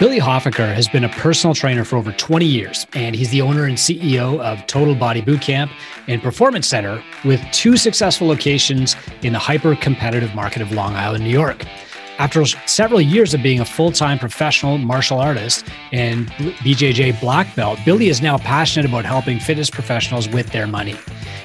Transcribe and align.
Billy 0.00 0.18
Hofacker 0.18 0.74
has 0.74 0.88
been 0.88 1.04
a 1.04 1.10
personal 1.10 1.54
trainer 1.54 1.84
for 1.84 1.96
over 1.96 2.10
20 2.10 2.46
years, 2.46 2.86
and 2.94 3.14
he's 3.14 3.28
the 3.28 3.42
owner 3.42 3.66
and 3.66 3.76
CEO 3.76 4.40
of 4.40 4.66
Total 4.66 4.94
Body 4.94 5.20
Bootcamp 5.20 5.70
and 6.08 6.22
Performance 6.22 6.66
Center 6.66 7.04
with 7.22 7.38
two 7.52 7.76
successful 7.76 8.26
locations 8.26 8.96
in 9.20 9.34
the 9.34 9.38
hyper 9.38 9.76
competitive 9.76 10.34
market 10.34 10.62
of 10.62 10.72
Long 10.72 10.94
Island, 10.94 11.24
New 11.24 11.30
York. 11.30 11.66
After 12.18 12.46
several 12.46 13.02
years 13.02 13.34
of 13.34 13.42
being 13.42 13.60
a 13.60 13.64
full 13.66 13.92
time 13.92 14.18
professional 14.18 14.78
martial 14.78 15.18
artist 15.18 15.66
and 15.92 16.28
BJJ 16.28 17.20
black 17.20 17.54
belt, 17.54 17.78
Billy 17.84 18.08
is 18.08 18.22
now 18.22 18.38
passionate 18.38 18.88
about 18.88 19.04
helping 19.04 19.38
fitness 19.38 19.68
professionals 19.68 20.30
with 20.30 20.50
their 20.50 20.66
money. 20.66 20.96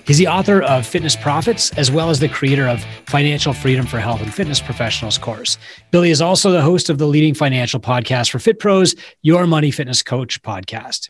He's 0.05 0.19
the 0.19 0.27
author 0.27 0.61
of 0.61 0.85
Fitness 0.85 1.15
Profits, 1.15 1.71
as 1.79 1.89
well 1.89 2.11
as 2.11 2.19
the 2.19 2.29
creator 2.29 2.67
of 2.67 2.85
Financial 3.07 3.53
Freedom 3.53 3.88
for 3.88 3.99
Health 3.99 4.21
and 4.21 4.31
Fitness 4.31 4.61
Professionals 4.61 5.17
course. 5.17 5.57
Billy 5.89 6.11
is 6.11 6.21
also 6.21 6.51
the 6.51 6.61
host 6.61 6.91
of 6.91 6.99
the 6.99 7.07
leading 7.07 7.33
financial 7.33 7.79
podcast 7.79 8.29
for 8.29 8.38
Fit 8.38 8.59
Pros, 8.59 8.95
Your 9.23 9.47
Money 9.47 9.71
Fitness 9.71 10.03
Coach 10.03 10.44
podcast. 10.44 11.09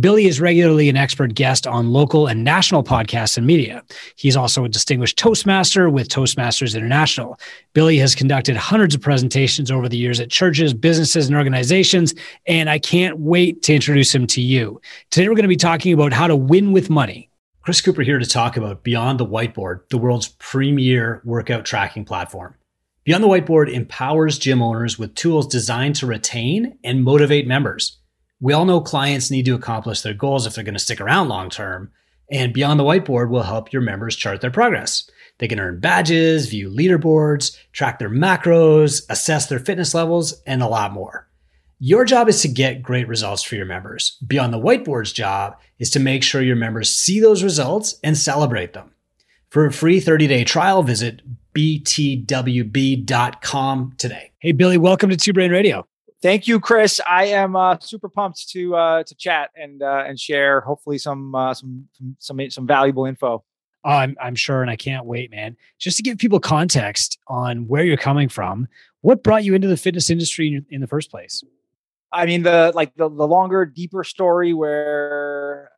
Billy 0.00 0.26
is 0.26 0.40
regularly 0.40 0.88
an 0.88 0.96
expert 0.96 1.34
guest 1.34 1.64
on 1.64 1.92
local 1.92 2.26
and 2.26 2.42
national 2.42 2.82
podcasts 2.82 3.36
and 3.36 3.46
media. 3.46 3.84
He's 4.16 4.36
also 4.36 4.64
a 4.64 4.68
distinguished 4.68 5.16
Toastmaster 5.16 5.88
with 5.88 6.08
Toastmasters 6.08 6.76
International. 6.76 7.38
Billy 7.72 7.98
has 7.98 8.16
conducted 8.16 8.56
hundreds 8.56 8.96
of 8.96 9.00
presentations 9.00 9.70
over 9.70 9.88
the 9.88 9.96
years 9.96 10.18
at 10.18 10.30
churches, 10.30 10.74
businesses, 10.74 11.28
and 11.28 11.36
organizations, 11.36 12.14
and 12.46 12.68
I 12.68 12.80
can't 12.80 13.20
wait 13.20 13.62
to 13.62 13.74
introduce 13.74 14.12
him 14.12 14.26
to 14.28 14.40
you. 14.40 14.80
Today, 15.12 15.28
we're 15.28 15.36
going 15.36 15.42
to 15.42 15.48
be 15.48 15.54
talking 15.54 15.92
about 15.92 16.12
how 16.12 16.26
to 16.26 16.34
win 16.34 16.72
with 16.72 16.90
money. 16.90 17.30
Chris 17.64 17.80
Cooper 17.80 18.02
here 18.02 18.18
to 18.18 18.26
talk 18.26 18.58
about 18.58 18.82
Beyond 18.82 19.18
the 19.18 19.24
Whiteboard, 19.24 19.88
the 19.88 19.96
world's 19.96 20.28
premier 20.38 21.22
workout 21.24 21.64
tracking 21.64 22.04
platform. 22.04 22.56
Beyond 23.04 23.24
the 23.24 23.28
Whiteboard 23.28 23.72
empowers 23.72 24.38
gym 24.38 24.60
owners 24.60 24.98
with 24.98 25.14
tools 25.14 25.46
designed 25.46 25.96
to 25.96 26.06
retain 26.06 26.76
and 26.84 27.02
motivate 27.02 27.46
members. 27.46 28.00
We 28.38 28.52
all 28.52 28.66
know 28.66 28.82
clients 28.82 29.30
need 29.30 29.46
to 29.46 29.54
accomplish 29.54 30.02
their 30.02 30.12
goals 30.12 30.46
if 30.46 30.54
they're 30.54 30.62
going 30.62 30.74
to 30.74 30.78
stick 30.78 31.00
around 31.00 31.28
long 31.28 31.48
term, 31.48 31.90
and 32.30 32.52
Beyond 32.52 32.78
the 32.78 32.84
Whiteboard 32.84 33.30
will 33.30 33.44
help 33.44 33.72
your 33.72 33.80
members 33.80 34.14
chart 34.14 34.42
their 34.42 34.50
progress. 34.50 35.08
They 35.38 35.48
can 35.48 35.58
earn 35.58 35.80
badges, 35.80 36.50
view 36.50 36.68
leaderboards, 36.68 37.56
track 37.72 37.98
their 37.98 38.10
macros, 38.10 39.06
assess 39.08 39.46
their 39.46 39.58
fitness 39.58 39.94
levels, 39.94 40.42
and 40.46 40.62
a 40.62 40.68
lot 40.68 40.92
more. 40.92 41.30
Your 41.86 42.06
job 42.06 42.30
is 42.30 42.40
to 42.40 42.48
get 42.48 42.82
great 42.82 43.06
results 43.06 43.42
for 43.42 43.56
your 43.56 43.66
members. 43.66 44.16
Beyond 44.26 44.54
the 44.54 44.58
Whiteboard's 44.58 45.12
job 45.12 45.58
is 45.78 45.90
to 45.90 46.00
make 46.00 46.22
sure 46.22 46.40
your 46.40 46.56
members 46.56 46.96
see 46.96 47.20
those 47.20 47.42
results 47.42 48.00
and 48.02 48.16
celebrate 48.16 48.72
them. 48.72 48.92
For 49.50 49.66
a 49.66 49.72
free 49.72 50.00
30 50.00 50.26
day 50.26 50.44
trial, 50.44 50.82
visit 50.82 51.20
btwb.com 51.52 52.24
today. 53.98 54.32
Hey, 54.38 54.52
Billy, 54.52 54.78
welcome 54.78 55.10
to 55.10 55.16
Two 55.18 55.34
Brain 55.34 55.50
Radio 55.50 55.86
thank 56.22 56.48
you, 56.48 56.58
Chris. 56.58 57.02
I 57.06 57.24
am 57.26 57.54
uh, 57.54 57.76
super 57.80 58.08
pumped 58.08 58.48
to 58.52 58.74
uh, 58.74 59.02
to 59.02 59.14
chat 59.16 59.50
and 59.54 59.82
uh, 59.82 60.04
and 60.06 60.18
share 60.18 60.62
hopefully 60.62 60.96
some 60.96 61.34
uh, 61.34 61.52
some 61.52 61.86
some 62.18 62.40
some 62.48 62.66
valuable 62.66 63.04
info. 63.04 63.44
Oh, 63.84 63.90
I'm 63.90 64.16
I'm 64.18 64.36
sure, 64.36 64.62
and 64.62 64.70
I 64.70 64.76
can't 64.76 65.04
wait, 65.04 65.30
man. 65.30 65.54
Just 65.78 65.98
to 65.98 66.02
give 66.02 66.16
people 66.16 66.40
context 66.40 67.18
on 67.28 67.68
where 67.68 67.84
you're 67.84 67.98
coming 67.98 68.30
from, 68.30 68.68
what 69.02 69.22
brought 69.22 69.44
you 69.44 69.54
into 69.54 69.68
the 69.68 69.76
fitness 69.76 70.08
industry 70.08 70.64
in 70.70 70.80
the 70.80 70.86
first 70.86 71.10
place? 71.10 71.44
I 72.14 72.26
mean, 72.26 72.42
the 72.42 72.72
like 72.74 72.94
the 72.94 73.08
the 73.08 73.26
longer, 73.26 73.66
deeper 73.66 74.04
story 74.04 74.54
where 74.54 75.70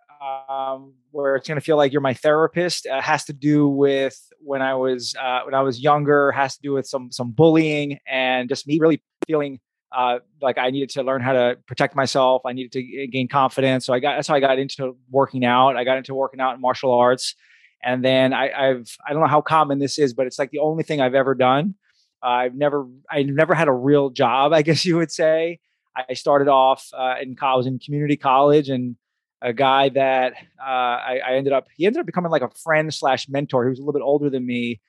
um, 0.48 0.94
where 1.10 1.36
it's 1.36 1.48
going 1.48 1.56
to 1.56 1.64
feel 1.64 1.76
like 1.76 1.92
you're 1.92 2.00
my 2.00 2.14
therapist 2.14 2.86
uh, 2.86 3.00
has 3.00 3.24
to 3.24 3.32
do 3.32 3.68
with 3.68 4.18
when 4.40 4.62
I 4.62 4.74
was 4.74 5.14
uh, 5.20 5.40
when 5.44 5.54
I 5.54 5.62
was 5.62 5.80
younger. 5.80 6.30
Has 6.32 6.56
to 6.56 6.62
do 6.62 6.72
with 6.72 6.86
some 6.86 7.10
some 7.10 7.32
bullying 7.32 7.98
and 8.06 8.48
just 8.48 8.66
me 8.66 8.78
really 8.78 9.02
feeling 9.26 9.60
uh, 9.96 10.18
like 10.42 10.58
I 10.58 10.70
needed 10.70 10.90
to 10.90 11.02
learn 11.02 11.22
how 11.22 11.32
to 11.32 11.56
protect 11.66 11.96
myself. 11.96 12.42
I 12.44 12.52
needed 12.52 12.72
to 12.72 13.06
gain 13.06 13.28
confidence. 13.28 13.86
So 13.86 13.94
I 13.94 14.00
got 14.00 14.16
that's 14.16 14.28
how 14.28 14.34
I 14.34 14.40
got 14.40 14.58
into 14.58 14.96
working 15.10 15.44
out. 15.44 15.76
I 15.76 15.84
got 15.84 15.96
into 15.96 16.14
working 16.14 16.40
out 16.40 16.54
in 16.54 16.60
martial 16.60 16.92
arts, 16.92 17.34
and 17.82 18.04
then 18.04 18.34
I, 18.34 18.50
I've 18.50 18.90
I 19.08 19.12
don't 19.12 19.22
know 19.22 19.28
how 19.28 19.40
common 19.40 19.78
this 19.78 19.98
is, 19.98 20.12
but 20.12 20.26
it's 20.26 20.38
like 20.38 20.50
the 20.50 20.58
only 20.58 20.84
thing 20.84 21.00
I've 21.00 21.14
ever 21.14 21.34
done. 21.34 21.74
I've 22.22 22.54
never 22.54 22.86
I've 23.10 23.26
never 23.26 23.54
had 23.54 23.68
a 23.68 23.72
real 23.72 24.10
job, 24.10 24.52
I 24.52 24.62
guess 24.62 24.84
you 24.84 24.96
would 24.96 25.10
say. 25.10 25.60
I 26.08 26.14
started 26.14 26.48
off 26.48 26.88
uh, 26.92 27.16
in 27.20 27.36
college 27.36 27.66
in 27.66 27.78
community 27.78 28.16
college, 28.16 28.68
and 28.68 28.96
a 29.42 29.52
guy 29.52 29.88
that 29.90 30.34
uh, 30.60 30.64
I, 30.64 31.20
I 31.26 31.34
ended 31.34 31.52
up 31.52 31.68
he 31.76 31.86
ended 31.86 32.00
up 32.00 32.06
becoming 32.06 32.30
like 32.30 32.42
a 32.42 32.50
friend 32.50 32.92
slash 32.92 33.28
mentor. 33.28 33.64
He 33.64 33.70
was 33.70 33.78
a 33.78 33.82
little 33.82 33.92
bit 33.92 34.02
older 34.02 34.30
than 34.30 34.46
me 34.46 34.80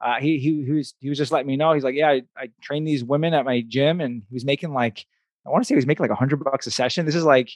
uh, 0.00 0.18
he, 0.18 0.38
he, 0.38 0.64
he 0.64 0.72
was 0.72 0.94
he 1.00 1.08
was 1.08 1.18
just 1.18 1.30
letting 1.30 1.46
me 1.46 1.56
know. 1.56 1.72
He's 1.72 1.84
like, 1.84 1.94
yeah, 1.94 2.08
I, 2.08 2.22
I 2.36 2.50
train 2.62 2.84
these 2.84 3.04
women 3.04 3.34
at 3.34 3.44
my 3.44 3.62
gym, 3.66 4.00
and 4.00 4.22
he 4.28 4.34
was 4.34 4.44
making 4.44 4.72
like 4.72 5.04
I 5.46 5.50
want 5.50 5.62
to 5.62 5.66
say 5.66 5.74
he 5.74 5.76
was 5.76 5.86
making 5.86 6.04
like 6.04 6.10
a 6.10 6.16
hundred 6.16 6.42
bucks 6.42 6.66
a 6.66 6.70
session. 6.70 7.04
This 7.04 7.14
is 7.14 7.24
like 7.24 7.50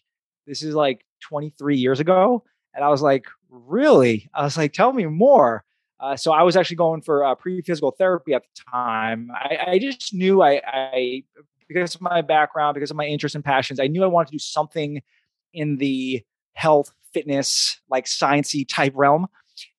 this 0.47 0.63
is 0.63 0.75
like 0.75 1.05
23 1.23 1.77
years 1.79 2.01
ago, 2.01 2.45
and 2.75 2.85
I 2.85 2.89
was 2.89 3.01
like, 3.01 3.27
really? 3.49 4.29
I 4.35 4.45
was 4.45 4.59
like, 4.59 4.73
tell 4.75 4.93
me 4.93 5.07
more. 5.07 5.65
Uh, 6.01 6.17
so 6.17 6.33
I 6.33 6.43
was 6.43 6.55
actually 6.55 6.77
going 6.77 7.01
for 7.01 7.25
uh, 7.25 7.35
pre-physical 7.35 7.93
therapy 7.93 8.35
at 8.35 8.43
the 8.43 8.63
time. 8.71 9.31
I, 9.33 9.59
I 9.69 9.79
just 9.79 10.13
knew 10.13 10.43
I, 10.43 10.61
I 10.67 11.25
because 11.69 11.95
of 11.95 12.01
my 12.01 12.21
background, 12.23 12.75
because 12.75 12.91
of 12.91 12.97
my 12.97 13.07
interests 13.07 13.35
and 13.35 13.45
passions, 13.45 13.81
I 13.81 13.87
knew 13.87 14.05
I 14.05 14.09
wanted 14.09 14.27
to 14.29 14.33
do 14.33 14.39
something 14.39 15.03
in 15.53 15.77
the 15.79 16.23
health, 16.55 16.93
fitness, 17.13 17.81
like 17.89 18.07
sciencey 18.07 18.67
type 18.69 18.93
realm. 18.95 19.27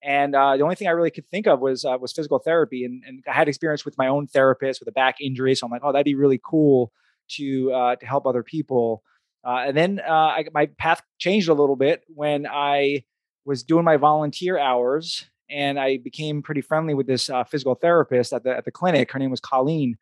And 0.01 0.35
uh, 0.35 0.55
the 0.55 0.63
only 0.63 0.75
thing 0.75 0.87
I 0.87 0.91
really 0.91 1.11
could 1.11 1.29
think 1.29 1.47
of 1.47 1.59
was 1.59 1.83
uh, 1.83 1.97
was 1.99 2.13
physical 2.13 2.39
therapy, 2.39 2.85
and, 2.85 3.03
and 3.05 3.23
I 3.27 3.33
had 3.33 3.49
experience 3.49 3.83
with 3.83 3.97
my 3.97 4.07
own 4.07 4.27
therapist 4.27 4.79
with 4.79 4.87
a 4.87 4.93
back 4.93 5.19
injury, 5.19 5.53
so 5.53 5.65
I'm 5.65 5.71
like, 5.71 5.81
oh, 5.83 5.91
that'd 5.91 6.05
be 6.05 6.15
really 6.15 6.39
cool 6.43 6.93
to 7.31 7.73
uh, 7.73 7.95
to 7.97 8.05
help 8.05 8.25
other 8.25 8.43
people. 8.43 9.03
Uh, 9.43 9.65
and 9.67 9.77
then 9.77 10.01
uh, 10.07 10.11
I, 10.11 10.45
my 10.53 10.67
path 10.77 11.01
changed 11.19 11.49
a 11.49 11.53
little 11.53 11.75
bit 11.75 12.03
when 12.07 12.47
I 12.47 13.03
was 13.43 13.63
doing 13.63 13.83
my 13.83 13.97
volunteer 13.97 14.57
hours, 14.57 15.25
and 15.49 15.77
I 15.77 15.97
became 15.97 16.41
pretty 16.41 16.61
friendly 16.61 16.93
with 16.93 17.05
this 17.05 17.29
uh, 17.29 17.43
physical 17.43 17.75
therapist 17.75 18.31
at 18.31 18.43
the 18.43 18.55
at 18.55 18.63
the 18.63 18.71
clinic. 18.71 19.11
Her 19.11 19.19
name 19.19 19.31
was 19.31 19.41
Colleen, 19.41 19.97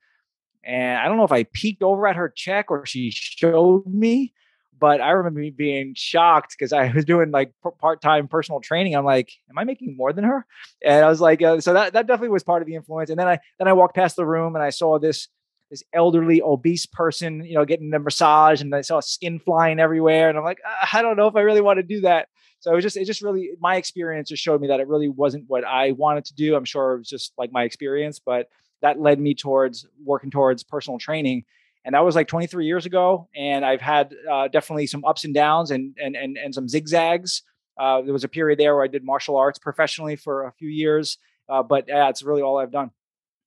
and 0.64 0.98
I 0.98 1.08
don't 1.08 1.18
know 1.18 1.24
if 1.24 1.32
I 1.32 1.44
peeked 1.44 1.84
over 1.84 2.08
at 2.08 2.16
her 2.16 2.30
check 2.30 2.72
or 2.72 2.86
she 2.86 3.12
showed 3.12 3.86
me, 3.86 4.34
but 4.80 5.02
I 5.02 5.12
remember 5.12 5.40
me 5.40 5.50
being 5.50 5.94
shocked 5.96 6.56
because 6.58 6.74
I 6.74 6.92
was 6.92 7.06
doing 7.06 7.32
like 7.32 7.52
part 7.80 8.02
time 8.02 8.28
personal 8.28 8.60
training. 8.60 8.96
I'm 8.96 9.06
like, 9.06 9.32
am 9.50 9.58
I 9.58 9.64
making 9.64 9.96
more 9.98 10.14
than 10.14 10.24
her? 10.24 10.46
And 10.84 11.06
I 11.06 11.10
was 11.10 11.22
like, 11.22 11.42
uh, 11.42 11.62
so 11.62 11.74
that 11.74 11.94
that 11.94 12.08
definitely 12.08 12.30
was 12.30 12.44
part 12.44 12.62
of 12.62 12.68
the 12.68 12.76
influence. 12.76 13.10
And 13.10 13.20
then 13.20 13.28
I 13.28 13.40
then 13.60 13.68
I 13.68 13.74
walked 13.74 13.96
past 13.96 14.16
the 14.16 14.26
room 14.26 14.56
and 14.56 14.64
I 14.64 14.70
saw 14.70 15.00
this 15.00 15.28
this 15.70 15.84
elderly 15.92 16.42
obese 16.42 16.86
person, 16.86 17.44
you 17.44 17.56
know, 17.56 17.66
getting 17.66 17.90
the 17.90 17.98
massage, 17.98 18.62
and 18.62 18.76
I 18.76 18.82
saw 18.82 19.00
skin 19.00 19.40
flying 19.40 19.80
everywhere. 19.80 20.30
And 20.30 20.38
I'm 20.38 20.44
like, 20.44 20.60
I 20.94 21.02
don't 21.02 21.18
know 21.18 21.28
if 21.28 21.36
I 21.36 21.42
really 21.42 21.62
want 21.62 21.78
to 21.78 21.84
do 21.84 22.02
that. 22.02 22.28
So 22.60 22.72
it 22.72 22.76
was 22.76 22.84
just 22.84 22.96
it 22.96 23.06
just 23.06 23.22
really 23.22 23.52
my 23.60 23.76
experience 23.76 24.30
just 24.30 24.44
showed 24.44 24.62
me 24.62 24.68
that 24.68 24.80
it 24.80 24.88
really 24.88 25.10
wasn't 25.10 25.46
what 25.48 25.66
I 25.66 25.92
wanted 25.92 26.26
to 26.26 26.36
do. 26.36 26.56
I'm 26.56 26.64
sure 26.64 26.94
it 26.94 27.00
was 27.00 27.10
just 27.10 27.34
like 27.38 27.52
my 27.52 27.64
experience, 27.64 28.20
but 28.20 28.48
that 28.84 29.00
led 29.00 29.20
me 29.20 29.34
towards 29.34 29.88
working 30.06 30.30
towards 30.30 30.64
personal 30.64 31.00
training 31.00 31.44
and 31.86 31.96
that 31.96 32.06
was 32.06 32.16
like 32.16 32.28
23 32.28 32.66
years 32.66 32.86
ago. 32.86 33.28
And 33.36 33.66
I've 33.66 33.82
had 33.82 34.16
uh, 34.32 34.48
definitely 34.48 34.88
some 34.88 35.04
ups 35.06 35.26
and 35.26 35.34
downs 35.34 35.72
and 35.72 35.96
and 36.02 36.16
and, 36.16 36.38
and 36.38 36.54
some 36.54 36.68
zigzags. 36.68 37.44
Uh, 37.78 38.02
there 38.02 38.14
was 38.14 38.24
a 38.24 38.30
period 38.30 38.60
there 38.60 38.76
where 38.76 38.84
I 38.84 38.88
did 38.88 39.04
martial 39.04 39.36
arts 39.36 39.58
professionally 39.58 40.16
for 40.16 40.46
a 40.46 40.52
few 40.52 40.70
years, 40.70 41.18
uh, 41.50 41.64
but 41.64 41.86
yeah, 41.88 42.10
it's 42.10 42.22
really 42.22 42.42
all 42.42 42.60
I've 42.60 42.72
done. 42.72 42.92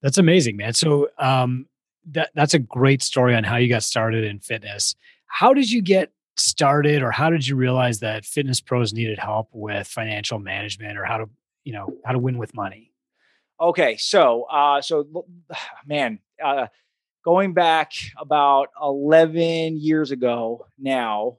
That's 0.01 0.17
amazing, 0.17 0.57
man. 0.57 0.73
So 0.73 1.09
um, 1.17 1.67
that 2.11 2.31
that's 2.35 2.53
a 2.53 2.59
great 2.59 3.01
story 3.01 3.35
on 3.35 3.43
how 3.43 3.55
you 3.55 3.69
got 3.69 3.83
started 3.83 4.23
in 4.25 4.39
fitness. 4.39 4.95
How 5.27 5.53
did 5.53 5.71
you 5.71 5.81
get 5.81 6.11
started, 6.35 7.01
or 7.01 7.11
how 7.11 7.29
did 7.29 7.47
you 7.47 7.55
realize 7.55 7.99
that 7.99 8.25
fitness 8.25 8.61
pros 8.61 8.93
needed 8.93 9.17
help 9.17 9.49
with 9.53 9.87
financial 9.87 10.39
management, 10.39 10.97
or 10.97 11.05
how 11.05 11.17
to 11.17 11.29
you 11.63 11.73
know 11.73 11.87
how 12.05 12.11
to 12.11 12.19
win 12.19 12.37
with 12.37 12.53
money? 12.53 12.86
Okay, 13.59 13.97
so 13.97 14.43
uh, 14.43 14.81
so 14.81 15.25
man, 15.85 16.19
uh, 16.43 16.67
going 17.25 17.53
back 17.53 17.93
about 18.19 18.69
11 18.81 19.79
years 19.79 20.11
ago 20.11 20.67
now, 20.79 21.37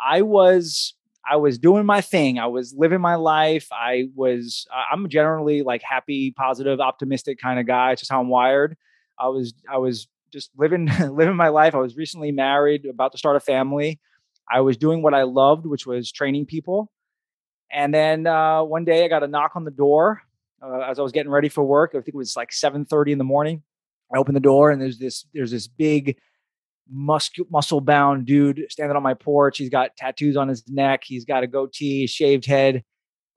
I 0.00 0.22
was 0.22 0.94
I 1.28 1.36
was 1.36 1.58
doing 1.58 1.86
my 1.86 2.00
thing. 2.00 2.38
I 2.38 2.46
was 2.46 2.74
living 2.76 3.00
my 3.00 3.16
life. 3.16 3.68
I 3.72 4.08
was 4.14 4.66
I'm 4.92 5.08
generally 5.08 5.62
like 5.62 5.82
happy, 5.82 6.32
positive, 6.32 6.80
optimistic 6.80 7.38
kind 7.40 7.60
of 7.60 7.66
guy. 7.66 7.92
It's 7.92 8.02
just 8.02 8.12
how 8.12 8.20
I'm 8.20 8.28
wired. 8.28 8.76
I 9.18 9.28
was 9.28 9.54
I 9.70 9.78
was 9.78 10.08
just 10.32 10.50
living 10.56 10.86
living 11.10 11.36
my 11.36 11.48
life. 11.48 11.74
I 11.74 11.78
was 11.78 11.96
recently 11.96 12.32
married, 12.32 12.86
about 12.86 13.12
to 13.12 13.18
start 13.18 13.36
a 13.36 13.40
family. 13.40 14.00
I 14.50 14.60
was 14.60 14.76
doing 14.76 15.02
what 15.02 15.14
I 15.14 15.24
loved, 15.24 15.66
which 15.66 15.86
was 15.86 16.12
training 16.12 16.46
people. 16.46 16.90
And 17.72 17.94
then 17.94 18.26
uh, 18.26 18.62
one 18.64 18.84
day 18.84 19.04
I 19.04 19.08
got 19.08 19.24
a 19.24 19.28
knock 19.28 19.52
on 19.56 19.64
the 19.64 19.70
door 19.72 20.22
uh, 20.62 20.80
as 20.80 20.98
I 20.98 21.02
was 21.02 21.12
getting 21.12 21.30
ready 21.30 21.48
for 21.48 21.64
work. 21.64 21.90
I 21.92 21.98
think 21.98 22.08
it 22.08 22.14
was 22.14 22.36
like 22.36 22.50
7:30 22.50 23.12
in 23.12 23.18
the 23.18 23.24
morning. 23.24 23.62
I 24.14 24.18
opened 24.18 24.36
the 24.36 24.40
door 24.40 24.70
and 24.70 24.80
there's 24.80 24.98
this 24.98 25.26
there's 25.34 25.50
this 25.50 25.66
big 25.66 26.18
muscle 26.90 27.46
muscle 27.50 27.80
bound 27.80 28.26
dude 28.26 28.64
standing 28.68 28.96
on 28.96 29.02
my 29.02 29.14
porch. 29.14 29.58
He's 29.58 29.70
got 29.70 29.96
tattoos 29.96 30.36
on 30.36 30.48
his 30.48 30.68
neck. 30.68 31.02
He's 31.04 31.24
got 31.24 31.42
a 31.42 31.46
goatee, 31.46 32.06
shaved 32.06 32.46
head. 32.46 32.84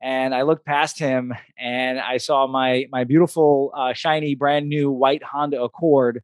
And 0.02 0.34
I 0.34 0.44
looked 0.44 0.66
past 0.66 0.98
him 0.98 1.34
and 1.58 2.00
I 2.00 2.18
saw 2.18 2.48
my 2.48 2.86
my 2.92 3.04
beautiful 3.04 3.72
uh, 3.76 3.94
shiny 3.94 4.36
brand 4.36 4.70
new 4.70 4.92
white 4.92 5.24
Honda 5.24 5.62
Accord 5.62 6.22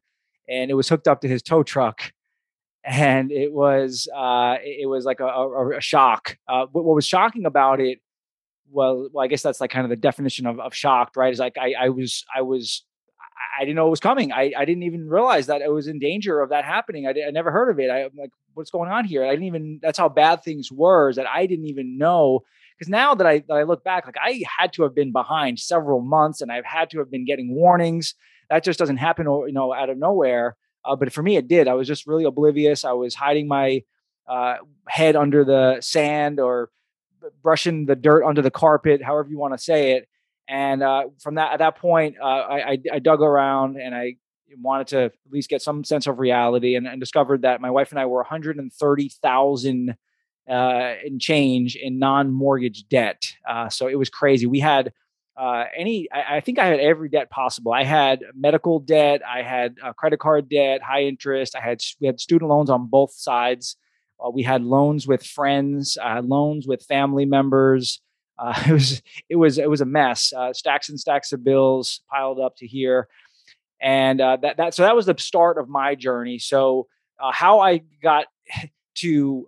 and 0.48 0.70
it 0.70 0.74
was 0.74 0.88
hooked 0.88 1.08
up 1.08 1.20
to 1.22 1.28
his 1.28 1.42
tow 1.42 1.62
truck 1.62 2.12
and 2.86 3.32
it 3.32 3.52
was 3.52 4.08
uh, 4.16 4.56
it 4.62 4.88
was 4.88 5.04
like 5.04 5.20
a, 5.20 5.26
a, 5.26 5.76
a 5.76 5.80
shock. 5.80 6.38
Uh, 6.48 6.66
what, 6.70 6.84
what, 6.84 6.94
was 6.94 7.06
shocking 7.06 7.44
about 7.44 7.80
it? 7.80 7.98
Well, 8.70 9.08
well, 9.12 9.24
I 9.24 9.28
guess 9.28 9.42
that's 9.42 9.60
like 9.60 9.70
kind 9.70 9.84
of 9.84 9.90
the 9.90 9.96
definition 9.96 10.46
of, 10.46 10.58
of 10.58 10.74
shocked, 10.74 11.16
right? 11.16 11.32
Is 11.32 11.38
like 11.38 11.56
I, 11.58 11.74
I 11.78 11.88
was 11.90 12.24
I 12.34 12.42
was 12.42 12.82
I 13.58 13.64
didn't 13.64 13.76
know 13.76 13.86
it 13.86 13.90
was 13.90 14.00
coming. 14.00 14.32
I, 14.32 14.52
I 14.56 14.64
didn't 14.64 14.82
even 14.82 15.08
realize 15.08 15.46
that 15.46 15.62
it 15.62 15.70
was 15.70 15.86
in 15.86 15.98
danger 15.98 16.40
of 16.40 16.50
that 16.50 16.64
happening. 16.64 17.06
I, 17.06 17.10
I 17.26 17.30
never 17.30 17.50
heard 17.50 17.70
of 17.70 17.78
it. 17.78 17.90
I, 17.90 18.00
am 18.00 18.10
like, 18.16 18.30
what's 18.54 18.70
going 18.70 18.90
on 18.90 19.04
here? 19.04 19.24
I 19.24 19.30
didn't 19.30 19.46
even. 19.46 19.80
That's 19.82 19.98
how 19.98 20.08
bad 20.08 20.42
things 20.42 20.70
were. 20.72 21.10
Is 21.10 21.16
that 21.16 21.26
I 21.26 21.46
didn't 21.46 21.66
even 21.66 21.98
know. 21.98 22.40
Because 22.78 22.90
now 22.90 23.14
that 23.14 23.26
I 23.26 23.38
that 23.48 23.54
I 23.54 23.62
look 23.62 23.84
back, 23.84 24.06
like 24.06 24.16
I 24.22 24.42
had 24.58 24.72
to 24.74 24.82
have 24.82 24.94
been 24.94 25.12
behind 25.12 25.58
several 25.58 26.00
months, 26.00 26.40
and 26.40 26.52
I've 26.52 26.64
had 26.64 26.90
to 26.90 26.98
have 26.98 27.10
been 27.10 27.24
getting 27.24 27.54
warnings. 27.54 28.14
That 28.50 28.64
just 28.64 28.78
doesn't 28.78 28.98
happen, 28.98 29.26
you 29.26 29.52
know, 29.52 29.74
out 29.74 29.90
of 29.90 29.98
nowhere. 29.98 30.56
Uh, 30.84 30.94
but 30.94 31.12
for 31.12 31.22
me, 31.22 31.36
it 31.36 31.48
did. 31.48 31.66
I 31.66 31.74
was 31.74 31.88
just 31.88 32.06
really 32.06 32.24
oblivious. 32.24 32.84
I 32.84 32.92
was 32.92 33.14
hiding 33.14 33.48
my 33.48 33.82
uh, 34.28 34.56
head 34.88 35.16
under 35.16 35.44
the 35.44 35.78
sand 35.80 36.38
or 36.38 36.70
brushing 37.42 37.86
the 37.86 37.96
dirt 37.96 38.24
under 38.24 38.42
the 38.42 38.50
carpet, 38.50 39.02
however 39.02 39.28
you 39.28 39.38
want 39.38 39.54
to 39.54 39.58
say 39.58 39.92
it. 39.92 40.08
And 40.48 40.82
uh, 40.82 41.04
from 41.20 41.36
that, 41.36 41.52
at 41.52 41.58
that 41.58 41.76
point, 41.76 42.16
uh, 42.20 42.24
I, 42.24 42.78
I, 42.92 42.98
dug 43.00 43.20
around 43.20 43.76
and 43.78 43.94
I 43.94 44.16
wanted 44.60 44.86
to 44.88 44.98
at 45.06 45.12
least 45.30 45.48
get 45.48 45.60
some 45.60 45.82
sense 45.82 46.06
of 46.06 46.20
reality, 46.20 46.76
and, 46.76 46.86
and 46.86 47.00
discovered 47.00 47.42
that 47.42 47.60
my 47.60 47.70
wife 47.70 47.90
and 47.90 47.98
I 47.98 48.06
were 48.06 48.18
130,000 48.18 49.96
uh, 50.48 50.94
in 51.04 51.18
change 51.18 51.74
in 51.74 51.98
non-mortgage 51.98 52.88
debt. 52.88 53.34
Uh, 53.48 53.68
so 53.68 53.88
it 53.88 53.96
was 53.96 54.08
crazy. 54.08 54.46
We 54.46 54.60
had 54.60 54.92
uh, 55.36 55.64
any 55.76 56.08
I, 56.10 56.36
I, 56.36 56.40
think 56.40 56.58
i 56.58 56.64
had 56.64 56.80
every 56.80 57.10
debt 57.10 57.28
possible 57.28 57.70
i 57.70 57.84
had 57.84 58.24
medical 58.34 58.80
debt 58.80 59.20
i 59.28 59.42
had 59.42 59.76
uh, 59.82 59.92
credit 59.92 60.18
card 60.18 60.48
debt 60.48 60.80
high 60.82 61.02
interest 61.02 61.54
i 61.54 61.60
had 61.60 61.82
we 62.00 62.06
had 62.06 62.18
student 62.18 62.48
loans 62.48 62.70
on 62.70 62.86
both 62.86 63.12
sides 63.12 63.76
uh, 64.24 64.30
we 64.30 64.42
had 64.42 64.62
loans 64.62 65.06
with 65.06 65.24
friends 65.24 65.98
uh, 66.02 66.22
loans 66.24 66.66
with 66.66 66.82
family 66.84 67.24
members. 67.24 68.00
Uh, 68.38 68.62
it 68.68 68.72
was 68.72 69.02
it 69.28 69.36
was 69.36 69.58
it 69.58 69.70
was 69.70 69.80
a 69.80 69.86
mess. 69.86 70.32
Uh, 70.32 70.52
stacks 70.52 70.88
and 70.88 70.98
stacks 70.98 71.32
of 71.32 71.44
bills 71.44 72.00
piled 72.10 72.40
up 72.40 72.56
to 72.56 72.66
here. 72.66 73.08
And 73.80 74.20
that 74.20 74.56
that 74.56 74.74
so 74.74 74.82
that 74.82 74.96
was 74.96 75.06
the 75.06 75.14
start 75.18 75.58
of 75.58 75.68
my 75.68 75.94
journey. 75.94 76.38
So 76.38 76.86
how 77.18 77.60
i 77.60 77.82
got 78.02 78.26
to 78.96 79.46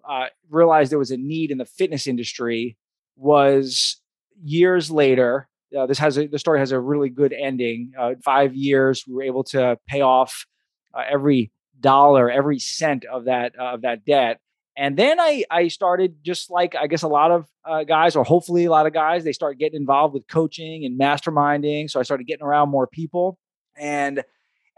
realize 0.50 0.90
there 0.90 0.98
was 0.98 1.10
a 1.10 1.16
need 1.16 1.50
in 1.50 1.58
the 1.58 1.64
fitness 1.64 2.06
industry 2.06 2.76
was 3.16 4.00
years 4.42 4.90
later. 4.90 5.48
Uh, 5.76 5.86
this 5.86 5.98
has 5.98 6.16
a, 6.16 6.26
the 6.26 6.38
story 6.38 6.58
has 6.58 6.72
a 6.72 6.80
really 6.80 7.10
good 7.10 7.32
ending. 7.32 7.92
Uh, 7.98 8.14
five 8.24 8.54
years, 8.54 9.04
we 9.06 9.14
were 9.14 9.22
able 9.22 9.44
to 9.44 9.78
pay 9.86 10.00
off 10.00 10.46
uh, 10.94 11.02
every 11.08 11.50
dollar, 11.80 12.30
every 12.30 12.58
cent 12.58 13.04
of 13.04 13.26
that 13.26 13.52
uh, 13.58 13.74
of 13.74 13.82
that 13.82 14.04
debt. 14.04 14.40
And 14.78 14.96
then 14.96 15.18
I 15.18 15.44
I 15.50 15.68
started 15.68 16.24
just 16.24 16.50
like 16.50 16.76
I 16.76 16.86
guess 16.86 17.02
a 17.02 17.08
lot 17.08 17.32
of 17.32 17.46
uh, 17.64 17.82
guys, 17.82 18.14
or 18.14 18.24
hopefully 18.24 18.64
a 18.64 18.70
lot 18.70 18.86
of 18.86 18.92
guys, 18.92 19.24
they 19.24 19.32
start 19.32 19.58
getting 19.58 19.80
involved 19.80 20.14
with 20.14 20.28
coaching 20.28 20.84
and 20.84 20.98
masterminding. 20.98 21.90
So 21.90 21.98
I 21.98 22.04
started 22.04 22.28
getting 22.28 22.46
around 22.46 22.68
more 22.68 22.86
people, 22.86 23.38
and 23.76 24.20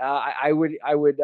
uh, 0.03 0.05
I, 0.05 0.33
I, 0.45 0.53
would 0.53 0.73
I 0.83 0.95
would 0.95 1.21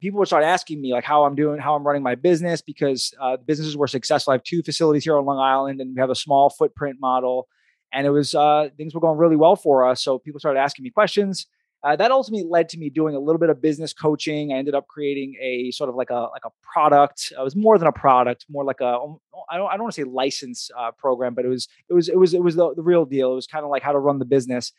people 0.00 0.20
would 0.20 0.28
start 0.28 0.44
asking 0.44 0.80
me 0.80 0.92
like 0.92 1.02
how 1.02 1.24
I'm 1.24 1.34
doing, 1.34 1.58
how 1.58 1.74
I'm 1.74 1.84
running 1.84 2.04
my 2.04 2.14
business 2.14 2.62
because 2.62 3.12
the 3.18 3.40
businesses 3.44 3.76
were 3.76 3.88
successful. 3.88 4.30
I 4.30 4.36
have 4.36 4.44
two 4.44 4.62
facilities 4.62 5.02
here 5.02 5.18
on 5.18 5.26
Long 5.26 5.40
Island, 5.40 5.80
and 5.80 5.96
we 5.96 6.00
have 6.00 6.10
a 6.10 6.14
small 6.14 6.50
footprint 6.50 6.98
model 7.00 7.48
and 7.92 8.06
it 8.06 8.10
was 8.10 8.34
uh, 8.34 8.68
things 8.76 8.94
were 8.94 9.00
going 9.00 9.18
really 9.18 9.36
well 9.36 9.56
for 9.56 9.86
us. 9.86 10.02
So 10.02 10.18
people 10.18 10.40
started 10.40 10.60
asking 10.60 10.84
me 10.84 10.90
questions. 10.90 11.46
Uh, 11.84 11.94
that 11.94 12.10
ultimately 12.10 12.44
led 12.48 12.68
to 12.68 12.78
me 12.78 12.90
doing 12.90 13.14
a 13.14 13.20
little 13.20 13.38
bit 13.38 13.50
of 13.50 13.62
business 13.62 13.92
coaching. 13.92 14.52
I 14.52 14.56
ended 14.56 14.74
up 14.74 14.88
creating 14.88 15.36
a 15.40 15.70
sort 15.70 15.88
of 15.88 15.94
like 15.94 16.10
a 16.10 16.28
like 16.32 16.44
a 16.44 16.50
product. 16.60 17.32
It 17.38 17.42
was 17.42 17.54
more 17.54 17.78
than 17.78 17.86
a 17.86 17.92
product, 17.92 18.46
more 18.48 18.64
like 18.64 18.80
a 18.80 18.98
um, 18.98 19.20
don't 19.58 19.68
I 19.68 19.76
don't 19.76 19.82
want 19.82 19.94
to 19.94 20.00
say 20.00 20.04
license 20.04 20.70
uh, 20.76 20.90
program, 20.92 21.34
but 21.34 21.44
it 21.44 21.48
was 21.48 21.68
it 21.88 21.94
was 21.94 22.08
it 22.08 22.18
was 22.18 22.34
it 22.34 22.42
was 22.42 22.56
the, 22.56 22.74
the 22.74 22.82
real 22.82 23.04
deal. 23.04 23.32
It 23.32 23.36
was 23.36 23.46
kind 23.46 23.64
of 23.64 23.70
like 23.70 23.82
how 23.82 23.92
to 23.92 23.98
run 23.98 24.18
the 24.18 24.24
business. 24.24 24.72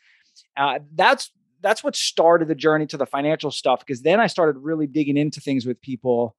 Uh, 0.56 0.80
that's 0.94 1.30
that's 1.62 1.84
what 1.84 1.94
started 1.94 2.48
the 2.48 2.54
journey 2.54 2.86
to 2.86 2.96
the 2.96 3.06
financial 3.06 3.50
stuff 3.50 3.80
because 3.80 4.02
then 4.02 4.20
I 4.20 4.26
started 4.26 4.58
really 4.60 4.86
digging 4.86 5.16
into 5.16 5.40
things 5.40 5.66
with 5.66 5.80
people 5.80 6.34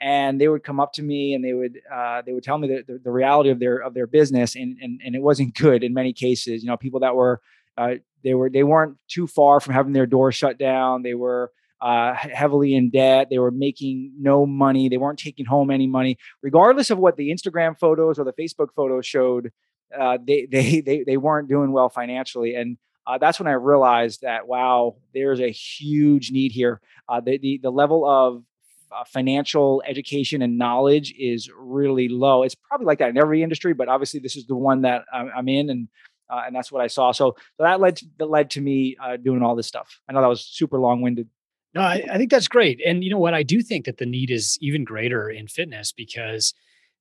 and 0.00 0.40
they 0.40 0.48
would 0.48 0.62
come 0.62 0.78
up 0.78 0.92
to 0.92 1.02
me 1.02 1.34
and 1.34 1.44
they 1.44 1.54
would 1.54 1.80
uh, 1.92 2.22
they 2.24 2.32
would 2.32 2.44
tell 2.44 2.58
me 2.58 2.68
the, 2.68 2.84
the, 2.86 2.98
the, 2.98 3.10
reality 3.10 3.50
of 3.50 3.58
their 3.58 3.78
of 3.78 3.94
their 3.94 4.06
business 4.06 4.54
and, 4.54 4.76
and 4.80 5.00
and 5.04 5.14
it 5.14 5.22
wasn't 5.22 5.54
good 5.58 5.82
in 5.82 5.94
many 5.94 6.12
cases 6.12 6.62
you 6.62 6.68
know 6.68 6.76
people 6.76 7.00
that 7.00 7.14
were 7.14 7.40
uh, 7.78 7.94
they 8.24 8.34
were 8.34 8.50
they 8.50 8.64
weren't 8.64 8.96
too 9.08 9.26
far 9.26 9.60
from 9.60 9.74
having 9.74 9.92
their 9.92 10.06
doors 10.06 10.34
shut 10.34 10.58
down. 10.58 11.02
They 11.02 11.14
were 11.14 11.52
uh, 11.80 12.14
heavily 12.14 12.74
in 12.74 12.90
debt. 12.90 13.28
They 13.30 13.38
were 13.38 13.52
making 13.52 14.12
no 14.18 14.44
money. 14.44 14.88
They 14.88 14.96
weren't 14.96 15.18
taking 15.18 15.46
home 15.46 15.70
any 15.70 15.86
money. 15.86 16.18
Regardless 16.42 16.90
of 16.90 16.98
what 16.98 17.16
the 17.16 17.30
instagram 17.30 17.78
photos 17.78 18.18
or 18.18 18.24
the 18.24 18.32
facebook 18.32 18.68
photos 18.74 19.06
showed 19.06 19.52
uh, 19.98 20.18
they, 20.24 20.46
they 20.50 20.80
they 20.80 21.04
they 21.04 21.16
weren't 21.16 21.48
doing 21.48 21.72
well 21.72 21.88
financially. 21.88 22.54
And 22.54 22.76
uh, 23.06 23.18
that's 23.18 23.38
when 23.38 23.46
I 23.46 23.52
realized 23.52 24.22
that 24.22 24.48
wow, 24.48 24.96
there's 25.14 25.40
a 25.40 25.50
huge 25.50 26.30
need 26.32 26.52
here. 26.52 26.80
Uh, 27.08 27.20
the, 27.20 27.38
the 27.38 27.60
the 27.62 27.70
level 27.70 28.08
of 28.08 28.42
uh, 28.90 29.04
financial 29.04 29.82
education 29.86 30.42
and 30.42 30.58
knowledge 30.58 31.14
is 31.18 31.50
really 31.56 32.08
low. 32.08 32.42
It's 32.42 32.54
probably 32.54 32.86
like 32.86 32.98
that 32.98 33.10
in 33.10 33.18
every 33.18 33.42
industry, 33.42 33.74
but 33.74 33.88
obviously 33.88 34.20
this 34.20 34.34
is 34.34 34.46
the 34.46 34.56
one 34.56 34.82
that 34.82 35.04
I'm, 35.12 35.30
I'm 35.36 35.48
in, 35.48 35.70
and 35.70 35.88
uh, 36.30 36.42
and 36.46 36.54
that's 36.54 36.70
what 36.70 36.82
I 36.82 36.86
saw. 36.86 37.12
So, 37.12 37.36
so 37.56 37.62
that 37.64 37.80
led 37.80 37.96
to, 37.96 38.06
that 38.18 38.30
led 38.30 38.50
to 38.50 38.60
me 38.60 38.96
uh, 39.02 39.16
doing 39.16 39.42
all 39.42 39.54
this 39.54 39.66
stuff. 39.66 40.00
I 40.08 40.12
know 40.12 40.20
that 40.20 40.28
was 40.28 40.44
super 40.44 40.78
long 40.78 41.00
winded. 41.00 41.28
No, 41.74 41.82
I, 41.82 42.02
I 42.10 42.16
think 42.16 42.30
that's 42.30 42.48
great, 42.48 42.80
and 42.84 43.04
you 43.04 43.10
know 43.10 43.18
what? 43.18 43.34
I 43.34 43.42
do 43.42 43.60
think 43.60 43.84
that 43.84 43.98
the 43.98 44.06
need 44.06 44.30
is 44.30 44.58
even 44.60 44.84
greater 44.84 45.28
in 45.28 45.48
fitness 45.48 45.92
because 45.92 46.54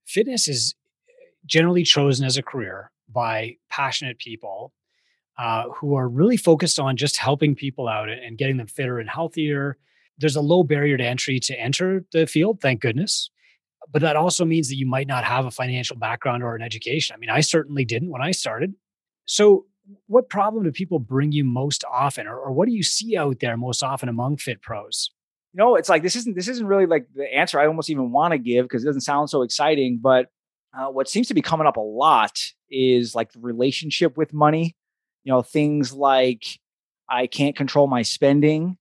fitness 0.06 0.48
is 0.48 0.76
generally 1.46 1.84
chosen 1.84 2.26
as 2.26 2.38
a 2.38 2.44
career 2.44 2.92
by 3.10 3.56
passionate 3.70 4.20
people 4.20 4.74
uh, 5.38 5.70
who 5.70 5.96
are 5.96 6.10
really 6.10 6.36
focused 6.36 6.80
on 6.80 6.98
just 6.98 7.16
helping 7.16 7.56
people 7.56 7.88
out 7.88 8.10
and 8.10 8.38
getting 8.38 8.58
them 8.58 8.68
fitter 8.68 9.00
and 9.00 9.10
healthier 9.10 9.78
there's 10.18 10.36
a 10.36 10.42
low 10.42 10.64
barrier 10.64 10.98
to 10.98 11.06
entry 11.06 11.40
to 11.42 11.60
enter 11.60 12.04
the 12.12 12.26
field, 12.26 12.60
thank 12.62 12.82
goodness. 12.82 13.30
But 13.92 14.02
that 14.02 14.16
also 14.16 14.44
means 14.44 14.70
that 14.70 14.76
you 14.76 14.86
might 14.86 15.08
not 15.08 15.24
have 15.24 15.46
a 15.46 15.52
financial 15.52 15.96
background 15.96 16.44
or 16.44 16.56
an 16.56 16.62
education. 16.62 17.14
I 17.16 17.20
mean, 17.20 17.30
I 17.30 17.42
certainly 17.42 17.86
didn't 17.86 18.10
when 18.10 18.22
I 18.22 18.32
started. 18.32 18.74
So, 19.28 19.66
what 20.08 20.30
problem 20.30 20.64
do 20.64 20.72
people 20.72 21.00
bring 21.00 21.32
you 21.32 21.44
most 21.44 21.84
often, 21.90 22.28
or, 22.28 22.38
or 22.38 22.52
what 22.52 22.68
do 22.68 22.74
you 22.74 22.84
see 22.84 23.16
out 23.16 23.40
there 23.40 23.56
most 23.56 23.84
often 23.84 24.10
among 24.10 24.38
fit 24.38 24.62
pros? 24.62 25.12
You 25.54 25.60
know, 25.60 25.76
it's 25.76 25.90
like 25.90 26.04
this 26.04 26.16
isn't 26.16 26.36
this 26.36 26.48
isn't 26.48 26.66
really 26.66 26.88
like 26.88 27.08
the 27.14 27.32
answer 27.34 27.60
I 27.60 27.68
almost 27.68 27.90
even 27.90 28.12
want 28.12 28.32
to 28.32 28.38
give 28.38 28.66
because 28.66 28.84
it 28.84 28.88
doesn't 28.88 29.02
sound 29.02 29.30
so 29.30 29.44
exciting. 29.44 30.00
But 30.02 30.28
uh, 30.78 30.88
what 30.88 31.08
seems 31.08 31.28
to 31.28 31.34
be 31.34 31.42
coming 31.42 31.68
up 31.68 31.78
a 31.78 31.82
lot 31.82 32.40
is 32.70 33.16
like 33.16 33.32
the 33.32 33.40
relationship 33.40 34.18
with 34.18 34.34
money. 34.34 34.76
You 35.24 35.34
know, 35.34 35.42
things 35.42 35.94
like 35.94 36.46
I 37.10 37.28
can't 37.28 37.56
control 37.56 37.88
my 37.88 38.02
spending 38.02 38.78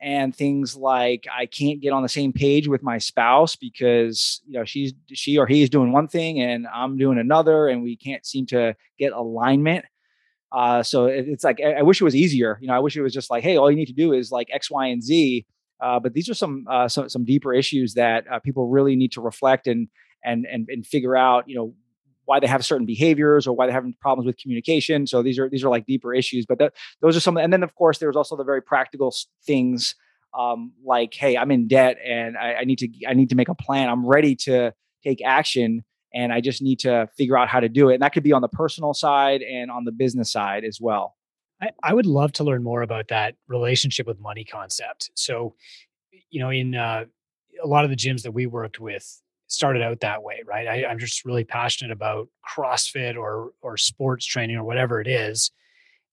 and 0.00 0.34
things 0.34 0.76
like 0.76 1.26
I 1.32 1.46
can't 1.46 1.80
get 1.80 1.92
on 1.92 2.02
the 2.02 2.08
same 2.08 2.32
page 2.32 2.68
with 2.68 2.82
my 2.82 2.98
spouse 2.98 3.56
because 3.56 4.40
you 4.46 4.58
know 4.58 4.64
she's 4.64 4.92
she 5.12 5.38
or 5.38 5.46
he's 5.46 5.70
doing 5.70 5.92
one 5.92 6.08
thing 6.08 6.40
and 6.40 6.66
I'm 6.72 6.98
doing 6.98 7.18
another, 7.18 7.68
and 7.68 7.82
we 7.82 7.96
can't 7.96 8.24
seem 8.26 8.46
to 8.46 8.76
get 8.98 9.12
alignment. 9.12 9.84
Uh, 10.52 10.82
so 10.82 11.06
it, 11.06 11.26
it's 11.28 11.44
like 11.44 11.60
I, 11.60 11.74
I, 11.74 11.82
wish 11.82 12.00
it 12.00 12.04
was 12.04 12.14
easier. 12.14 12.58
You 12.60 12.68
know, 12.68 12.74
I 12.74 12.78
wish 12.78 12.96
it 12.96 13.02
was 13.02 13.12
just 13.12 13.30
like, 13.30 13.42
hey, 13.42 13.56
all 13.56 13.70
you 13.70 13.76
need 13.76 13.86
to 13.86 13.92
do 13.92 14.12
is 14.12 14.30
like 14.30 14.48
X, 14.52 14.70
Y, 14.70 14.86
and 14.86 15.02
Z. 15.02 15.44
Uh, 15.80 15.98
but 15.98 16.14
these 16.14 16.30
are 16.30 16.34
some, 16.34 16.64
uh, 16.70 16.88
some 16.88 17.08
some 17.08 17.24
deeper 17.24 17.52
issues 17.52 17.94
that 17.94 18.24
uh, 18.30 18.38
people 18.38 18.68
really 18.68 18.96
need 18.96 19.12
to 19.12 19.20
reflect 19.20 19.66
and 19.66 19.88
and 20.24 20.46
and 20.46 20.68
and 20.68 20.86
figure 20.86 21.16
out. 21.16 21.48
You 21.48 21.56
know, 21.56 21.74
why 22.26 22.38
they 22.38 22.46
have 22.46 22.64
certain 22.64 22.86
behaviors 22.86 23.46
or 23.46 23.56
why 23.56 23.66
they're 23.66 23.74
having 23.74 23.94
problems 24.00 24.26
with 24.26 24.36
communication. 24.36 25.06
So 25.06 25.22
these 25.22 25.38
are 25.38 25.48
these 25.48 25.64
are 25.64 25.70
like 25.70 25.86
deeper 25.86 26.14
issues. 26.14 26.44
But 26.46 26.58
that, 26.58 26.74
those 27.00 27.16
are 27.16 27.20
some. 27.20 27.36
And 27.36 27.52
then 27.52 27.62
of 27.62 27.74
course 27.74 27.98
there's 27.98 28.16
also 28.16 28.36
the 28.36 28.44
very 28.44 28.60
practical 28.60 29.14
things 29.44 29.94
um, 30.38 30.72
like, 30.84 31.14
hey, 31.14 31.36
I'm 31.36 31.50
in 31.50 31.66
debt 31.66 31.96
and 32.04 32.36
I, 32.36 32.54
I 32.54 32.64
need 32.64 32.78
to 32.80 32.88
I 33.08 33.14
need 33.14 33.30
to 33.30 33.36
make 33.36 33.48
a 33.48 33.54
plan. 33.54 33.88
I'm 33.88 34.06
ready 34.06 34.36
to 34.36 34.72
take 35.02 35.24
action 35.24 35.84
and 36.14 36.32
I 36.32 36.40
just 36.40 36.62
need 36.62 36.80
to 36.80 37.08
figure 37.16 37.38
out 37.38 37.48
how 37.48 37.60
to 37.60 37.68
do 37.68 37.88
it. 37.90 37.94
And 37.94 38.02
that 38.02 38.12
could 38.12 38.22
be 38.22 38.32
on 38.32 38.42
the 38.42 38.48
personal 38.48 38.94
side 38.94 39.42
and 39.42 39.70
on 39.70 39.84
the 39.84 39.92
business 39.92 40.30
side 40.30 40.64
as 40.64 40.78
well. 40.80 41.16
I, 41.60 41.70
I 41.82 41.94
would 41.94 42.06
love 42.06 42.32
to 42.32 42.44
learn 42.44 42.62
more 42.62 42.82
about 42.82 43.08
that 43.08 43.34
relationship 43.48 44.06
with 44.06 44.20
money 44.20 44.44
concept. 44.44 45.10
So, 45.14 45.54
you 46.30 46.40
know, 46.40 46.50
in 46.50 46.74
uh, 46.74 47.04
a 47.62 47.66
lot 47.66 47.84
of 47.84 47.90
the 47.90 47.96
gyms 47.96 48.22
that 48.22 48.32
we 48.32 48.46
worked 48.46 48.78
with, 48.78 49.22
started 49.48 49.82
out 49.82 50.00
that 50.00 50.22
way, 50.22 50.42
right? 50.46 50.66
I, 50.66 50.90
am 50.90 50.98
just 50.98 51.24
really 51.24 51.44
passionate 51.44 51.92
about 51.92 52.28
CrossFit 52.48 53.16
or 53.16 53.52
or 53.62 53.76
sports 53.76 54.26
training 54.26 54.56
or 54.56 54.64
whatever 54.64 55.00
it 55.00 55.06
is. 55.06 55.50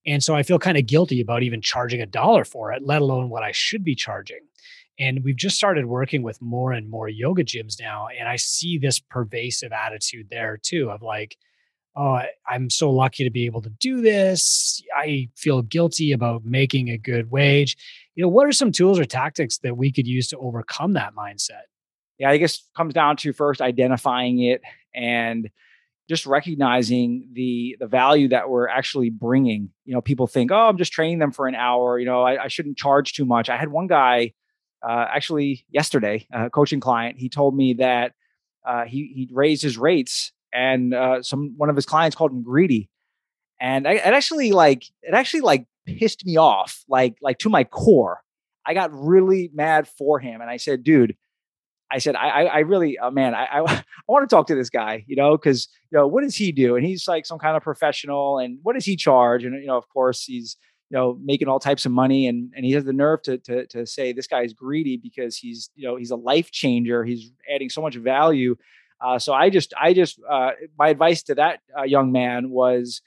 And 0.06 0.22
so 0.22 0.36
I 0.36 0.44
feel 0.44 0.60
kind 0.60 0.78
of 0.78 0.86
guilty 0.86 1.22
about 1.22 1.44
even 1.44 1.62
charging 1.62 2.02
a 2.02 2.06
dollar 2.06 2.44
for 2.44 2.74
it, 2.74 2.84
let 2.84 3.02
alone 3.02 3.30
what 3.30 3.44
I 3.44 3.52
should 3.52 3.84
be 3.84 3.96
charging. 3.96 4.40
And 5.00 5.24
we've 5.24 5.36
just 5.36 5.56
started 5.56 5.86
working 5.86 6.22
with 6.22 6.42
more 6.42 6.72
and 6.72 6.90
more 6.90 7.10
yoga 7.10 7.44
gyms 7.44 7.80
now. 7.80 8.08
And 8.18 8.28
I 8.28 8.36
see 8.36 8.78
this 8.78 9.00
pervasive 9.00 9.72
attitude 9.72 10.28
there 10.30 10.60
too 10.62 10.92
of 10.92 11.02
like, 11.02 11.38
oh, 11.96 12.20
I'm 12.48 12.70
so 12.70 12.92
lucky 12.92 13.24
to 13.24 13.30
be 13.30 13.46
able 13.46 13.62
to 13.62 13.70
do 13.70 14.02
this. 14.02 14.82
I 14.96 15.30
feel 15.36 15.62
guilty 15.62 16.12
about 16.12 16.44
making 16.44 16.90
a 16.90 16.98
good 16.98 17.32
wage. 17.32 17.78
You 18.16 18.24
know, 18.24 18.30
what 18.30 18.48
are 18.48 18.52
some 18.52 18.72
tools 18.72 19.00
or 19.00 19.06
tactics 19.06 19.60
that 19.60 19.78
we 19.78 19.92
could 19.92 20.08
use 20.08 20.28
to 20.28 20.38
overcome 20.38 20.94
that 20.94 21.16
mindset? 21.16 21.64
Yeah, 22.20 22.30
I 22.30 22.38
guess 22.38 22.64
comes 22.76 22.94
down 22.94 23.18
to 23.18 23.34
first 23.34 23.62
identifying 23.62 24.40
it 24.42 24.62
and 24.94 25.50
just 26.10 26.26
recognizing 26.26 27.30
the 27.34 27.78
the 27.80 27.88
value 27.88 28.28
that 28.30 28.50
we're 28.50 28.68
actually 28.68 29.10
bringing. 29.10 29.70
You 29.86 29.94
know, 29.94 30.02
people 30.02 30.28
think, 30.28 30.52
oh, 30.52 30.68
I'm 30.70 30.78
just 30.78 30.92
training 30.92 31.20
them 31.20 31.32
for 31.32 31.48
an 31.48 31.56
hour. 31.56 31.98
You 31.98 32.06
know, 32.06 32.24
I, 32.24 32.44
I 32.44 32.48
shouldn't 32.48 32.78
charge 32.78 33.14
too 33.14 33.26
much. 33.26 33.50
I 33.50 33.58
had 33.58 33.70
one 33.70 33.88
guy 33.88 34.34
uh, 34.88 35.06
actually 35.10 35.66
yesterday, 35.70 36.28
a 36.32 36.50
coaching 36.50 36.80
client. 36.80 37.18
He 37.18 37.30
told 37.30 37.56
me 37.56 37.74
that 37.76 38.14
uh, 38.66 38.86
he 38.86 39.12
he 39.16 39.30
raised 39.32 39.64
his 39.64 39.78
rates, 39.78 40.32
and 40.54 40.94
uh, 40.94 41.24
some 41.24 41.54
one 41.58 41.70
of 41.70 41.76
his 41.76 41.86
clients 41.86 42.16
called 42.16 42.32
him 42.32 42.44
greedy, 42.44 42.90
and 43.60 43.88
I, 43.88 43.94
it 43.94 44.06
actually 44.06 44.52
like 44.52 44.84
it 45.02 45.14
actually 45.14 45.42
like 45.42 45.66
pissed 45.86 46.26
me 46.26 46.38
off, 46.38 46.84
like 46.88 47.16
like 47.22 47.40
to 47.40 47.50
my 47.50 47.64
core. 47.64 48.22
I 48.66 48.74
got 48.74 48.92
really 48.94 49.52
mad 49.54 49.88
for 49.88 50.20
him, 50.20 50.42
and 50.42 50.50
I 50.50 50.58
said, 50.58 50.84
dude 50.84 51.16
I 51.94 52.00
said, 52.00 52.16
I, 52.16 52.46
I 52.46 52.60
really, 52.60 52.98
uh, 52.98 53.12
man, 53.12 53.36
I, 53.36 53.46
I, 53.46 53.60
I 53.68 53.84
want 54.08 54.28
to 54.28 54.36
talk 54.36 54.48
to 54.48 54.56
this 54.56 54.72
guy, 54.72 55.06
you 55.08 55.16
know, 55.16 55.38
because, 55.38 55.68
you 55.92 55.98
know, 55.98 56.08
what 56.08 56.24
does 56.24 56.36
he 56.36 56.52
do? 56.52 56.76
And 56.76 56.84
he's 56.84 57.08
like 57.08 57.26
some 57.28 57.38
kind 57.38 57.56
of 57.56 57.62
professional 57.62 58.40
and 58.40 58.58
what 58.64 58.74
does 58.74 58.84
he 58.84 58.96
charge? 58.96 59.44
And, 59.46 59.54
you 59.62 59.68
know, 59.68 59.78
of 59.78 59.88
course 59.90 60.24
he's, 60.24 60.58
you 60.90 60.98
know, 60.98 61.20
making 61.24 61.48
all 61.48 61.60
types 61.60 61.86
of 61.86 61.92
money 61.92 62.28
and, 62.28 62.52
and 62.56 62.66
he 62.66 62.72
has 62.72 62.84
the 62.84 62.94
nerve 62.94 63.22
to, 63.24 63.38
to, 63.38 63.68
to 63.68 63.86
say 63.86 64.12
this 64.12 64.26
guy 64.26 64.42
is 64.42 64.54
greedy 64.54 64.98
because 64.98 65.38
he's, 65.38 65.70
you 65.76 65.88
know, 65.88 65.96
he's 65.96 66.10
a 66.10 66.16
life 66.16 66.50
changer. 66.50 67.04
He's 67.04 67.32
adding 67.54 67.70
so 67.70 67.82
much 67.82 67.96
value. 67.96 68.56
Uh, 69.00 69.20
so 69.20 69.34
I 69.34 69.52
just, 69.52 69.74
I 69.80 69.94
just, 69.94 70.20
uh, 70.28 70.52
my 70.80 70.90
advice 70.90 71.22
to 71.24 71.36
that 71.36 71.60
uh, 71.78 71.84
young 71.84 72.12
man 72.12 72.50
was 72.50 73.02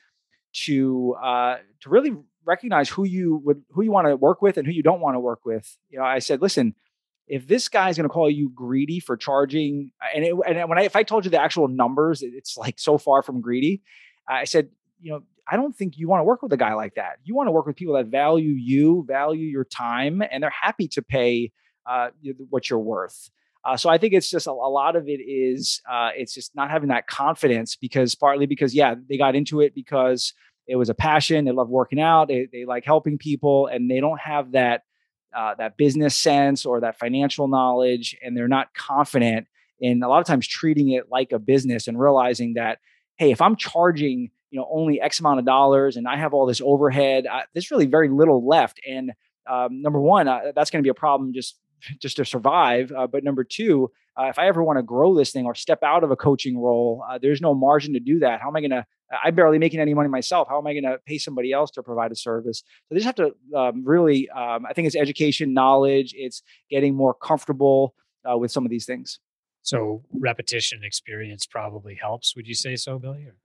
to, 0.64 1.16
uh, 1.21 1.57
to 1.81 1.90
really 1.90 2.14
recognize 2.45 2.88
who 2.88 3.05
you 3.05 3.43
would, 3.45 3.62
who 3.71 3.83
you 3.83 3.90
want 3.90 4.07
to 4.07 4.16
work 4.16 4.43
with 4.43 4.59
and 4.59 4.66
who 4.66 4.73
you 4.73 4.83
don't 4.85 5.00
want 5.00 5.16
to 5.16 5.21
work 5.21 5.40
with. 5.45 5.76
You 5.88 5.99
know, 5.99 6.05
I 6.05 6.21
said, 6.21 6.40
listen, 6.40 6.76
if 7.26 7.47
this 7.47 7.68
guy's 7.68 7.97
going 7.97 8.09
to 8.09 8.12
call 8.12 8.30
you 8.30 8.50
greedy 8.50 9.00
for 9.00 9.16
charging, 9.16 9.90
and, 10.14 10.25
it, 10.25 10.35
and 10.47 10.68
when 10.68 10.78
I, 10.78 10.83
if 10.83 10.95
I 10.95 11.02
told 11.02 11.25
you 11.25 11.30
the 11.30 11.40
actual 11.40 11.68
numbers, 11.68 12.23
it's 12.23 12.56
like 12.56 12.78
so 12.78 12.99
far 12.99 13.23
from 13.23 13.40
greedy. 13.40 13.83
I 14.28 14.45
said, 14.45 14.71
you 15.00 15.12
know, 15.12 15.23
I 15.49 15.56
don't 15.56 15.76
think 15.76 15.97
you 15.97 16.09
want 16.09 16.21
to 16.21 16.25
work 16.25 16.42
with 16.42 16.52
a 16.52 16.56
guy 16.56 16.75
like 16.75 16.95
that. 16.95 17.18
You 17.25 17.35
want 17.35 17.47
to 17.47 17.52
work 17.52 17.66
with 17.66 17.76
people 17.76 17.95
that 17.95 18.06
value 18.06 18.50
you, 18.50 19.04
value 19.06 19.47
your 19.47 19.64
time, 19.64 20.23
and 20.30 20.42
they're 20.42 20.50
happy 20.50 20.88
to 20.88 21.02
pay 21.02 21.52
uh, 21.87 22.11
what 22.50 22.68
you're 22.68 22.80
worth. 22.80 23.30
Uh, 23.64 23.76
so 23.76 23.90
I 23.90 23.99
think 23.99 24.14
it's 24.14 24.30
just 24.30 24.47
a, 24.47 24.50
a 24.50 24.52
lot 24.52 24.95
of 24.95 25.09
it 25.09 25.21
is 25.21 25.83
uh, 25.90 26.11
it's 26.14 26.33
just 26.33 26.54
not 26.54 26.71
having 26.71 26.88
that 26.88 27.09
confidence 27.09 27.75
because 27.75 28.14
partly 28.14 28.47
because 28.47 28.75
yeah 28.75 28.95
they 29.09 29.18
got 29.18 29.35
into 29.35 29.61
it 29.61 29.75
because 29.75 30.35
it 30.68 30.76
was 30.76 30.88
a 30.88 30.95
passion 30.95 31.45
they 31.45 31.50
love 31.50 31.68
working 31.68 32.00
out 32.00 32.28
they, 32.28 32.49
they 32.52 32.64
like 32.64 32.85
helping 32.85 33.18
people 33.18 33.66
and 33.66 33.90
they 33.90 33.99
don't 33.99 34.21
have 34.21 34.52
that 34.52 34.83
uh, 35.37 35.55
that 35.57 35.76
business 35.76 36.16
sense 36.16 36.64
or 36.64 36.81
that 36.81 36.99
financial 36.99 37.47
knowledge, 37.47 38.16
and 38.25 38.37
they're 38.37 38.49
not 38.49 38.75
confident 38.75 39.47
in 39.78 40.02
a 40.02 40.09
lot 40.09 40.21
of 40.21 40.26
times 40.26 40.49
treating 40.49 40.90
it 40.90 41.11
like 41.11 41.31
a 41.31 41.38
business 41.38 41.87
and 41.87 42.00
realizing 42.00 42.55
that, 42.55 42.78
hey, 43.16 43.31
if 43.31 43.43
I'm 43.43 43.55
charging 43.55 44.31
you 44.50 44.59
know 44.59 44.66
only 44.73 45.00
X 45.00 45.21
amount 45.21 45.38
of 45.38 45.45
dollars 45.45 45.97
and 45.97 46.09
I 46.09 46.16
have 46.16 46.33
all 46.33 46.47
this 46.47 46.62
overhead, 46.64 47.26
I, 47.31 47.43
there's 47.52 47.71
really 47.71 47.87
very 47.87 48.09
little 48.09 48.47
left. 48.47 48.81
And 48.88 49.12
um, 49.47 49.83
number 49.83 50.00
one, 50.00 50.26
uh, 50.26 50.52
that's 50.55 50.71
going 50.71 50.83
to 50.83 50.87
be 50.87 50.90
a 50.90 50.95
problem 50.95 51.35
just 51.35 51.59
just 52.00 52.16
to 52.16 52.25
survive. 52.25 52.90
Uh, 52.90 53.07
but 53.07 53.23
number 53.23 53.45
two, 53.45 53.90
uh, 54.18 54.26
if 54.26 54.38
I 54.38 54.46
ever 54.46 54.62
want 54.62 54.78
to 54.78 54.82
grow 54.82 55.14
this 55.14 55.30
thing 55.32 55.46
or 55.46 55.54
step 55.54 55.82
out 55.82 56.04
of 56.04 56.11
a 56.11 56.16
coaching 56.16 56.58
role, 56.58 57.04
uh, 57.08 57.18
there's 57.20 57.40
no 57.40 57.54
margin 57.54 57.92
to 57.94 58.00
do 58.00 58.18
that. 58.20 58.40
How 58.40 58.49
am 58.49 58.56
I 58.56 58.61
going 58.61 58.70
to? 58.70 58.87
I'm 59.25 59.35
barely 59.35 59.58
making 59.58 59.78
any 59.78 59.94
money 59.94 60.08
myself. 60.08 60.49
How 60.49 60.58
am 60.58 60.66
I 60.66 60.73
going 60.73 60.85
to 60.85 60.99
pay 61.06 61.18
somebody 61.18 61.52
else 61.52 61.70
to 61.73 61.82
provide 61.82 62.11
a 62.11 62.16
service? 62.16 62.58
So 62.58 62.94
they 62.94 62.96
just 62.96 63.06
have 63.06 63.14
to 63.16 63.35
um, 63.56 63.85
really. 63.85 64.28
Um, 64.30 64.66
I 64.66 64.73
think 64.73 64.87
it's 64.87 64.96
education, 64.96 65.54
knowledge. 65.54 66.14
It's 66.16 66.42
getting 66.70 66.94
more 66.94 67.14
comfortable 67.14 67.94
uh, 68.28 68.37
with 68.37 68.50
some 68.50 68.64
of 68.64 68.70
these 68.70 68.87
things. 68.87 69.20
So 69.62 70.02
repetition, 70.12 70.82
experience 70.82 71.44
probably 71.46 71.94
helps. 71.94 72.35
Would 72.37 72.46
you 72.46 72.54
say 72.54 72.76
so, 72.76 72.99
Billy? 72.99 73.25
Or? 73.25 73.37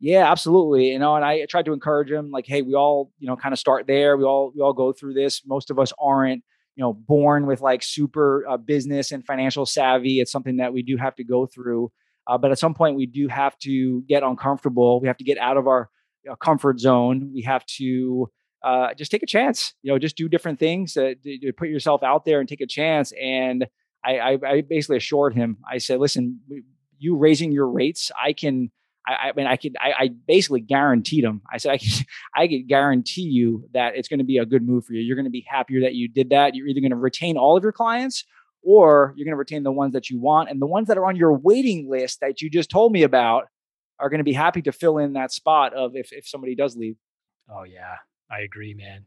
Yeah, 0.00 0.30
absolutely. 0.30 0.92
You 0.92 0.98
know, 0.98 1.16
and 1.16 1.24
I 1.24 1.44
tried 1.46 1.64
to 1.66 1.72
encourage 1.72 2.10
him, 2.10 2.30
like, 2.30 2.46
hey, 2.46 2.62
we 2.62 2.74
all, 2.74 3.12
you 3.18 3.26
know, 3.26 3.36
kind 3.36 3.52
of 3.52 3.58
start 3.58 3.86
there. 3.86 4.16
We 4.16 4.24
all 4.24 4.52
we 4.54 4.62
all 4.62 4.72
go 4.72 4.92
through 4.92 5.14
this. 5.14 5.42
Most 5.46 5.70
of 5.70 5.78
us 5.78 5.92
aren't 5.98 6.42
you 6.78 6.84
know 6.84 6.92
born 6.92 7.44
with 7.44 7.60
like 7.60 7.82
super 7.82 8.46
uh, 8.48 8.56
business 8.56 9.10
and 9.10 9.26
financial 9.26 9.66
savvy 9.66 10.20
it's 10.20 10.30
something 10.30 10.58
that 10.58 10.72
we 10.72 10.82
do 10.82 10.96
have 10.96 11.14
to 11.16 11.24
go 11.24 11.44
through 11.44 11.90
uh, 12.28 12.38
but 12.38 12.52
at 12.52 12.58
some 12.58 12.72
point 12.72 12.96
we 12.96 13.04
do 13.04 13.26
have 13.26 13.58
to 13.58 14.00
get 14.02 14.22
uncomfortable 14.22 15.00
we 15.00 15.08
have 15.08 15.16
to 15.16 15.24
get 15.24 15.36
out 15.38 15.56
of 15.56 15.66
our 15.66 15.90
you 16.22 16.30
know, 16.30 16.36
comfort 16.36 16.78
zone 16.78 17.30
we 17.34 17.42
have 17.42 17.66
to 17.66 18.30
uh, 18.62 18.94
just 18.94 19.10
take 19.10 19.24
a 19.24 19.26
chance 19.26 19.74
you 19.82 19.92
know 19.92 19.98
just 19.98 20.16
do 20.16 20.28
different 20.28 20.58
things 20.58 20.92
to, 20.94 21.16
to, 21.16 21.52
put 21.52 21.68
yourself 21.68 22.02
out 22.04 22.24
there 22.24 22.38
and 22.38 22.48
take 22.48 22.60
a 22.60 22.66
chance 22.66 23.12
and 23.20 23.66
I, 24.04 24.18
I, 24.18 24.38
I 24.46 24.60
basically 24.60 24.98
assured 24.98 25.34
him 25.34 25.58
i 25.68 25.78
said 25.78 25.98
listen 25.98 26.40
you 26.98 27.16
raising 27.16 27.50
your 27.50 27.68
rates 27.68 28.12
i 28.22 28.32
can 28.32 28.70
I, 29.08 29.28
I 29.28 29.32
mean, 29.34 29.46
I 29.46 29.56
could, 29.56 29.76
I, 29.80 29.92
I, 29.98 30.08
basically 30.26 30.60
guaranteed 30.60 31.24
them. 31.24 31.40
I 31.52 31.56
said, 31.56 31.72
I 31.72 31.78
can, 31.78 32.04
I 32.36 32.48
could 32.48 32.68
guarantee 32.68 33.22
you 33.22 33.68
that 33.72 33.96
it's 33.96 34.08
going 34.08 34.18
to 34.18 34.24
be 34.24 34.38
a 34.38 34.46
good 34.46 34.66
move 34.66 34.84
for 34.84 34.92
you. 34.92 35.00
You're 35.00 35.16
going 35.16 35.24
to 35.24 35.30
be 35.30 35.46
happier 35.48 35.80
that 35.80 35.94
you 35.94 36.08
did 36.08 36.30
that. 36.30 36.54
You're 36.54 36.66
either 36.68 36.80
going 36.80 36.90
to 36.90 36.96
retain 36.96 37.36
all 37.36 37.56
of 37.56 37.62
your 37.62 37.72
clients 37.72 38.24
or 38.62 39.14
you're 39.16 39.24
going 39.24 39.32
to 39.32 39.38
retain 39.38 39.62
the 39.62 39.72
ones 39.72 39.92
that 39.94 40.10
you 40.10 40.20
want. 40.20 40.50
And 40.50 40.60
the 40.60 40.66
ones 40.66 40.88
that 40.88 40.98
are 40.98 41.06
on 41.06 41.16
your 41.16 41.32
waiting 41.32 41.88
list 41.90 42.20
that 42.20 42.42
you 42.42 42.50
just 42.50 42.70
told 42.70 42.92
me 42.92 43.02
about 43.02 43.44
are 43.98 44.10
going 44.10 44.18
to 44.18 44.24
be 44.24 44.32
happy 44.32 44.62
to 44.62 44.72
fill 44.72 44.98
in 44.98 45.14
that 45.14 45.32
spot 45.32 45.74
of 45.74 45.92
if, 45.94 46.12
if 46.12 46.28
somebody 46.28 46.54
does 46.54 46.76
leave. 46.76 46.96
Oh, 47.50 47.64
yeah, 47.64 47.96
I 48.30 48.40
agree, 48.40 48.74
man. 48.74 49.06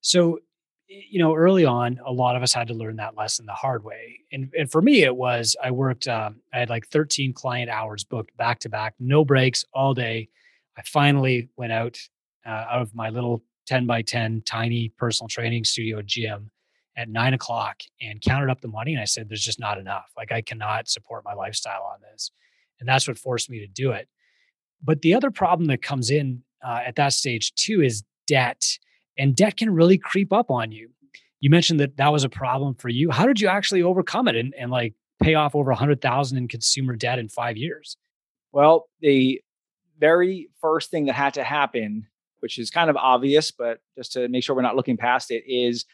So 0.00 0.40
you 0.88 1.18
know, 1.18 1.34
early 1.34 1.64
on, 1.64 2.00
a 2.04 2.12
lot 2.12 2.36
of 2.36 2.42
us 2.42 2.52
had 2.52 2.68
to 2.68 2.74
learn 2.74 2.96
that 2.96 3.16
lesson 3.16 3.46
the 3.46 3.52
hard 3.52 3.84
way. 3.84 4.20
And 4.32 4.52
and 4.56 4.70
for 4.70 4.80
me, 4.80 5.02
it 5.02 5.16
was 5.16 5.56
I 5.62 5.70
worked. 5.70 6.06
Um, 6.08 6.36
I 6.52 6.60
had 6.60 6.70
like 6.70 6.86
13 6.88 7.32
client 7.32 7.70
hours 7.70 8.04
booked 8.04 8.36
back 8.36 8.60
to 8.60 8.68
back, 8.68 8.94
no 8.98 9.24
breaks 9.24 9.64
all 9.72 9.94
day. 9.94 10.28
I 10.76 10.82
finally 10.82 11.48
went 11.56 11.72
out 11.72 11.98
uh, 12.46 12.66
out 12.70 12.82
of 12.82 12.94
my 12.94 13.10
little 13.10 13.42
10 13.66 13.86
by 13.86 14.02
10 14.02 14.42
tiny 14.44 14.90
personal 14.90 15.28
training 15.28 15.64
studio 15.64 16.02
gym 16.02 16.50
at 16.96 17.08
nine 17.08 17.34
o'clock 17.34 17.80
and 18.00 18.20
counted 18.20 18.50
up 18.50 18.60
the 18.60 18.68
money. 18.68 18.92
And 18.92 19.02
I 19.02 19.06
said, 19.06 19.28
"There's 19.28 19.44
just 19.44 19.60
not 19.60 19.78
enough. 19.78 20.12
Like 20.16 20.32
I 20.32 20.40
cannot 20.42 20.88
support 20.88 21.24
my 21.24 21.34
lifestyle 21.34 21.82
on 21.82 22.00
this." 22.12 22.30
And 22.78 22.88
that's 22.88 23.08
what 23.08 23.18
forced 23.18 23.50
me 23.50 23.58
to 23.60 23.66
do 23.66 23.90
it. 23.90 24.08
But 24.82 25.02
the 25.02 25.14
other 25.14 25.30
problem 25.30 25.66
that 25.68 25.82
comes 25.82 26.10
in 26.10 26.42
uh, 26.64 26.82
at 26.86 26.96
that 26.96 27.12
stage 27.12 27.54
too 27.54 27.82
is 27.82 28.04
debt 28.26 28.78
and 29.18 29.34
debt 29.34 29.56
can 29.56 29.70
really 29.70 29.98
creep 29.98 30.32
up 30.32 30.50
on 30.50 30.72
you. 30.72 30.90
You 31.40 31.50
mentioned 31.50 31.80
that 31.80 31.96
that 31.96 32.12
was 32.12 32.24
a 32.24 32.28
problem 32.28 32.74
for 32.74 32.88
you. 32.88 33.10
How 33.10 33.26
did 33.26 33.40
you 33.40 33.48
actually 33.48 33.82
overcome 33.82 34.28
it 34.28 34.36
and, 34.36 34.54
and 34.58 34.70
like 34.70 34.94
pay 35.20 35.34
off 35.34 35.54
over 35.54 35.70
a 35.70 35.76
hundred 35.76 36.00
thousand 36.00 36.38
in 36.38 36.48
consumer 36.48 36.96
debt 36.96 37.18
in 37.18 37.28
five 37.28 37.56
years? 37.56 37.96
Well, 38.52 38.88
the 39.00 39.40
very 39.98 40.48
first 40.60 40.90
thing 40.90 41.06
that 41.06 41.14
had 41.14 41.34
to 41.34 41.44
happen, 41.44 42.06
which 42.40 42.58
is 42.58 42.70
kind 42.70 42.90
of 42.90 42.96
obvious, 42.96 43.50
but 43.50 43.80
just 43.96 44.12
to 44.12 44.28
make 44.28 44.44
sure 44.44 44.56
we're 44.56 44.62
not 44.62 44.76
looking 44.76 44.96
past 44.96 45.30
it, 45.30 45.44
is 45.46 45.84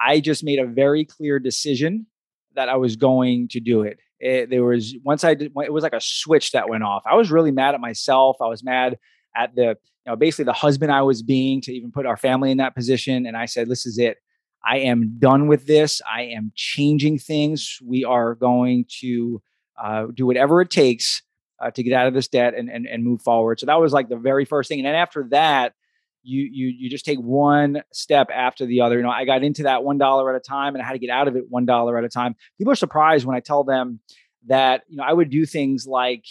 I 0.00 0.20
just 0.20 0.44
made 0.44 0.58
a 0.58 0.66
very 0.66 1.04
clear 1.04 1.38
decision 1.38 2.06
that 2.54 2.68
I 2.68 2.76
was 2.76 2.96
going 2.96 3.48
to 3.48 3.60
do 3.60 3.82
it. 3.82 4.00
it 4.18 4.50
there 4.50 4.64
was 4.64 4.94
once 5.04 5.24
I 5.24 5.34
did, 5.34 5.52
it 5.56 5.72
was 5.72 5.82
like 5.82 5.92
a 5.92 6.00
switch 6.00 6.52
that 6.52 6.68
went 6.68 6.82
off. 6.82 7.02
I 7.06 7.16
was 7.16 7.30
really 7.30 7.52
mad 7.52 7.74
at 7.74 7.80
myself. 7.80 8.36
I 8.40 8.48
was 8.48 8.64
mad 8.64 8.98
at 9.36 9.54
the 9.54 9.76
you 10.06 10.12
know 10.12 10.16
basically 10.16 10.44
the 10.44 10.52
husband 10.52 10.92
I 10.92 11.02
was 11.02 11.22
being 11.22 11.60
to 11.62 11.72
even 11.72 11.92
put 11.92 12.06
our 12.06 12.16
family 12.16 12.50
in 12.50 12.58
that 12.58 12.74
position. 12.74 13.26
And 13.26 13.36
I 13.36 13.46
said, 13.46 13.68
"This 13.68 13.86
is 13.86 13.98
it. 13.98 14.18
I 14.64 14.78
am 14.78 15.16
done 15.18 15.46
with 15.46 15.66
this. 15.66 16.00
I 16.10 16.22
am 16.22 16.52
changing 16.54 17.18
things. 17.18 17.78
We 17.84 18.04
are 18.04 18.34
going 18.34 18.86
to 19.00 19.42
uh, 19.82 20.06
do 20.14 20.26
whatever 20.26 20.60
it 20.60 20.70
takes 20.70 21.22
uh, 21.62 21.70
to 21.70 21.82
get 21.82 21.94
out 21.94 22.06
of 22.06 22.14
this 22.14 22.28
debt 22.28 22.54
and, 22.54 22.70
and 22.70 22.86
and 22.86 23.04
move 23.04 23.22
forward." 23.22 23.60
So 23.60 23.66
that 23.66 23.80
was 23.80 23.92
like 23.92 24.08
the 24.08 24.16
very 24.16 24.44
first 24.44 24.68
thing. 24.68 24.80
And 24.80 24.86
then 24.86 24.94
after 24.94 25.26
that, 25.30 25.74
you 26.22 26.48
you 26.50 26.68
you 26.68 26.90
just 26.90 27.04
take 27.04 27.18
one 27.18 27.82
step 27.92 28.28
after 28.32 28.66
the 28.66 28.80
other. 28.80 28.96
You 28.96 29.02
know, 29.02 29.10
I 29.10 29.24
got 29.24 29.42
into 29.42 29.64
that 29.64 29.84
one 29.84 29.98
dollar 29.98 30.30
at 30.34 30.36
a 30.36 30.40
time, 30.40 30.74
and 30.74 30.82
I 30.82 30.86
had 30.86 30.92
to 30.92 30.98
get 30.98 31.10
out 31.10 31.28
of 31.28 31.36
it 31.36 31.44
one 31.48 31.66
dollar 31.66 31.98
at 31.98 32.04
a 32.04 32.08
time. 32.08 32.36
People 32.58 32.72
are 32.72 32.76
surprised 32.76 33.26
when 33.26 33.36
I 33.36 33.40
tell 33.40 33.64
them 33.64 34.00
that 34.46 34.82
you 34.88 34.96
know 34.96 35.04
I 35.04 35.12
would 35.12 35.30
do 35.30 35.46
things 35.46 35.86
like 35.86 36.24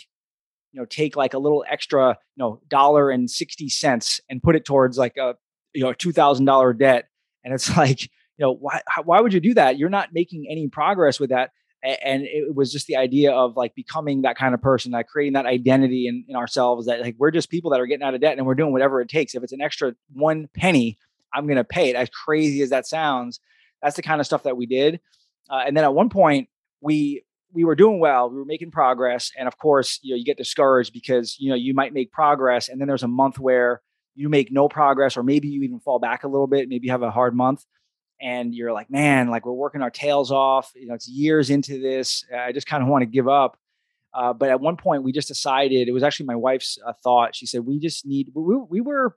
you 0.72 0.80
know 0.80 0.86
take 0.86 1.16
like 1.16 1.34
a 1.34 1.40
little 1.40 1.66
extra 1.70 2.18
you 2.36 2.42
know 2.44 2.62
dollar 2.68 3.10
and 3.10 3.30
60 3.30 3.70
cents 3.70 4.22
and 4.30 4.42
put 4.42 4.56
it 4.56 4.66
towards 4.66 4.98
like 4.98 5.18
a 5.18 5.36
you 5.74 5.84
know 5.84 5.94
$2000 5.94 6.78
debt. 6.78 7.08
And 7.44 7.54
it's 7.54 7.76
like 7.78 8.04
you 8.04 8.10
know 8.40 8.54
why 8.54 8.82
why 9.04 9.22
would 9.22 9.34
you 9.34 9.40
do 9.40 9.54
that? 9.56 9.78
You're 9.78 9.90
not 9.90 10.14
making 10.14 10.48
any 10.50 10.68
progress 10.68 11.20
with 11.20 11.30
that. 11.30 11.52
And 11.82 12.24
it 12.24 12.54
was 12.54 12.74
just 12.74 12.88
the 12.88 12.98
idea 12.98 13.32
of 13.32 13.56
like 13.56 13.74
becoming 13.74 14.24
that 14.24 14.38
kind 14.38 14.54
of 14.54 14.62
person 14.62 14.92
like 14.92 15.08
creating 15.08 15.34
that 15.34 15.46
identity 15.46 16.08
in, 16.08 16.26
in 16.28 16.36
ourselves 16.36 16.88
that 16.88 17.00
like 17.00 17.16
we're 17.18 17.32
just 17.32 17.50
people 17.50 17.72
that 17.72 17.80
are 17.80 17.86
getting 17.86 18.04
out 18.04 18.14
of 18.14 18.20
debt 18.20 18.38
and 18.38 18.46
we're 18.46 18.56
doing 18.56 18.74
whatever 18.74 19.00
it 19.00 19.08
takes. 19.08 19.34
If 19.34 19.44
it's 19.44 19.54
an 19.54 19.62
extra 19.62 19.96
one 20.14 20.50
penny 20.54 20.98
i'm 21.34 21.46
going 21.46 21.58
to 21.58 21.64
pay 21.64 21.90
it 21.90 21.96
as 21.96 22.10
crazy 22.10 22.62
as 22.62 22.70
that 22.70 22.88
sounds. 22.88 23.40
That's 23.82 23.96
the 23.96 24.02
kind 24.02 24.20
of 24.20 24.26
stuff 24.26 24.44
that 24.44 24.58
we 24.58 24.66
did. 24.66 25.00
Uh, 25.50 25.64
and 25.66 25.76
then 25.76 25.84
at 25.84 25.94
one 25.94 26.10
point 26.10 26.50
we 26.82 27.24
we 27.54 27.64
were 27.64 27.76
doing 27.76 28.00
well, 28.00 28.30
we 28.30 28.38
were 28.38 28.46
making 28.46 28.72
progress, 28.72 29.32
and 29.38 29.48
of 29.48 29.58
course, 29.58 30.00
you 30.02 30.14
know, 30.14 30.18
you 30.18 30.26
get 30.26 30.38
discouraged 30.38 30.94
because 30.94 31.36
you 31.40 31.50
know 31.50 31.56
you 31.56 31.74
might 31.74 31.94
make 31.94 32.12
progress, 32.12 32.70
and 32.70 32.80
then 32.80 32.88
there's 32.88 33.04
a 33.04 33.08
month 33.08 33.40
where 33.40 33.82
you 34.16 34.30
make 34.30 34.52
no 34.52 34.68
progress, 34.68 35.18
or 35.18 35.24
maybe 35.24 35.48
you 35.48 35.64
even 35.64 35.80
fall 35.80 36.00
back 36.00 36.24
a 36.24 36.28
little 36.28 36.48
bit, 36.48 36.70
maybe 36.70 36.88
you 36.88 36.92
have 36.92 37.04
a 37.04 37.12
hard 37.12 37.36
month, 37.36 37.66
and 38.22 38.54
you're 38.54 38.74
like, 38.74 38.90
man, 38.90 39.30
like 39.30 39.46
we're 39.46 39.54
working 39.54 39.82
our 39.82 39.90
tails 39.90 40.32
off. 40.32 40.72
You 40.76 40.88
know, 40.88 40.94
it's 40.94 41.08
years 41.08 41.50
into 41.50 41.80
this. 41.80 42.26
I 42.36 42.52
just 42.52 42.68
kind 42.68 42.84
of 42.84 42.90
want 42.90 43.02
to 43.04 43.06
give 43.06 43.28
up. 43.28 43.58
Uh, 44.14 44.34
but 44.34 44.50
at 44.50 44.60
one 44.60 44.76
point, 44.76 45.04
we 45.04 45.12
just 45.12 45.28
decided. 45.28 45.88
It 45.88 45.92
was 45.92 46.04
actually 46.04 46.26
my 46.26 46.36
wife's 46.36 46.78
uh, 46.86 46.94
thought. 47.04 47.36
She 47.36 47.46
said, 47.46 47.66
"We 47.66 47.80
just 47.80 48.06
need." 48.06 48.32
We, 48.34 48.56
we 48.70 48.82
were, 48.82 49.16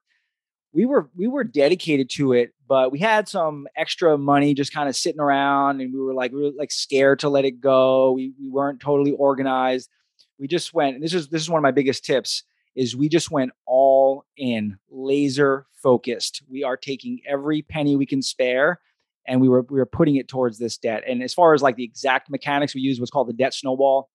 we 0.72 0.86
were, 0.86 1.10
we 1.14 1.26
were 1.26 1.44
dedicated 1.44 2.08
to 2.10 2.32
it, 2.32 2.52
but 2.66 2.90
we 2.92 2.98
had 2.98 3.28
some 3.28 3.66
extra 3.76 4.16
money 4.16 4.54
just 4.54 4.72
kind 4.72 4.88
of 4.88 4.96
sitting 4.96 5.20
around, 5.20 5.80
and 5.80 5.92
we 5.92 6.00
were 6.00 6.14
like, 6.14 6.32
we 6.32 6.42
were 6.42 6.50
like 6.56 6.70
scared 6.70 7.18
to 7.20 7.28
let 7.28 7.44
it 7.44 7.60
go. 7.60 8.12
We 8.12 8.32
we 8.40 8.48
weren't 8.48 8.80
totally 8.80 9.12
organized. 9.12 9.90
We 10.38 10.48
just 10.48 10.72
went. 10.72 11.00
this 11.00 11.14
is 11.14 11.28
this 11.28 11.42
is 11.42 11.50
one 11.50 11.58
of 11.58 11.62
my 11.62 11.70
biggest 11.70 12.04
tips 12.04 12.44
is 12.74 12.96
we 12.96 13.08
just 13.08 13.30
went 13.30 13.52
all 13.66 14.24
in, 14.36 14.78
laser 14.90 15.66
focused. 15.82 16.42
We 16.48 16.64
are 16.64 16.76
taking 16.76 17.20
every 17.28 17.62
penny 17.62 17.96
we 17.96 18.06
can 18.06 18.22
spare 18.22 18.80
and 19.26 19.40
we 19.40 19.48
were 19.48 19.62
we 19.68 19.78
were 19.78 19.86
putting 19.86 20.16
it 20.16 20.28
towards 20.28 20.58
this 20.58 20.76
debt. 20.78 21.02
And 21.06 21.22
as 21.22 21.34
far 21.34 21.54
as 21.54 21.62
like 21.62 21.76
the 21.76 21.84
exact 21.84 22.30
mechanics 22.30 22.74
we 22.74 22.80
used 22.80 23.00
what's 23.00 23.10
called 23.10 23.28
the 23.28 23.34
debt 23.34 23.54
snowball. 23.54 24.08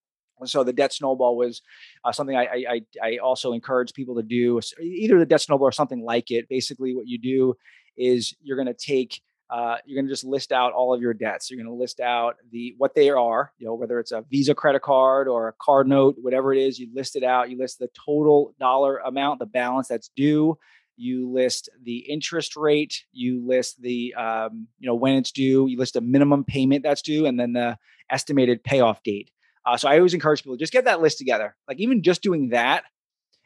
So 0.45 0.63
the 0.63 0.73
debt 0.73 0.93
snowball 0.93 1.37
was 1.37 1.61
uh, 2.03 2.11
something 2.11 2.35
I, 2.35 2.65
I 2.69 2.81
I 3.01 3.17
also 3.17 3.53
encourage 3.53 3.93
people 3.93 4.15
to 4.15 4.23
do 4.23 4.59
either 4.81 5.19
the 5.19 5.25
debt 5.25 5.41
snowball 5.41 5.67
or 5.67 5.71
something 5.71 6.01
like 6.01 6.31
it. 6.31 6.47
Basically, 6.49 6.95
what 6.95 7.07
you 7.07 7.17
do 7.17 7.55
is 7.97 8.35
you're 8.41 8.57
going 8.57 8.67
to 8.67 8.73
take 8.73 9.21
uh, 9.49 9.77
you're 9.85 9.95
going 9.95 10.07
to 10.07 10.11
just 10.11 10.25
list 10.25 10.51
out 10.51 10.73
all 10.73 10.93
of 10.93 11.01
your 11.01 11.13
debts. 11.13 11.49
You're 11.49 11.63
going 11.63 11.73
to 11.73 11.79
list 11.79 11.99
out 11.99 12.35
the 12.51 12.75
what 12.77 12.95
they 12.95 13.09
are, 13.09 13.53
you 13.57 13.65
know, 13.65 13.75
whether 13.75 13.99
it's 13.99 14.11
a 14.11 14.23
Visa 14.29 14.53
credit 14.53 14.81
card 14.81 15.27
or 15.27 15.47
a 15.47 15.53
card 15.61 15.87
note, 15.87 16.15
whatever 16.21 16.53
it 16.53 16.59
is. 16.59 16.77
You 16.79 16.89
list 16.93 17.15
it 17.15 17.23
out. 17.23 17.49
You 17.49 17.57
list 17.57 17.79
the 17.79 17.89
total 18.05 18.53
dollar 18.59 18.97
amount, 18.97 19.39
the 19.39 19.45
balance 19.45 19.87
that's 19.87 20.09
due. 20.15 20.57
You 20.97 21.31
list 21.31 21.69
the 21.83 21.97
interest 21.97 22.57
rate. 22.57 23.05
You 23.13 23.45
list 23.45 23.81
the 23.81 24.13
um, 24.15 24.67
you 24.79 24.87
know 24.87 24.95
when 24.95 25.15
it's 25.15 25.31
due. 25.31 25.67
You 25.67 25.77
list 25.77 25.95
a 25.95 26.01
minimum 26.01 26.43
payment 26.43 26.83
that's 26.83 27.01
due, 27.01 27.25
and 27.25 27.39
then 27.39 27.53
the 27.53 27.77
estimated 28.09 28.63
payoff 28.63 29.01
date. 29.03 29.31
Uh, 29.67 29.75
so 29.77 29.89
I 29.89 29.97
always 29.97 30.13
encourage 30.13 30.43
people 30.43 30.55
to 30.55 30.59
just 30.59 30.71
get 30.71 30.85
that 30.85 31.01
list 31.01 31.17
together. 31.17 31.55
Like 31.67 31.79
even 31.79 32.01
just 32.01 32.21
doing 32.21 32.49
that 32.49 32.85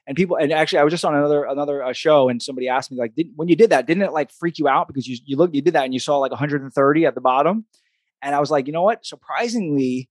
and 0.08 0.18
people 0.18 0.36
and 0.36 0.52
actually 0.52 0.80
i 0.80 0.84
was 0.84 0.92
just 0.92 1.06
on 1.06 1.16
another 1.16 1.44
another 1.46 1.84
uh, 1.84 1.94
show 1.94 2.30
and 2.30 2.42
somebody 2.42 2.68
asked 2.68 2.92
me 2.92 2.98
like 2.98 3.14
when 3.36 3.48
you 3.48 3.56
did 3.56 3.70
that 3.70 3.86
didn't 3.86 4.04
it 4.04 4.12
like 4.12 4.32
freak 4.32 4.60
you 4.60 4.68
out 4.68 4.88
because 4.88 5.08
you 5.08 5.18
you 5.26 5.38
look 5.38 5.54
you 5.54 5.62
did 5.62 5.74
that 5.74 5.86
and 5.86 5.94
you 5.94 6.00
saw 6.00 6.18
like 6.18 6.32
130 6.32 7.06
at 7.06 7.16
the 7.16 7.22
bottom? 7.22 7.66
And 8.22 8.36
i 8.36 8.40
was 8.40 8.52
like 8.52 8.68
you 8.68 8.74
know 8.74 8.84
what? 8.84 9.06
Surprisingly 9.06 10.10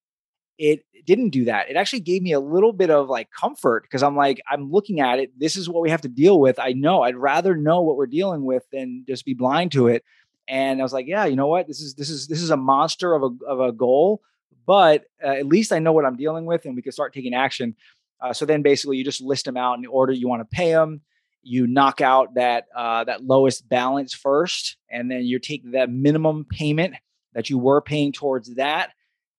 it 0.63 0.85
didn't 1.07 1.31
do 1.31 1.47
that. 1.47 1.71
It 1.71 1.77
actually 1.77 2.01
gave 2.01 2.21
me 2.21 2.33
a 2.33 2.41
little 2.41 2.75
bit 2.75 2.91
of 2.91 3.09
like 3.09 3.31
comfort 3.31 3.83
because 3.85 4.03
i'm 4.03 4.17
like 4.17 4.41
i'm 4.51 4.71
looking 4.71 5.01
at 5.01 5.19
it. 5.19 5.39
This 5.39 5.57
is 5.57 5.69
what 5.69 5.83
we 5.83 5.91
have 5.91 6.03
to 6.03 6.09
deal 6.09 6.41
with. 6.41 6.59
I 6.59 6.73
know. 6.73 7.03
I'd 7.03 7.17
rather 7.17 7.57
know 7.57 7.81
what 7.83 7.97
we're 7.97 8.07
dealing 8.07 8.45
with 8.45 8.65
than 8.73 9.05
just 9.07 9.25
be 9.25 9.35
blind 9.35 9.73
to 9.73 9.89
it. 9.89 10.05
And 10.49 10.81
i 10.81 10.83
was 10.83 10.93
like 10.93 11.07
yeah 11.07 11.25
you 11.27 11.37
know 11.37 11.49
what? 11.49 11.67
This 11.67 11.81
is 11.81 11.95
this 11.95 12.11
is 12.11 12.27
this 12.29 12.43
is 12.43 12.51
a 12.51 12.57
monster 12.57 13.15
of 13.15 13.23
a 13.23 13.45
of 13.47 13.61
a 13.61 13.73
goal 13.73 14.23
but 14.67 15.05
uh, 15.23 15.29
at 15.29 15.47
least 15.47 15.73
i 15.73 15.79
know 15.79 15.93
what 15.93 16.05
i'm 16.05 16.17
dealing 16.17 16.45
with 16.45 16.65
and 16.65 16.77
we 16.77 16.83
can 16.83 16.93
start 16.93 17.13
taking 17.13 17.35
action 17.35 17.75
uh, 18.21 18.33
so 18.33 18.45
then 18.45 18.63
basically 18.63 18.97
you 18.97 19.05
just 19.05 19.21
list 19.21 19.45
them 19.45 19.57
out 19.57 19.75
in 19.75 19.83
the 19.83 19.89
order 19.89 20.13
you 20.13 20.29
want 20.29 20.41
to 20.41 20.57
pay 20.57 20.73
them. 20.73 21.01
You 21.43 21.67
knock 21.67 22.01
out 22.01 22.35
that 22.35 22.67
uh, 22.77 23.05
that 23.05 23.25
lowest 23.25 23.67
balance 23.69 24.13
first, 24.13 24.77
and 24.91 25.11
then 25.11 25.23
you 25.23 25.39
take 25.39 25.73
that 25.73 25.89
minimum 25.89 26.45
payment 26.45 26.95
that 27.33 27.49
you 27.49 27.59
were 27.59 27.81
paying 27.81 28.13
towards 28.13 28.55
that, 28.57 28.91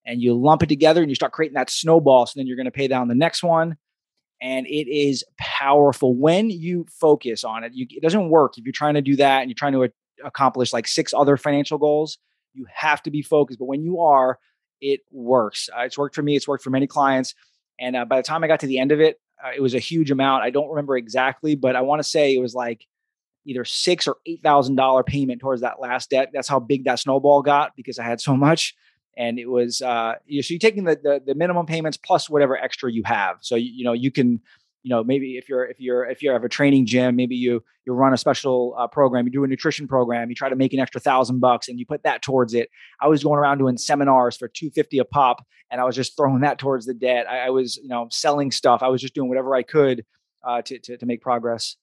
and 0.04 0.20
you 0.20 0.34
lump 0.34 0.64
it 0.64 0.70
together, 0.70 1.02
and 1.02 1.12
you 1.12 1.16
start 1.16 1.32
creating 1.32 1.56
that 1.56 1.70
snowball. 1.70 2.26
So 2.26 2.34
then 2.36 2.48
you're 2.48 2.56
going 2.56 2.66
to 2.66 2.72
pay 2.72 2.88
down 2.88 3.08
the 3.08 3.14
next 3.14 3.44
one, 3.44 3.78
and 4.42 4.66
it 4.66 4.92
is 4.92 5.24
powerful 5.38 6.16
when 6.16 6.50
you 6.50 6.88
focus 6.90 7.44
on 7.44 7.64
it. 7.64 7.74
You, 7.76 7.86
it 7.92 8.02
doesn't 8.02 8.30
work 8.30 8.58
if 8.58 8.66
you're 8.66 8.74
trying 8.74 8.96
to 8.96 9.02
do 9.02 9.16
that 9.18 9.42
and 9.42 9.52
you're 9.52 9.56
trying 9.56 9.74
to 9.74 9.84
a- 9.84 9.90
accomplish 10.26 10.74
like 10.74 10.88
six 10.88 11.14
other 11.14 11.38
financial 11.38 11.78
goals. 11.78 12.18
You 12.56 12.66
have 12.74 13.04
to 13.04 13.12
be 13.12 13.22
focused, 13.22 13.60
but 13.60 13.66
when 13.66 13.84
you 13.84 14.00
are, 14.02 14.40
it 14.82 15.02
works. 15.12 15.70
Uh, 15.76 15.82
it's 15.82 15.98
worked 15.98 16.16
for 16.16 16.24
me. 16.24 16.36
It's 16.36 16.48
worked 16.48 16.64
for 16.64 16.70
many 16.70 16.88
clients. 16.88 17.36
And 17.80 17.96
uh, 17.96 18.06
by 18.06 18.18
the 18.18 18.24
time 18.24 18.44
I 18.44 18.48
got 18.48 18.60
to 18.62 18.68
the 18.68 18.80
end 18.80 18.92
of 18.92 19.00
it, 19.00 19.20
uh, 19.44 19.52
it 19.56 19.62
was 19.62 19.74
a 19.74 19.80
huge 19.80 20.12
amount. 20.12 20.44
I 20.44 20.50
don't 20.50 20.70
remember 20.70 20.98
exactly, 20.98 21.56
but 21.56 21.76
I 21.76 21.82
want 21.82 22.00
to 22.00 22.08
say 22.08 22.36
it 22.36 22.40
was 22.40 22.54
like 22.54 22.86
either 23.46 23.66
six 23.66 24.08
or 24.08 24.18
eight 24.26 24.42
thousand 24.44 24.76
dollar 24.76 25.04
payment 25.04 25.42
towards 25.42 25.62
that 25.62 25.80
last 25.80 26.10
debt. 26.10 26.30
That's 26.34 26.48
how 26.48 26.60
big 26.60 26.84
that 26.86 27.00
snowball 27.00 27.42
got 27.42 27.76
because 27.76 27.98
I 27.98 28.04
had 28.04 28.22
so 28.22 28.36
much. 28.36 28.76
And 29.18 29.40
it 29.40 29.48
was 29.48 29.82
uh, 29.82 30.14
so 30.16 30.22
you're 30.28 30.60
taking 30.60 30.86
the, 30.86 30.96
the, 30.96 31.22
the 31.26 31.36
minimum 31.36 31.66
payments 31.66 31.98
plus 31.98 32.30
whatever 32.30 32.58
extra 32.58 32.92
you 32.92 33.04
have. 33.06 33.38
So 33.42 33.56
you, 33.56 33.72
you 33.72 33.84
know 33.84 33.94
you 33.94 34.12
can 34.12 34.42
you 34.84 34.90
know 34.90 35.04
maybe 35.04 35.38
if 35.38 35.48
you're 35.48 35.66
if 35.66 35.80
you're 35.80 36.06
if 36.06 36.22
you 36.22 36.32
have 36.32 36.44
a 36.44 36.50
training 36.50 36.86
gym 36.86 37.16
maybe 37.16 37.36
you 37.36 37.64
you 37.86 37.94
run 37.94 38.14
a 38.14 38.18
special 38.18 38.76
uh, 38.78 38.88
program 38.88 39.26
you 39.26 39.32
do 39.32 39.44
a 39.44 39.48
nutrition 39.48 39.88
program 39.88 40.30
you 40.30 40.36
try 40.36 40.50
to 40.50 40.56
make 40.56 40.74
an 40.74 40.80
extra 40.80 41.00
thousand 41.00 41.40
bucks 41.40 41.68
and 41.68 41.80
you 41.80 41.86
put 41.86 42.04
that 42.04 42.22
towards 42.22 42.54
it. 42.54 42.70
I 43.00 43.08
was 43.08 43.24
going 43.24 43.40
around 43.40 43.60
doing 43.60 43.78
seminars 43.78 44.38
for 44.38 44.48
250 44.48 45.00
a 45.00 45.06
pop 45.06 45.46
and 45.70 45.80
i 45.80 45.84
was 45.84 45.96
just 45.96 46.18
throwing 46.18 46.42
that 46.42 46.58
towards 46.58 46.86
the 46.86 46.94
debt. 46.94 47.30
I, 47.30 47.48
I 47.48 47.50
was 47.50 47.78
you 47.78 47.90
know 47.90 48.08
selling 48.12 48.52
stuff. 48.52 48.82
I 48.84 48.88
was 48.88 49.02
just 49.02 49.14
doing 49.14 49.30
whatever 49.30 49.56
i 49.56 49.64
could 49.64 50.06
uh, 50.44 50.62
to, 50.64 50.80
to, 50.80 50.98
to 50.98 51.06
make 51.06 51.22
progress. 51.22 51.76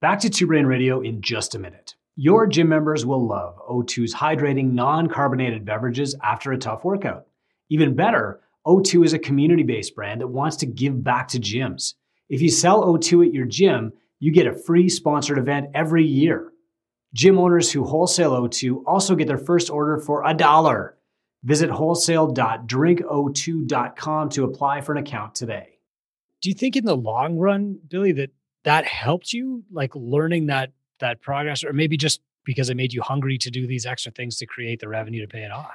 Back 0.00 0.20
to 0.20 0.30
two 0.30 0.46
brain 0.46 0.66
radio 0.66 1.00
in 1.00 1.20
just 1.20 1.54
a 1.54 1.58
minute. 1.58 1.94
Your 2.16 2.46
gym 2.46 2.68
members 2.68 3.04
will 3.04 3.26
love 3.26 3.56
o2's 3.68 4.14
hydrating 4.14 4.72
non-carbonated 4.72 5.64
beverages 5.64 6.14
after 6.22 6.52
a 6.52 6.58
tough 6.58 6.84
workout. 6.84 7.26
Even 7.70 7.94
better 7.94 8.40
o2 8.66 9.04
is 9.04 9.12
a 9.12 9.18
community-based 9.18 9.94
brand 9.96 10.20
that 10.20 10.28
wants 10.28 10.56
to 10.58 10.66
give 10.66 11.02
back 11.02 11.26
to 11.28 11.40
gyms 11.40 11.94
if 12.30 12.40
you 12.40 12.48
sell 12.48 12.82
O2 12.84 13.26
at 13.26 13.34
your 13.34 13.44
gym, 13.44 13.92
you 14.20 14.32
get 14.32 14.46
a 14.46 14.54
free 14.54 14.88
sponsored 14.88 15.36
event 15.36 15.68
every 15.74 16.06
year. 16.06 16.50
Gym 17.12 17.38
owners 17.38 17.70
who 17.72 17.84
wholesale 17.84 18.40
O2 18.40 18.84
also 18.86 19.14
get 19.16 19.26
their 19.26 19.36
first 19.36 19.68
order 19.68 19.98
for 19.98 20.24
a 20.24 20.32
dollar. 20.32 20.96
Visit 21.42 21.70
wholesale.drinko2.com 21.70 24.28
to 24.28 24.44
apply 24.44 24.80
for 24.80 24.92
an 24.92 24.98
account 24.98 25.34
today. 25.34 25.80
Do 26.40 26.48
you 26.48 26.54
think 26.54 26.76
in 26.76 26.84
the 26.84 26.96
long 26.96 27.36
run, 27.36 27.80
Billy, 27.88 28.12
that 28.12 28.30
that 28.62 28.86
helped 28.86 29.32
you 29.32 29.64
like 29.72 29.96
learning 29.96 30.46
that 30.46 30.70
that 31.00 31.20
progress 31.20 31.64
or 31.64 31.72
maybe 31.72 31.96
just 31.96 32.20
because 32.44 32.70
it 32.70 32.76
made 32.76 32.92
you 32.92 33.02
hungry 33.02 33.38
to 33.38 33.50
do 33.50 33.66
these 33.66 33.86
extra 33.86 34.12
things 34.12 34.36
to 34.36 34.46
create 34.46 34.78
the 34.80 34.88
revenue 34.88 35.22
to 35.22 35.28
pay 35.28 35.42
it 35.42 35.50
off? 35.50 35.74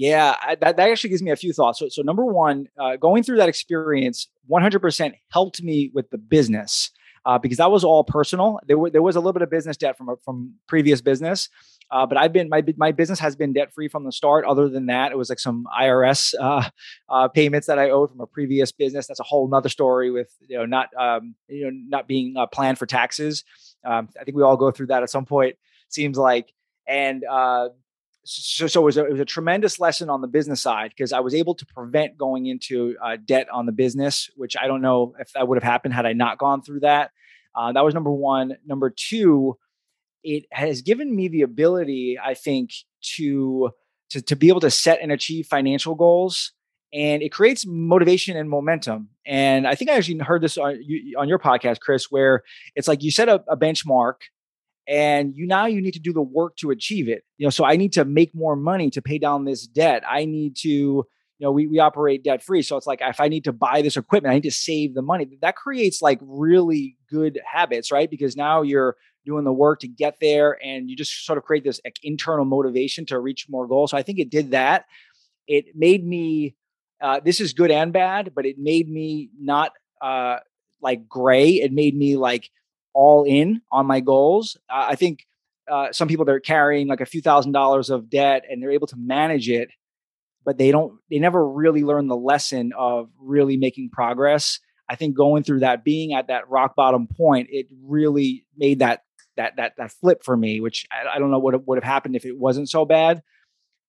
Yeah, 0.00 0.34
I, 0.40 0.54
that, 0.54 0.78
that 0.78 0.90
actually 0.90 1.10
gives 1.10 1.22
me 1.22 1.30
a 1.30 1.36
few 1.36 1.52
thoughts. 1.52 1.78
So, 1.78 1.90
so 1.90 2.00
number 2.00 2.24
one, 2.24 2.68
uh, 2.78 2.96
going 2.96 3.22
through 3.22 3.36
that 3.36 3.50
experience 3.50 4.28
100% 4.50 5.12
helped 5.30 5.62
me 5.62 5.90
with 5.92 6.08
the 6.08 6.16
business 6.16 6.90
uh, 7.26 7.36
because 7.36 7.58
that 7.58 7.70
was 7.70 7.84
all 7.84 8.02
personal. 8.02 8.58
There, 8.66 8.78
were, 8.78 8.88
there 8.88 9.02
was 9.02 9.14
a 9.14 9.20
little 9.20 9.34
bit 9.34 9.42
of 9.42 9.50
business 9.50 9.76
debt 9.76 9.98
from 9.98 10.08
from 10.24 10.54
previous 10.66 11.02
business, 11.02 11.50
uh, 11.90 12.06
but 12.06 12.16
I've 12.16 12.32
been 12.32 12.48
my 12.48 12.64
my 12.78 12.92
business 12.92 13.18
has 13.18 13.36
been 13.36 13.52
debt 13.52 13.74
free 13.74 13.88
from 13.88 14.04
the 14.04 14.12
start. 14.12 14.46
Other 14.46 14.70
than 14.70 14.86
that, 14.86 15.12
it 15.12 15.18
was 15.18 15.28
like 15.28 15.38
some 15.38 15.66
IRS 15.78 16.32
uh, 16.40 16.70
uh, 17.10 17.28
payments 17.28 17.66
that 17.66 17.78
I 17.78 17.90
owed 17.90 18.10
from 18.10 18.22
a 18.22 18.26
previous 18.26 18.72
business. 18.72 19.06
That's 19.06 19.20
a 19.20 19.24
whole 19.24 19.48
nother 19.48 19.68
story 19.68 20.10
with 20.10 20.34
you 20.48 20.56
know 20.56 20.64
not 20.64 20.88
um, 20.98 21.34
you 21.46 21.64
know 21.64 21.78
not 21.88 22.08
being 22.08 22.38
uh, 22.38 22.46
planned 22.46 22.78
for 22.78 22.86
taxes. 22.86 23.44
Um, 23.84 24.08
I 24.18 24.24
think 24.24 24.34
we 24.34 24.42
all 24.42 24.56
go 24.56 24.70
through 24.70 24.86
that 24.86 25.02
at 25.02 25.10
some 25.10 25.26
point. 25.26 25.56
Seems 25.90 26.16
like 26.16 26.54
and 26.88 27.22
uh, 27.30 27.68
so, 28.24 28.66
so 28.66 28.82
it, 28.82 28.84
was 28.84 28.96
a, 28.96 29.06
it 29.06 29.12
was 29.12 29.20
a 29.20 29.24
tremendous 29.24 29.80
lesson 29.80 30.10
on 30.10 30.20
the 30.20 30.28
business 30.28 30.62
side 30.62 30.90
because 30.90 31.12
I 31.12 31.20
was 31.20 31.34
able 31.34 31.54
to 31.54 31.66
prevent 31.66 32.18
going 32.18 32.46
into 32.46 32.96
uh, 33.02 33.16
debt 33.24 33.48
on 33.50 33.66
the 33.66 33.72
business, 33.72 34.30
which 34.36 34.56
I 34.60 34.66
don't 34.66 34.82
know 34.82 35.14
if 35.18 35.32
that 35.32 35.48
would 35.48 35.56
have 35.56 35.70
happened 35.70 35.94
had 35.94 36.06
I 36.06 36.12
not 36.12 36.38
gone 36.38 36.62
through 36.62 36.80
that. 36.80 37.10
Uh, 37.54 37.72
that 37.72 37.84
was 37.84 37.94
number 37.94 38.12
one. 38.12 38.56
Number 38.66 38.90
two, 38.90 39.56
it 40.22 40.44
has 40.52 40.82
given 40.82 41.14
me 41.14 41.28
the 41.28 41.42
ability, 41.42 42.18
I 42.22 42.34
think, 42.34 42.72
to 43.16 43.70
to 44.10 44.20
to 44.22 44.36
be 44.36 44.48
able 44.48 44.60
to 44.60 44.70
set 44.70 45.00
and 45.00 45.10
achieve 45.10 45.46
financial 45.46 45.94
goals, 45.94 46.52
and 46.92 47.22
it 47.22 47.30
creates 47.30 47.64
motivation 47.66 48.36
and 48.36 48.50
momentum. 48.50 49.08
And 49.26 49.66
I 49.66 49.74
think 49.74 49.90
I 49.90 49.94
actually 49.94 50.18
heard 50.18 50.42
this 50.42 50.58
on, 50.58 50.78
you, 50.82 51.18
on 51.18 51.28
your 51.28 51.38
podcast, 51.38 51.80
Chris, 51.80 52.10
where 52.10 52.42
it's 52.74 52.88
like 52.88 53.02
you 53.02 53.10
set 53.10 53.28
a, 53.28 53.42
a 53.48 53.56
benchmark 53.56 54.14
and 54.90 55.36
you 55.36 55.46
now 55.46 55.66
you 55.66 55.80
need 55.80 55.94
to 55.94 56.00
do 56.00 56.12
the 56.12 56.20
work 56.20 56.56
to 56.56 56.70
achieve 56.70 57.08
it. 57.08 57.22
You 57.38 57.46
know 57.46 57.50
so 57.50 57.64
i 57.64 57.76
need 57.76 57.92
to 57.94 58.04
make 58.04 58.34
more 58.34 58.56
money 58.56 58.90
to 58.90 59.00
pay 59.00 59.18
down 59.18 59.44
this 59.44 59.66
debt. 59.66 60.02
I 60.06 60.24
need 60.24 60.56
to 60.56 60.68
you 60.68 61.06
know 61.38 61.52
we, 61.52 61.66
we 61.68 61.78
operate 61.78 62.24
debt 62.24 62.42
free 62.42 62.60
so 62.60 62.76
it's 62.76 62.86
like 62.86 63.00
if 63.00 63.18
i 63.20 63.28
need 63.28 63.44
to 63.44 63.52
buy 63.52 63.80
this 63.80 63.96
equipment 63.96 64.32
i 64.32 64.34
need 64.34 64.42
to 64.42 64.50
save 64.50 64.94
the 64.94 65.02
money. 65.02 65.38
That 65.40 65.56
creates 65.56 66.02
like 66.02 66.18
really 66.20 66.96
good 67.08 67.40
habits 67.50 67.90
right? 67.92 68.10
Because 68.10 68.36
now 68.36 68.62
you're 68.62 68.96
doing 69.24 69.44
the 69.44 69.52
work 69.52 69.80
to 69.80 69.88
get 69.88 70.16
there 70.20 70.58
and 70.64 70.90
you 70.90 70.96
just 70.96 71.24
sort 71.24 71.38
of 71.38 71.44
create 71.44 71.62
this 71.62 71.80
like, 71.84 71.96
internal 72.02 72.44
motivation 72.44 73.06
to 73.06 73.18
reach 73.18 73.46
more 73.48 73.68
goals. 73.68 73.92
So 73.92 73.96
i 73.96 74.02
think 74.02 74.18
it 74.18 74.28
did 74.28 74.50
that. 74.50 74.86
It 75.46 75.66
made 75.74 76.04
me 76.04 76.56
uh, 77.00 77.20
this 77.24 77.40
is 77.40 77.52
good 77.52 77.70
and 77.70 77.92
bad 77.92 78.32
but 78.34 78.44
it 78.44 78.56
made 78.58 78.90
me 78.90 79.30
not 79.38 79.72
uh, 80.02 80.38
like 80.82 81.08
gray. 81.08 81.50
It 81.50 81.72
made 81.72 81.96
me 81.96 82.16
like 82.16 82.50
all 82.94 83.24
in 83.24 83.62
on 83.70 83.86
my 83.86 84.00
goals. 84.00 84.56
Uh, 84.68 84.86
I 84.88 84.96
think 84.96 85.26
uh, 85.70 85.92
some 85.92 86.08
people 86.08 86.24
they're 86.24 86.40
carrying 86.40 86.88
like 86.88 87.00
a 87.00 87.06
few 87.06 87.20
thousand 87.20 87.52
dollars 87.52 87.90
of 87.90 88.10
debt 88.10 88.44
and 88.50 88.62
they're 88.62 88.72
able 88.72 88.86
to 88.88 88.96
manage 88.96 89.48
it, 89.48 89.70
but 90.44 90.58
they 90.58 90.70
don't. 90.70 90.98
They 91.10 91.18
never 91.18 91.46
really 91.46 91.84
learn 91.84 92.08
the 92.08 92.16
lesson 92.16 92.72
of 92.76 93.10
really 93.18 93.56
making 93.56 93.90
progress. 93.90 94.58
I 94.88 94.96
think 94.96 95.16
going 95.16 95.44
through 95.44 95.60
that, 95.60 95.84
being 95.84 96.14
at 96.14 96.26
that 96.26 96.48
rock 96.50 96.74
bottom 96.74 97.06
point, 97.06 97.48
it 97.50 97.66
really 97.82 98.44
made 98.56 98.80
that 98.80 99.04
that 99.36 99.56
that 99.56 99.74
that 99.78 99.92
flip 99.92 100.24
for 100.24 100.36
me, 100.36 100.60
which 100.60 100.86
I, 100.90 101.16
I 101.16 101.18
don't 101.18 101.30
know 101.30 101.38
what 101.38 101.66
would 101.66 101.76
have 101.76 101.84
happened 101.84 102.16
if 102.16 102.24
it 102.24 102.36
wasn't 102.36 102.68
so 102.68 102.84
bad. 102.84 103.22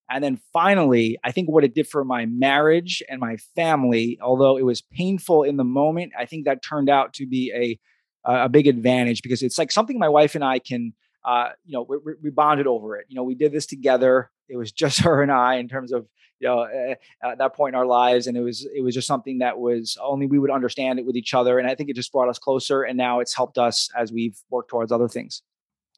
And 0.10 0.24
then 0.24 0.40
finally, 0.52 1.18
I 1.24 1.32
think 1.32 1.50
what 1.50 1.64
it 1.64 1.74
did 1.74 1.88
for 1.88 2.04
my 2.04 2.26
marriage 2.26 3.02
and 3.08 3.22
my 3.22 3.38
family, 3.56 4.20
although 4.22 4.58
it 4.58 4.66
was 4.66 4.82
painful 4.82 5.44
in 5.44 5.56
the 5.56 5.64
moment, 5.64 6.12
I 6.20 6.26
think 6.26 6.46
that 6.46 6.62
turned 6.62 6.90
out 6.90 7.14
to 7.14 7.26
be 7.26 7.52
a 7.56 7.80
a 8.24 8.50
big 8.50 8.68
advantage 8.68 9.22
because 9.22 9.42
it's 9.42 9.58
like 9.58 9.72
something 9.72 9.98
my 9.98 10.10
wife 10.10 10.36
and 10.36 10.44
I 10.44 10.60
can, 10.60 10.94
uh, 11.24 11.50
you 11.66 11.74
know, 11.74 11.84
we, 11.88 12.14
we 12.22 12.30
bonded 12.30 12.68
over 12.68 12.96
it. 12.98 13.06
You 13.10 13.16
know, 13.16 13.24
we 13.24 13.36
did 13.36 13.52
this 13.52 13.66
together. 13.66 14.30
It 14.50 14.58
was 14.58 14.72
just 14.72 15.00
her 15.02 15.22
and 15.22 15.32
I 15.32 15.56
in 15.56 15.68
terms 15.68 15.92
of 15.92 16.08
you 16.40 16.48
know 16.48 16.62
uh, 16.62 16.96
at 17.24 17.38
that 17.38 17.56
point 17.56 17.76
in 17.76 17.80
our 17.80 17.86
lives, 17.86 18.28
and 18.28 18.38
it 18.38 18.42
was 18.42 18.68
it 18.74 18.82
was 18.82 18.94
just 18.94 19.08
something 19.08 19.40
that 19.40 19.60
was 19.60 19.98
only 20.02 20.26
we 20.26 20.40
would 20.40 20.52
understand 20.52 21.00
it 21.00 21.06
with 21.06 21.16
each 21.16 21.34
other, 21.34 21.60
and 21.60 21.68
I 21.70 21.76
think 21.76 21.90
it 21.90 21.96
just 21.96 22.12
brought 22.12 22.30
us 22.30 22.40
closer. 22.40 22.84
And 22.84 22.98
now 22.98 23.20
it's 23.20 23.36
helped 23.36 23.58
us 23.58 23.90
as 23.98 24.12
we've 24.12 24.38
worked 24.50 24.70
towards 24.70 24.92
other 24.92 25.08
things. 25.08 25.42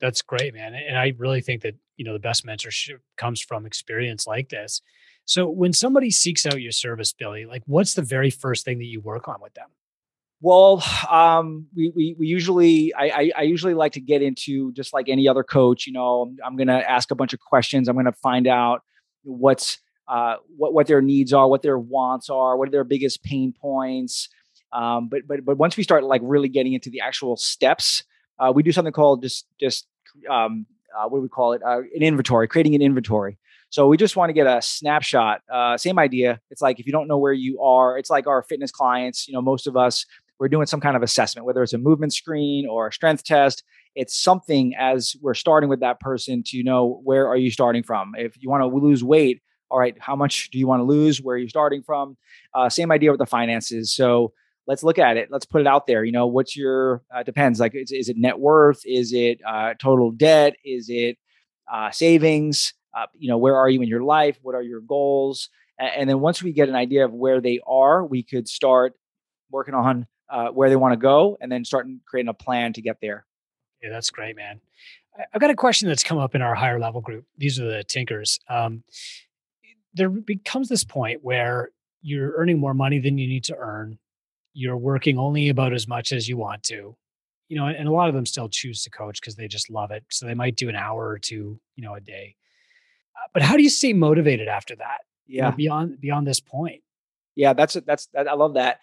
That's 0.04 0.22
great, 0.22 0.54
man. 0.54 0.74
And 0.76 0.98
I 0.98 1.14
really 1.18 1.40
think 1.40 1.62
that, 1.62 1.76
you 1.96 2.04
know, 2.04 2.12
the 2.12 2.20
best 2.20 2.46
mentorship 2.46 2.98
comes 3.16 3.40
from 3.40 3.66
experience 3.66 4.28
like 4.28 4.50
this. 4.50 4.82
So 5.24 5.48
when 5.48 5.72
somebody 5.72 6.12
seeks 6.12 6.46
out 6.46 6.62
your 6.62 6.74
service, 6.74 7.14
Billy, 7.14 7.46
like 7.46 7.64
what's 7.68 7.94
the 7.94 8.02
very 8.02 8.30
first 8.30 8.66
thing 8.66 8.80
that 8.80 8.86
you 8.86 9.00
work 9.00 9.30
on 9.30 9.38
with 9.42 9.54
them? 9.54 9.70
Well, 10.44 10.84
um, 11.10 11.68
we, 11.74 11.94
we, 11.96 12.18
we 12.20 12.28
usually, 12.28 12.94
I, 12.96 13.06
I, 13.06 13.32
I, 13.38 13.42
usually 13.44 13.74
like 13.74 13.94
to 13.94 14.02
get 14.02 14.22
into 14.22 14.74
just 14.74 14.92
like 14.92 15.08
any 15.08 15.26
other 15.26 15.42
coach, 15.42 15.88
you 15.88 15.94
know, 15.94 16.36
I'm 16.46 16.58
going 16.58 16.68
to 16.68 16.92
ask 16.92 17.12
a 17.12 17.16
bunch 17.16 17.32
of 17.32 17.40
questions. 17.40 17.88
I'm 17.88 17.96
going 17.96 18.08
to 18.08 18.12
find 18.12 18.46
out 18.46 18.82
what's, 19.24 19.78
uh, 20.10 20.36
what, 20.58 20.74
what 20.74 20.88
their 20.88 21.02
needs 21.02 21.32
are, 21.32 21.48
what 21.48 21.62
their 21.62 21.80
wants 21.80 22.30
are, 22.30 22.58
what 22.58 22.68
are 22.68 22.72
their 22.72 22.84
biggest 22.84 23.24
pain 23.24 23.54
points. 23.54 24.28
Um, 24.74 25.08
but, 25.08 25.22
but, 25.26 25.46
but 25.46 25.58
once 25.58 25.78
we 25.78 25.84
start 25.84 26.04
like 26.04 26.20
really 26.26 26.50
getting 26.50 26.74
into 26.74 26.90
the 26.90 27.00
actual 27.00 27.38
steps, 27.38 28.04
uh, 28.38 28.52
we 28.54 28.64
do 28.64 28.74
something 28.74 28.92
called 28.92 29.22
just, 29.22 29.46
just 29.62 29.88
um, 30.30 30.66
uh, 30.94 31.08
what 31.08 31.20
do 31.20 31.22
we 31.22 31.30
call 31.30 31.54
it? 31.54 31.62
Uh, 31.64 31.84
an 31.96 32.02
inventory, 32.02 32.50
creating 32.50 32.76
an 32.76 32.82
inventory. 32.82 33.38
So 33.70 33.88
we 33.88 33.98
just 33.98 34.16
want 34.16 34.30
to 34.30 34.34
get 34.34 34.46
a 34.46 34.62
snapshot. 34.62 35.42
Uh, 35.52 35.78
same 35.78 35.98
idea. 35.98 36.40
It's 36.52 36.62
like 36.62 36.80
if 36.80 36.86
you 36.86 36.92
don't 36.92 37.08
know 37.08 37.18
where 37.18 37.34
you 37.34 37.60
are, 37.60 37.98
it's 37.98 38.12
like 38.12 38.28
our 38.28 38.44
fitness 38.44 38.70
clients. 38.70 39.28
You 39.28 39.34
know, 39.34 39.42
most 39.42 39.66
of 39.66 39.76
us 39.76 40.06
we're 40.44 40.50
doing 40.50 40.68
some 40.68 40.82
kind 40.82 40.98
of 40.98 41.04
assessment, 41.04 41.46
whether 41.46 41.64
it's 41.64 41.72
a 41.72 41.78
movement 41.78 42.12
screen 42.12 42.68
or 42.68 42.90
a 42.90 42.92
strength 42.92 43.24
test. 43.24 43.64
It's 43.96 44.22
something 44.22 44.76
as 44.78 45.16
we're 45.22 45.36
starting 45.36 45.70
with 45.70 45.80
that 45.80 46.02
person 46.02 46.44
to 46.48 46.62
know 46.64 47.00
where 47.06 47.30
are 47.30 47.38
you 47.38 47.50
starting 47.50 47.82
from. 47.82 48.14
If 48.18 48.36
you 48.44 48.50
want 48.50 48.60
to 48.60 48.68
lose 48.68 49.06
weight, 49.06 49.42
all 49.72 49.80
right, 49.80 49.96
how 50.02 50.18
much 50.18 50.50
do 50.50 50.60
you 50.60 50.68
want 50.68 50.82
to 50.82 50.84
lose? 50.84 51.22
Where 51.22 51.38
are 51.38 51.40
you 51.40 51.48
starting 51.48 51.82
from? 51.82 52.18
Uh, 52.54 52.68
same 52.68 52.92
idea 52.92 53.12
with 53.12 53.20
the 53.20 53.26
finances. 53.26 53.96
So 53.96 54.34
let's 54.68 54.84
look 54.84 55.00
at 55.00 55.16
it. 55.16 55.30
Let's 55.32 55.46
put 55.46 55.62
it 55.62 55.68
out 55.68 55.88
there. 55.88 56.04
You 56.04 56.12
know, 56.12 56.28
what's 56.28 56.58
your 56.58 57.04
uh, 57.16 57.24
depends. 57.24 57.62
Like, 57.62 57.74
is, 57.74 57.94
is, 57.94 58.10
it 58.10 58.18
net 58.18 58.38
worth? 58.38 58.86
Is 58.86 59.14
it 59.14 59.40
uh, 59.48 59.76
total 59.80 60.12
debt? 60.12 60.58
Is 60.66 60.90
it 60.90 61.18
uh, 61.74 61.90
savings? 61.92 62.74
Uh, 62.94 63.06
you 63.18 63.30
know, 63.30 63.38
where 63.38 63.56
are 63.56 63.70
you 63.70 63.82
in 63.82 63.88
your 63.88 64.04
life? 64.04 64.38
What 64.42 64.56
are 64.56 64.62
your 64.62 64.82
goals? 64.82 65.48
And, 65.80 66.02
and, 66.02 66.10
then 66.10 66.20
once 66.20 66.44
we 66.44 66.52
get 66.52 66.68
an 66.68 66.76
idea 66.76 67.06
of 67.06 67.14
where 67.14 67.40
they 67.40 67.62
are, 67.66 68.06
we 68.06 68.24
could 68.24 68.50
start 68.50 68.94
working 69.50 69.74
on 69.74 70.06
uh, 70.30 70.50
where 70.50 70.70
they 70.70 70.76
want 70.76 70.94
to 70.94 70.98
go, 70.98 71.38
and 71.42 71.52
then 71.52 71.66
start 71.66 71.88
creating 72.06 72.30
a 72.30 72.34
plan 72.34 72.74
to 72.74 72.82
get 72.82 72.98
there. 73.02 73.26
Yeah, 73.82 73.90
that's 73.90 74.10
great, 74.10 74.36
man. 74.36 74.62
I've 75.34 75.42
got 75.42 75.52
a 75.52 75.56
question 75.56 75.88
that's 75.88 76.04
come 76.04 76.18
up 76.18 76.34
in 76.34 76.42
our 76.42 76.56
higher 76.56 76.80
level 76.80 77.02
group. 77.02 77.26
These 77.38 77.60
are 77.60 77.70
the 77.70 77.84
tinkers. 77.84 78.40
Um, 78.50 78.84
there 79.94 80.10
becomes 80.10 80.70
this 80.70 80.84
point 80.84 81.24
where 81.24 81.70
you're 82.02 82.34
earning 82.36 82.60
more 82.60 82.74
money 82.74 83.00
than 83.00 83.18
you 83.18 83.28
need 83.28 83.44
to 83.46 83.56
earn 83.56 84.00
you're 84.54 84.78
working 84.78 85.18
only 85.18 85.50
about 85.50 85.74
as 85.74 85.88
much 85.88 86.12
as 86.12 86.30
you 86.30 86.38
want 86.38 86.64
to 86.64 86.96
you 87.50 87.58
know 87.58 87.68
and 87.68 87.88
a 87.88 87.92
lot 87.92 88.08
of 88.08 88.16
them 88.16 88.26
still 88.26 88.48
choose 88.48 88.84
to 88.84 88.90
coach 88.90 89.20
because 89.20 89.36
they 89.36 89.48
just 89.48 89.70
love 89.70 89.92
it 89.92 90.04
so 90.10 90.26
they 90.26 90.34
might 90.34 90.56
do 90.56 90.70
an 90.70 90.76
hour 90.76 91.08
or 91.08 91.20
two 91.20 91.60
you 91.76 91.84
know 91.84 91.96
a 91.96 92.02
day 92.02 92.36
uh, 93.18 93.28
but 93.34 93.42
how 93.42 93.58
do 93.58 93.64
you 93.64 93.70
stay 93.70 93.94
motivated 93.94 94.48
after 94.48 94.76
that 94.76 95.00
yeah 95.28 95.46
you 95.46 95.52
know, 95.52 95.58
beyond 95.58 96.02
beyond 96.02 96.28
this 96.28 96.40
point 96.40 96.82
yeah 97.36 97.54
that's 97.54 97.76
that's 97.86 98.08
that, 98.14 98.28
i 98.28 98.34
love 98.34 98.54
that 98.54 98.80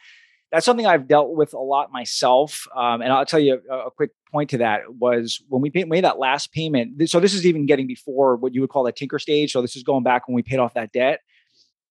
that's 0.52 0.66
something 0.66 0.86
i've 0.86 1.06
dealt 1.06 1.34
with 1.34 1.52
a 1.54 1.58
lot 1.58 1.92
myself 1.92 2.66
um, 2.76 3.02
and 3.02 3.12
i'll 3.12 3.26
tell 3.26 3.40
you 3.40 3.60
a, 3.70 3.74
a, 3.74 3.90
quick 3.90 4.10
point 4.30 4.50
to 4.50 4.58
that 4.58 4.82
was 4.98 5.42
when 5.48 5.62
we 5.62 5.70
made 5.84 6.04
that 6.04 6.18
last 6.18 6.52
payment 6.52 7.08
so 7.08 7.20
this 7.20 7.34
is 7.34 7.46
even 7.46 7.66
getting 7.66 7.86
before 7.86 8.36
what 8.36 8.54
you 8.54 8.60
would 8.60 8.70
call 8.70 8.84
the 8.84 8.92
tinker 8.92 9.18
stage 9.18 9.52
so 9.52 9.62
this 9.62 9.76
is 9.76 9.82
going 9.82 10.02
back 10.02 10.28
when 10.28 10.34
we 10.34 10.42
paid 10.42 10.58
off 10.58 10.74
that 10.74 10.92
debt 10.92 11.20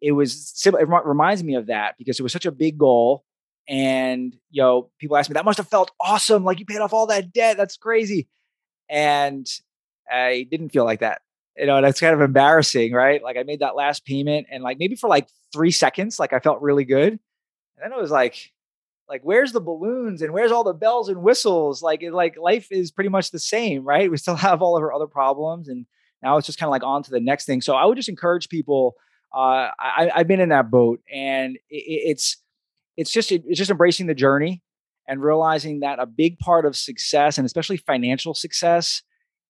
it 0.01 0.11
was 0.13 0.61
it 0.65 0.73
reminds 1.05 1.43
me 1.43 1.55
of 1.55 1.67
that 1.67 1.95
because 1.97 2.19
it 2.19 2.23
was 2.23 2.31
such 2.31 2.45
a 2.45 2.51
big 2.51 2.77
goal 2.77 3.23
and 3.69 4.35
you 4.49 4.63
know, 4.63 4.89
people 4.97 5.15
ask 5.15 5.29
me, 5.29 5.35
that 5.35 5.45
must 5.45 5.59
have 5.59 5.67
felt 5.67 5.91
awesome. 6.01 6.43
Like 6.43 6.59
you 6.59 6.65
paid 6.65 6.79
off 6.79 6.91
all 6.91 7.05
that 7.07 7.31
debt. 7.31 7.55
That's 7.55 7.77
crazy. 7.77 8.27
And 8.89 9.47
I 10.11 10.47
didn't 10.49 10.69
feel 10.69 10.85
like 10.85 11.01
that. 11.01 11.21
You 11.55 11.67
know, 11.67 11.79
that's 11.79 11.99
kind 11.99 12.15
of 12.15 12.21
embarrassing, 12.21 12.93
right? 12.93 13.21
Like 13.21 13.37
I 13.37 13.43
made 13.43 13.59
that 13.59 13.75
last 13.75 14.05
payment 14.05 14.47
and 14.49 14.63
like 14.63 14.79
maybe 14.79 14.95
for 14.95 15.07
like 15.07 15.27
three 15.53 15.69
seconds, 15.69 16.19
like 16.19 16.33
I 16.33 16.39
felt 16.39 16.61
really 16.61 16.83
good. 16.83 17.19
And 17.79 17.91
then 17.91 17.97
it 17.97 18.01
was 18.01 18.11
like, 18.11 18.51
like 19.07 19.21
where's 19.23 19.51
the 19.51 19.61
balloons 19.61 20.21
and 20.21 20.33
where's 20.33 20.51
all 20.51 20.63
the 20.63 20.73
bells 20.73 21.09
and 21.09 21.21
whistles? 21.21 21.81
Like, 21.81 22.03
it, 22.03 22.13
like 22.13 22.37
life 22.37 22.67
is 22.71 22.91
pretty 22.91 23.09
much 23.09 23.31
the 23.31 23.39
same, 23.39 23.83
right? 23.83 24.11
We 24.11 24.17
still 24.17 24.35
have 24.47 24.61
all 24.61 24.77
of 24.77 24.83
our 24.83 24.93
other 24.93 25.07
problems, 25.07 25.69
and 25.69 25.85
now 26.21 26.37
it's 26.37 26.45
just 26.45 26.59
kind 26.59 26.67
of 26.67 26.71
like 26.71 26.83
on 26.83 27.03
to 27.03 27.11
the 27.11 27.19
next 27.19 27.45
thing. 27.45 27.61
So 27.61 27.75
I 27.75 27.85
would 27.85 27.97
just 27.97 28.09
encourage 28.09 28.49
people. 28.49 28.95
Uh, 29.33 29.69
I 29.79 30.11
have 30.15 30.27
been 30.27 30.39
in 30.39 30.49
that 30.49 30.71
boat, 30.71 31.01
and 31.11 31.55
it, 31.69 31.83
it's 32.09 32.37
it's 32.97 33.11
just 33.11 33.31
it's 33.31 33.57
just 33.57 33.71
embracing 33.71 34.07
the 34.07 34.15
journey 34.15 34.61
and 35.07 35.23
realizing 35.23 35.79
that 35.79 35.99
a 35.99 36.05
big 36.05 36.37
part 36.39 36.65
of 36.65 36.75
success 36.75 37.37
and 37.37 37.45
especially 37.45 37.77
financial 37.77 38.33
success 38.33 39.01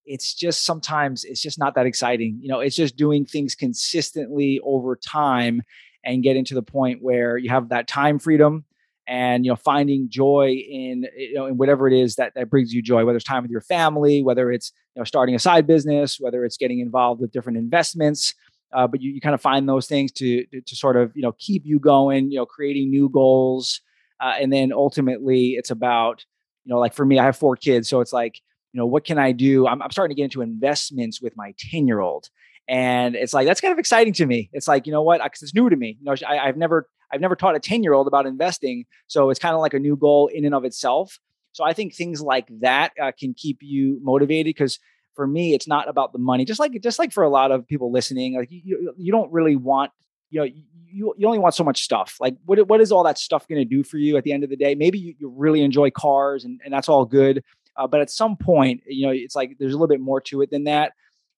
it's 0.05 0.33
just 0.33 0.65
sometimes 0.65 1.23
it's 1.23 1.41
just 1.41 1.59
not 1.59 1.75
that 1.75 1.85
exciting 1.85 2.39
you 2.41 2.47
know 2.47 2.59
it's 2.59 2.75
just 2.75 2.95
doing 2.95 3.25
things 3.25 3.55
consistently 3.55 4.59
over 4.63 4.95
time 4.95 5.61
and 6.03 6.23
getting 6.23 6.45
to 6.45 6.53
the 6.53 6.61
point 6.61 7.01
where 7.01 7.37
you 7.37 7.49
have 7.49 7.69
that 7.69 7.87
time 7.87 8.19
freedom 8.19 8.65
and 9.09 9.43
you 9.43 9.51
know 9.51 9.55
finding 9.55 10.07
joy 10.09 10.55
in 10.69 11.07
you 11.17 11.33
know 11.33 11.47
in 11.47 11.57
whatever 11.57 11.87
it 11.87 11.93
is 11.93 12.15
that 12.15 12.33
that 12.35 12.49
brings 12.49 12.71
you 12.71 12.81
joy 12.81 13.03
whether 13.03 13.17
it's 13.17 13.25
time 13.25 13.41
with 13.41 13.51
your 13.51 13.61
family 13.61 14.21
whether 14.21 14.51
it's 14.51 14.71
you 14.95 14.99
know 14.99 15.03
starting 15.03 15.35
a 15.35 15.39
side 15.39 15.65
business 15.65 16.19
whether 16.19 16.45
it's 16.45 16.57
getting 16.57 16.79
involved 16.79 17.19
with 17.19 17.31
different 17.31 17.57
investments 17.57 18.33
uh, 18.71 18.85
but 18.85 19.01
you, 19.01 19.11
you 19.11 19.19
kind 19.19 19.33
of 19.33 19.41
find 19.41 19.67
those 19.67 19.87
things 19.87 20.11
to, 20.11 20.45
to, 20.45 20.61
to 20.61 20.75
sort 20.75 20.95
of 20.95 21.11
you 21.15 21.23
know 21.23 21.33
keep 21.39 21.65
you 21.65 21.79
going 21.79 22.31
you 22.31 22.37
know 22.37 22.45
creating 22.45 22.89
new 22.89 23.09
goals 23.09 23.81
uh, 24.21 24.35
and 24.39 24.53
then 24.53 24.71
ultimately 24.71 25.49
it's 25.51 25.71
about 25.71 26.23
you 26.63 26.71
know 26.71 26.79
like 26.79 26.93
for 26.93 27.05
me 27.05 27.17
i 27.17 27.25
have 27.25 27.35
four 27.35 27.55
kids 27.55 27.89
so 27.89 27.99
it's 28.01 28.13
like 28.13 28.39
you 28.73 28.77
know 28.77 28.85
what 28.85 29.03
can 29.03 29.17
i 29.17 29.31
do? 29.31 29.67
I'm, 29.67 29.81
I'm 29.81 29.89
starting 29.89 30.15
to 30.15 30.19
get 30.19 30.25
into 30.25 30.41
investments 30.41 31.19
with 31.19 31.35
my 31.35 31.55
10 31.57 31.87
year 31.87 31.99
old 31.99 32.29
and 32.69 33.15
it's 33.15 33.33
like 33.33 33.45
that's 33.47 33.59
kind 33.59 33.73
of 33.73 33.79
exciting 33.79 34.13
to 34.13 34.25
me 34.25 34.49
it's 34.53 34.67
like 34.67 34.85
you 34.85 34.93
know 34.93 35.01
what 35.01 35.21
because 35.21 35.41
it's 35.41 35.53
new 35.53 35.69
to 35.69 35.75
me 35.75 35.97
you 35.99 36.05
know 36.05 36.15
I, 36.27 36.39
i've 36.47 36.55
never 36.55 36.87
i've 37.11 37.19
never 37.19 37.35
taught 37.35 37.55
a 37.55 37.59
10 37.59 37.83
year 37.83 37.93
old 37.93 38.07
about 38.07 38.25
investing 38.25 38.85
so 39.07 39.29
it's 39.29 39.39
kind 39.39 39.55
of 39.55 39.59
like 39.59 39.73
a 39.73 39.79
new 39.79 39.97
goal 39.97 40.27
in 40.27 40.45
and 40.45 40.55
of 40.55 40.63
itself 40.63 41.19
so 41.51 41.65
i 41.65 41.73
think 41.73 41.93
things 41.93 42.21
like 42.21 42.47
that 42.61 42.93
uh, 43.01 43.11
can 43.17 43.33
keep 43.33 43.57
you 43.61 43.99
motivated 44.01 44.45
because 44.45 44.79
for 45.19 45.27
me, 45.27 45.53
it's 45.53 45.67
not 45.67 45.89
about 45.89 46.13
the 46.13 46.17
money. 46.17 46.45
Just 46.45 46.61
like 46.61 46.71
just 46.81 46.97
like 46.97 47.11
for 47.11 47.25
a 47.25 47.29
lot 47.29 47.51
of 47.51 47.67
people 47.67 47.91
listening, 47.91 48.37
like 48.37 48.47
you 48.49 48.93
you 48.97 49.11
don't 49.11 49.29
really 49.33 49.57
want 49.57 49.91
you 50.29 50.39
know 50.39 50.45
you 50.45 51.13
you 51.17 51.27
only 51.27 51.39
want 51.39 51.53
so 51.53 51.63
much 51.65 51.83
stuff. 51.83 52.15
Like 52.21 52.37
what 52.45 52.65
what 52.69 52.79
is 52.79 52.89
all 52.89 53.03
that 53.03 53.17
stuff 53.17 53.45
going 53.45 53.59
to 53.59 53.65
do 53.65 53.83
for 53.83 53.97
you 53.97 54.15
at 54.15 54.23
the 54.23 54.31
end 54.31 54.45
of 54.45 54.49
the 54.49 54.55
day? 54.55 54.75
Maybe 54.75 54.97
you, 54.97 55.15
you 55.19 55.27
really 55.35 55.59
enjoy 55.61 55.91
cars 55.91 56.45
and 56.45 56.61
and 56.63 56.73
that's 56.73 56.87
all 56.87 57.03
good, 57.03 57.43
uh, 57.75 57.85
but 57.85 57.99
at 57.99 58.09
some 58.09 58.37
point, 58.37 58.81
you 58.87 59.07
know, 59.07 59.11
it's 59.11 59.35
like 59.35 59.57
there's 59.59 59.73
a 59.73 59.75
little 59.75 59.89
bit 59.89 59.99
more 59.99 60.21
to 60.21 60.41
it 60.41 60.51
than 60.51 60.63
that. 60.63 60.93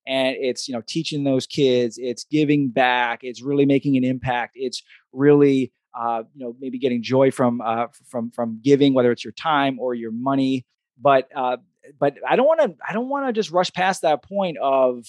And 0.07 0.35
it's 0.39 0.67
you 0.67 0.73
know 0.73 0.81
teaching 0.85 1.23
those 1.23 1.45
kids, 1.45 1.97
it's 2.01 2.23
giving 2.25 2.69
back, 2.69 3.19
it's 3.23 3.41
really 3.41 3.65
making 3.65 3.97
an 3.97 4.03
impact, 4.03 4.53
it's 4.55 4.83
really 5.13 5.71
uh, 5.99 6.23
you 6.33 6.45
know 6.45 6.55
maybe 6.59 6.79
getting 6.79 7.03
joy 7.03 7.31
from 7.31 7.61
uh, 7.61 7.87
from 8.05 8.31
from 8.31 8.59
giving, 8.63 8.93
whether 8.93 9.11
it's 9.11 9.23
your 9.23 9.33
time 9.33 9.79
or 9.79 9.93
your 9.93 10.11
money. 10.11 10.65
But 10.99 11.27
uh, 11.35 11.57
but 11.99 12.15
I 12.27 12.35
don't 12.35 12.47
want 12.47 12.61
to 12.61 12.75
I 12.87 12.93
don't 12.93 13.09
want 13.09 13.27
to 13.27 13.33
just 13.33 13.51
rush 13.51 13.71
past 13.71 14.01
that 14.01 14.23
point 14.23 14.57
of 14.57 15.05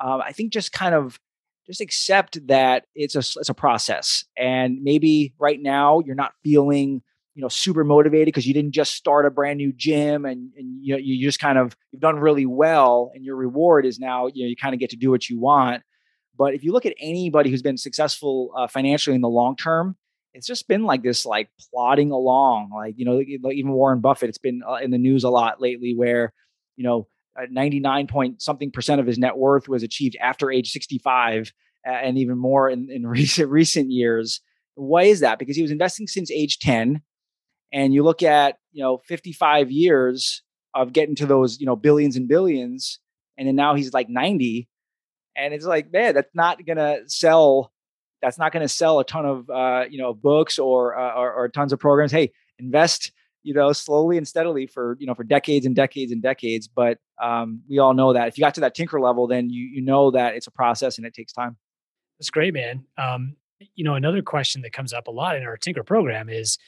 um, 0.00 0.20
I 0.20 0.32
think 0.32 0.52
just 0.52 0.72
kind 0.72 0.94
of 0.94 1.18
just 1.66 1.80
accept 1.80 2.46
that 2.48 2.86
it's 2.94 3.14
a 3.14 3.20
it's 3.20 3.48
a 3.48 3.54
process 3.54 4.24
and 4.36 4.82
maybe 4.82 5.32
right 5.38 5.60
now 5.60 6.00
you're 6.00 6.16
not 6.16 6.32
feeling 6.42 7.02
you 7.34 7.42
know 7.42 7.48
super 7.48 7.84
motivated 7.84 8.26
because 8.26 8.46
you 8.46 8.54
didn't 8.54 8.72
just 8.72 8.94
start 8.94 9.26
a 9.26 9.30
brand 9.30 9.58
new 9.58 9.72
gym 9.72 10.24
and 10.24 10.50
and 10.56 10.78
you 10.84 10.94
know, 10.94 10.98
you 10.98 11.24
just 11.24 11.40
kind 11.40 11.58
of 11.58 11.76
you've 11.90 12.02
done 12.02 12.18
really 12.18 12.46
well 12.46 13.10
and 13.14 13.24
your 13.24 13.36
reward 13.36 13.86
is 13.86 13.98
now 13.98 14.26
you 14.26 14.44
know 14.44 14.48
you 14.48 14.56
kind 14.56 14.74
of 14.74 14.80
get 14.80 14.90
to 14.90 14.96
do 14.96 15.10
what 15.10 15.28
you 15.28 15.40
want. 15.40 15.82
But 16.36 16.54
if 16.54 16.64
you 16.64 16.72
look 16.72 16.86
at 16.86 16.94
anybody 16.98 17.50
who's 17.50 17.62
been 17.62 17.76
successful 17.76 18.52
uh, 18.56 18.66
financially 18.66 19.14
in 19.14 19.22
the 19.22 19.28
long 19.28 19.56
term 19.56 19.96
it's 20.34 20.46
just 20.46 20.66
been 20.66 20.84
like 20.84 21.02
this 21.02 21.26
like 21.26 21.50
plodding 21.70 22.10
along 22.10 22.70
like 22.74 22.94
you 22.96 23.04
know 23.04 23.20
even 23.20 23.72
warren 23.72 24.00
buffett 24.00 24.30
it's 24.30 24.38
been 24.38 24.62
uh, 24.66 24.76
in 24.76 24.90
the 24.90 24.96
news 24.96 25.24
a 25.24 25.28
lot 25.28 25.60
lately 25.60 25.94
where 25.94 26.32
you 26.76 26.84
know 26.84 27.06
99 27.50 28.06
point 28.06 28.42
something 28.42 28.70
percent 28.70 29.00
of 29.00 29.06
his 29.06 29.18
net 29.18 29.36
worth 29.36 29.68
was 29.68 29.82
achieved 29.82 30.16
after 30.20 30.50
age 30.50 30.70
65 30.70 31.52
and 31.84 32.18
even 32.18 32.38
more 32.38 32.68
in, 32.68 32.90
in 32.90 33.06
recent 33.06 33.50
recent 33.50 33.90
years. 33.90 34.40
Why 34.74 35.04
is 35.04 35.20
that? 35.20 35.38
Because 35.38 35.56
he 35.56 35.62
was 35.62 35.70
investing 35.70 36.06
since 36.06 36.30
age 36.30 36.58
10 36.58 37.02
and 37.72 37.94
you 37.94 38.02
look 38.02 38.22
at 38.22 38.56
you 38.72 38.82
know 38.82 38.98
55 39.06 39.70
years 39.70 40.42
of 40.74 40.92
getting 40.92 41.14
to 41.16 41.26
those 41.26 41.60
you 41.60 41.66
know 41.66 41.76
billions 41.76 42.16
and 42.16 42.28
billions 42.28 42.98
and 43.38 43.48
then 43.48 43.56
now 43.56 43.74
he's 43.74 43.92
like 43.92 44.08
90 44.08 44.68
and 45.36 45.54
it's 45.54 45.64
like 45.64 45.92
man 45.92 46.14
that's 46.14 46.34
not 46.34 46.64
gonna 46.66 46.98
sell 47.06 47.72
that's 48.22 48.38
not 48.38 48.52
gonna 48.52 48.68
sell 48.68 49.00
a 49.00 49.04
ton 49.04 49.26
of 49.26 49.50
uh, 49.50 49.84
you 49.90 49.98
know 49.98 50.14
books 50.14 50.58
or, 50.58 50.98
uh, 50.98 51.14
or 51.14 51.32
or 51.32 51.48
tons 51.48 51.72
of 51.72 51.80
programs. 51.80 52.12
Hey 52.12 52.32
invest 52.58 53.10
you 53.42 53.52
know 53.52 53.72
slowly 53.72 54.16
and 54.16 54.28
steadily 54.28 54.66
for 54.66 54.96
you 55.00 55.06
know 55.06 55.14
for 55.14 55.24
decades 55.24 55.66
and 55.66 55.74
decades 55.74 56.12
and 56.12 56.22
decades 56.22 56.68
but 56.68 56.98
um, 57.20 57.62
we 57.68 57.78
all 57.78 57.94
know 57.94 58.12
that. 58.12 58.28
If 58.28 58.38
you 58.38 58.42
got 58.42 58.54
to 58.54 58.60
that 58.60 58.74
tinker 58.74 59.00
level 59.00 59.26
then 59.26 59.50
you 59.50 59.64
you 59.64 59.82
know 59.82 60.10
that 60.12 60.34
it's 60.34 60.46
a 60.46 60.52
process 60.52 60.96
and 60.96 61.06
it 61.06 61.14
takes 61.14 61.32
time. 61.32 61.56
That's 62.18 62.30
great 62.30 62.54
man. 62.54 62.84
Um, 62.96 63.36
you 63.74 63.84
know 63.84 63.94
another 63.94 64.22
question 64.22 64.62
that 64.62 64.72
comes 64.72 64.92
up 64.92 65.08
a 65.08 65.10
lot 65.10 65.36
in 65.36 65.42
our 65.42 65.56
tinker 65.56 65.82
program 65.82 66.28
is 66.28 66.58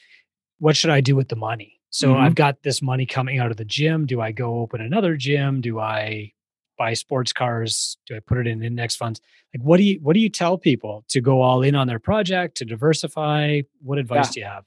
what 0.59 0.75
should 0.75 0.89
i 0.89 1.01
do 1.01 1.15
with 1.15 1.29
the 1.29 1.35
money 1.35 1.79
so 1.89 2.09
mm-hmm. 2.09 2.21
i've 2.21 2.35
got 2.35 2.63
this 2.63 2.81
money 2.81 3.05
coming 3.05 3.39
out 3.39 3.51
of 3.51 3.57
the 3.57 3.65
gym 3.65 4.05
do 4.05 4.21
i 4.21 4.31
go 4.31 4.59
open 4.59 4.81
another 4.81 5.15
gym 5.15 5.61
do 5.61 5.79
i 5.79 6.31
buy 6.77 6.93
sports 6.93 7.33
cars? 7.33 7.97
Do 8.07 8.15
I 8.15 8.19
put 8.19 8.37
it 8.37 8.47
in 8.47 8.63
index 8.63 8.95
funds? 8.95 9.21
Like, 9.53 9.63
what 9.63 9.77
do 9.77 9.83
you 9.83 9.99
what 10.01 10.13
do 10.13 10.19
you 10.19 10.29
tell 10.29 10.57
people 10.57 11.05
to 11.09 11.21
go 11.21 11.41
all 11.41 11.61
in 11.61 11.75
on 11.75 11.87
their 11.87 11.99
project 11.99 12.57
to 12.57 12.65
diversify? 12.65 13.61
What 13.81 13.97
advice 13.97 14.27
yeah. 14.27 14.31
do 14.31 14.39
you 14.39 14.45
have? 14.45 14.65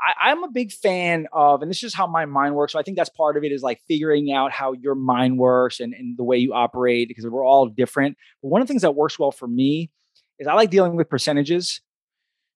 I, 0.00 0.30
am 0.30 0.44
a 0.44 0.48
big 0.48 0.70
fan 0.70 1.26
of, 1.32 1.60
and 1.60 1.68
this 1.68 1.82
is 1.82 1.92
how 1.92 2.06
my 2.06 2.24
mind 2.24 2.54
works. 2.54 2.72
So 2.72 2.78
I 2.78 2.84
think 2.84 2.96
that's 2.96 3.10
part 3.10 3.36
of 3.36 3.42
it 3.42 3.50
is 3.50 3.62
like 3.62 3.80
figuring 3.88 4.32
out 4.32 4.52
how 4.52 4.72
your 4.74 4.94
mind 4.94 5.38
works 5.38 5.80
and, 5.80 5.92
and 5.92 6.16
the 6.16 6.22
way 6.22 6.36
you 6.36 6.54
operate 6.54 7.08
because 7.08 7.26
we're 7.26 7.44
all 7.44 7.66
different. 7.66 8.16
But 8.40 8.48
one 8.48 8.62
of 8.62 8.68
the 8.68 8.72
things 8.72 8.82
that 8.82 8.94
works 8.94 9.18
well 9.18 9.32
for 9.32 9.48
me 9.48 9.90
is 10.38 10.46
I 10.46 10.54
like 10.54 10.70
dealing 10.70 10.94
with 10.94 11.10
percentages. 11.10 11.80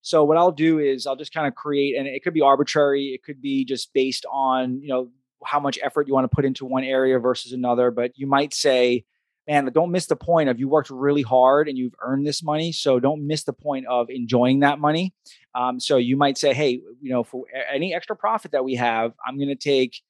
So 0.03 0.25
what 0.25 0.37
I'll 0.37 0.53
do 0.53 0.79
is 0.79 1.07
I'll 1.07 1.17
just 1.17 1.33
kind 1.33 1.47
of 1.47 1.55
create, 1.55 1.97
and 1.97 2.07
it 2.07 2.23
could 2.23 2.35
be 2.35 2.41
arbitrary. 2.41 3.15
It 3.15 3.23
could 3.23 3.41
be 3.41 3.65
just 3.65 3.93
based 3.95 4.27
on 4.31 4.81
you 4.83 4.89
know 4.89 5.09
how 5.45 5.61
much 5.61 5.79
effort 5.83 6.07
you 6.07 6.15
want 6.15 6.31
to 6.31 6.35
put 6.35 6.45
into 6.45 6.65
one 6.65 6.85
area 6.85 7.19
versus 7.19 7.53
another. 7.53 7.91
But 7.91 8.13
you 8.17 8.27
might 8.27 8.53
say, 8.55 9.05
man, 9.49 9.67
don't 9.73 9.91
miss 9.91 10.07
the 10.07 10.17
point 10.17 10.49
of 10.49 10.59
you 10.59 10.69
worked 10.69 10.91
really 10.91 11.23
hard 11.23 11.69
and 11.69 11.77
you've 11.77 11.95
earned 12.01 12.27
this 12.27 12.43
money. 12.43 12.73
So 12.73 13.01
don't 13.01 13.27
miss 13.27 13.45
the 13.45 13.53
point 13.53 13.87
of 13.87 14.09
enjoying 14.09 14.61
that 14.61 14.79
money. 14.79 15.15
Um, 15.55 15.81
so 15.81 15.97
you 15.97 16.17
might 16.17 16.39
say, 16.39 16.55
hey, 16.55 16.81
you 17.01 17.11
know, 17.11 17.25
for 17.25 17.45
any 17.73 17.95
extra 17.95 18.17
profit 18.17 18.53
that 18.53 18.65
we 18.65 18.77
have, 18.77 19.13
I'm 19.27 19.37
going 19.37 19.49
to 19.49 19.57
take, 19.57 20.01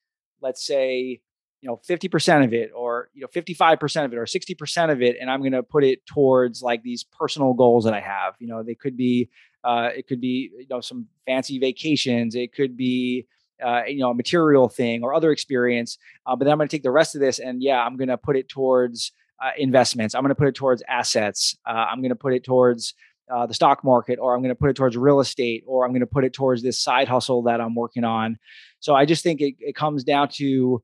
let's 0.41 0.65
say, 0.65 1.21
you 1.61 1.69
know, 1.69 1.79
50% 1.87 2.43
of 2.43 2.53
it 2.53 2.71
or, 2.75 3.09
you 3.13 3.21
know, 3.21 3.27
55% 3.27 4.05
of 4.05 4.13
it 4.13 4.17
or 4.17 4.25
60% 4.25 4.91
of 4.91 5.01
it. 5.01 5.15
And 5.19 5.31
I'm 5.31 5.39
going 5.39 5.53
to 5.53 5.63
put 5.63 5.83
it 5.83 6.05
towards 6.05 6.61
like 6.61 6.83
these 6.83 7.03
personal 7.03 7.53
goals 7.53 7.85
that 7.85 7.93
I 7.93 8.01
have. 8.01 8.35
You 8.39 8.47
know, 8.47 8.63
they 8.63 8.75
could 8.75 8.97
be, 8.97 9.29
uh, 9.63 9.89
it 9.95 10.07
could 10.07 10.21
be, 10.21 10.51
you 10.57 10.67
know, 10.69 10.81
some 10.81 11.07
fancy 11.25 11.59
vacations. 11.59 12.35
It 12.35 12.53
could 12.53 12.75
be, 12.75 13.27
uh, 13.63 13.83
you 13.87 13.99
know, 13.99 14.11
a 14.11 14.15
material 14.15 14.67
thing 14.67 15.03
or 15.03 15.13
other 15.13 15.31
experience. 15.31 15.97
Uh, 16.25 16.35
but 16.35 16.45
then 16.45 16.51
I'm 16.51 16.57
going 16.57 16.67
to 16.67 16.75
take 16.75 16.83
the 16.83 16.91
rest 16.91 17.15
of 17.15 17.21
this 17.21 17.39
and 17.39 17.61
yeah, 17.61 17.81
I'm 17.83 17.97
going 17.97 18.09
to 18.09 18.17
put 18.17 18.35
it 18.35 18.49
towards 18.49 19.11
uh, 19.41 19.51
investments. 19.57 20.15
I'm 20.15 20.21
going 20.21 20.29
to 20.29 20.35
put 20.35 20.47
it 20.47 20.55
towards 20.55 20.83
assets. 20.87 21.57
Uh, 21.65 21.85
I'm 21.91 21.99
going 21.99 22.09
to 22.09 22.15
put 22.15 22.33
it 22.33 22.43
towards 22.43 22.93
uh, 23.33 23.45
the 23.45 23.53
stock 23.53 23.83
market, 23.83 24.19
or 24.19 24.35
I'm 24.35 24.41
going 24.41 24.49
to 24.49 24.55
put 24.55 24.69
it 24.69 24.75
towards 24.75 24.97
real 24.97 25.19
estate, 25.19 25.63
or 25.65 25.85
I'm 25.85 25.91
going 25.91 26.01
to 26.01 26.07
put 26.07 26.25
it 26.25 26.33
towards 26.33 26.61
this 26.61 26.81
side 26.81 27.07
hustle 27.07 27.43
that 27.43 27.61
I'm 27.61 27.73
working 27.73 28.03
on. 28.03 28.37
So 28.79 28.95
I 28.95 29.05
just 29.05 29.23
think 29.23 29.41
it, 29.41 29.55
it 29.59 29.75
comes 29.75 30.03
down 30.03 30.29
to 30.33 30.83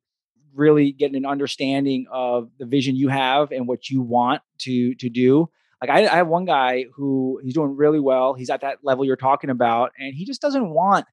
really 0.53 0.91
getting 0.91 1.15
an 1.15 1.25
understanding 1.25 2.05
of 2.11 2.49
the 2.57 2.65
vision 2.65 2.95
you 2.95 3.09
have 3.09 3.51
and 3.51 3.67
what 3.67 3.89
you 3.89 4.01
want 4.01 4.41
to 4.59 4.95
to 4.95 5.09
do. 5.09 5.49
Like 5.81 5.89
I, 5.89 6.07
I 6.07 6.15
have 6.17 6.27
one 6.27 6.45
guy 6.45 6.85
who 6.93 7.39
he's 7.43 7.53
doing 7.53 7.75
really 7.75 7.99
well. 7.99 8.33
He's 8.33 8.49
at 8.49 8.61
that 8.61 8.79
level 8.83 9.05
you're 9.05 9.15
talking 9.15 9.49
about, 9.49 9.91
and 9.97 10.13
he 10.13 10.25
just 10.25 10.41
doesn't 10.41 10.69
want 10.69 11.05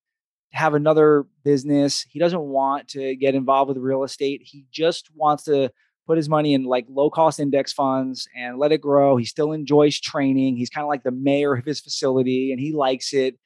to 0.53 0.59
have 0.59 0.75
another 0.75 1.27
business. 1.45 2.05
He 2.09 2.19
doesn't 2.19 2.41
want 2.41 2.89
to 2.89 3.15
get 3.17 3.35
involved 3.35 3.69
with 3.69 3.79
real 3.79 4.03
estate. 4.03 4.43
He 4.45 4.65
just 4.71 5.09
wants 5.15 5.45
to 5.45 5.71
put 6.07 6.17
his 6.17 6.29
money 6.29 6.55
in 6.55 6.65
like 6.65 6.87
low 6.89 7.11
cost 7.11 7.41
index 7.41 7.73
funds 7.73 8.29
and 8.37 8.59
let 8.59 8.73
it 8.73 8.81
grow. 8.81 9.17
He 9.17 9.25
still 9.25 9.53
enjoys 9.53 10.01
training. 10.01 10.57
He's 10.57 10.71
kind 10.71 10.85
of 10.85 10.89
like 10.89 11.03
the 11.03 11.11
mayor 11.11 11.55
of 11.55 11.65
his 11.65 11.81
facility 11.81 12.53
and 12.53 12.61
he 12.61 12.73
likes 12.73 13.13
it. 13.13 13.37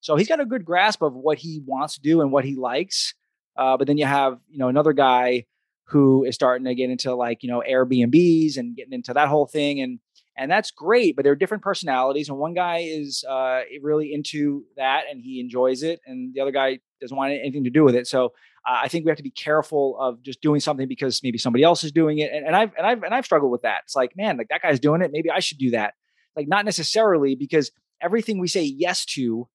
So 0.00 0.16
he's 0.16 0.28
got 0.28 0.40
a 0.40 0.46
good 0.46 0.64
grasp 0.64 1.02
of 1.02 1.14
what 1.14 1.38
he 1.38 1.62
wants 1.66 1.94
to 1.94 2.00
do 2.00 2.20
and 2.20 2.32
what 2.32 2.44
he 2.44 2.56
likes. 2.56 3.14
Uh, 3.56 3.76
but 3.76 3.86
then 3.86 3.98
you 3.98 4.06
have, 4.06 4.38
you 4.48 4.58
know, 4.58 4.68
another 4.68 4.92
guy 4.92 5.44
who 5.88 6.24
is 6.24 6.34
starting 6.34 6.64
to 6.64 6.74
get 6.74 6.90
into 6.90 7.14
like, 7.14 7.42
you 7.42 7.50
know, 7.50 7.62
Airbnbs 7.68 8.56
and 8.56 8.76
getting 8.76 8.92
into 8.92 9.12
that 9.12 9.28
whole 9.28 9.46
thing. 9.46 9.80
And 9.80 10.00
and 10.36 10.50
that's 10.50 10.70
great 10.70 11.16
but 11.16 11.24
they're 11.24 11.34
different 11.34 11.62
personalities 11.62 12.28
and 12.28 12.38
one 12.38 12.54
guy 12.54 12.78
is 12.78 13.24
uh, 13.28 13.60
really 13.82 14.12
into 14.12 14.64
that 14.76 15.04
and 15.10 15.22
he 15.22 15.40
enjoys 15.40 15.82
it 15.82 16.00
and 16.06 16.34
the 16.34 16.40
other 16.40 16.50
guy 16.50 16.78
doesn't 17.00 17.16
want 17.16 17.32
anything 17.32 17.64
to 17.64 17.70
do 17.70 17.84
with 17.84 17.94
it 17.94 18.06
so 18.06 18.26
uh, 18.66 18.80
i 18.82 18.88
think 18.88 19.04
we 19.04 19.10
have 19.10 19.16
to 19.16 19.22
be 19.22 19.30
careful 19.30 19.96
of 19.98 20.22
just 20.22 20.40
doing 20.40 20.60
something 20.60 20.88
because 20.88 21.22
maybe 21.22 21.38
somebody 21.38 21.64
else 21.64 21.84
is 21.84 21.92
doing 21.92 22.18
it 22.18 22.30
and, 22.32 22.46
and 22.46 22.56
i've 22.56 22.72
and 22.76 22.86
i've 22.86 23.02
and 23.02 23.14
i've 23.14 23.24
struggled 23.24 23.52
with 23.52 23.62
that. 23.62 23.82
It's 23.84 23.96
like 23.96 24.16
man 24.16 24.36
like 24.36 24.48
that 24.48 24.62
guy's 24.62 24.80
doing 24.80 25.02
it 25.02 25.10
maybe 25.12 25.30
i 25.30 25.40
should 25.40 25.58
do 25.58 25.70
that. 25.70 25.94
Like 26.34 26.48
not 26.48 26.64
necessarily 26.64 27.34
because 27.34 27.70
everything 28.00 28.38
we 28.38 28.48
say 28.48 28.62
yes 28.62 29.04
to 29.06 29.48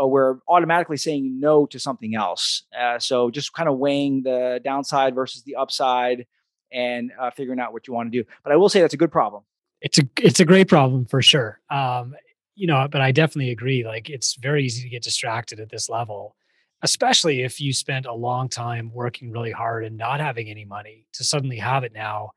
uh, 0.00 0.06
we're 0.06 0.38
automatically 0.48 0.96
saying 0.96 1.38
no 1.38 1.66
to 1.66 1.78
something 1.78 2.14
else 2.14 2.64
uh, 2.78 2.98
so 2.98 3.30
just 3.30 3.52
kind 3.52 3.68
of 3.68 3.78
weighing 3.78 4.22
the 4.24 4.60
downside 4.64 5.14
versus 5.14 5.42
the 5.44 5.54
upside 5.56 6.26
and 6.72 7.12
uh, 7.20 7.30
figuring 7.30 7.60
out 7.60 7.72
what 7.72 7.86
you 7.86 7.94
want 7.94 8.10
to 8.10 8.22
do 8.22 8.28
but 8.42 8.52
i 8.52 8.56
will 8.56 8.68
say 8.68 8.80
that's 8.80 8.94
a 8.94 8.96
good 8.98 9.12
problem 9.12 9.44
it's 9.84 9.98
a 9.98 10.02
it's 10.18 10.40
a 10.40 10.44
great 10.44 10.66
problem 10.66 11.04
for 11.04 11.20
sure. 11.20 11.60
Um, 11.70 12.14
you 12.56 12.66
know, 12.66 12.88
but 12.90 13.00
I 13.02 13.12
definitely 13.12 13.50
agree. 13.50 13.84
Like 13.84 14.08
it's 14.08 14.36
very 14.36 14.64
easy 14.64 14.82
to 14.82 14.88
get 14.88 15.02
distracted 15.02 15.60
at 15.60 15.70
this 15.70 15.88
level, 15.90 16.36
especially 16.82 17.42
if 17.42 17.60
you 17.60 17.72
spent 17.72 18.06
a 18.06 18.14
long 18.14 18.48
time 18.48 18.90
working 18.94 19.30
really 19.30 19.50
hard 19.50 19.84
and 19.84 19.98
not 19.98 20.20
having 20.20 20.48
any 20.48 20.64
money 20.64 21.06
to 21.12 21.22
suddenly 21.22 21.58
have 21.58 21.84
it 21.84 21.92
now. 21.92 22.30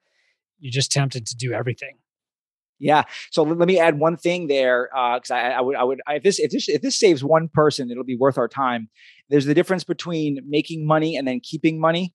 You're 0.59 0.71
just 0.71 0.91
tempted 0.91 1.25
to 1.27 1.35
do 1.35 1.53
everything. 1.53 1.97
Yeah. 2.79 3.03
So 3.31 3.43
let 3.43 3.67
me 3.67 3.79
add 3.79 3.97
one 3.97 4.17
thing 4.17 4.47
there, 4.47 4.89
because 4.91 5.31
uh, 5.31 5.35
I, 5.35 5.49
I, 5.49 5.61
would, 5.61 5.75
I 5.75 5.83
would, 5.83 5.99
if 6.09 6.23
this, 6.23 6.39
if 6.39 6.51
this, 6.51 6.69
if 6.69 6.81
this 6.81 6.99
saves 6.99 7.23
one 7.23 7.49
person, 7.51 7.89
it'll 7.89 8.03
be 8.03 8.17
worth 8.17 8.37
our 8.37 8.47
time. 8.47 8.89
There's 9.29 9.45
the 9.45 9.55
difference 9.55 9.83
between 9.83 10.39
making 10.47 10.85
money 10.85 11.15
and 11.15 11.27
then 11.27 11.39
keeping 11.41 11.79
money, 11.79 12.13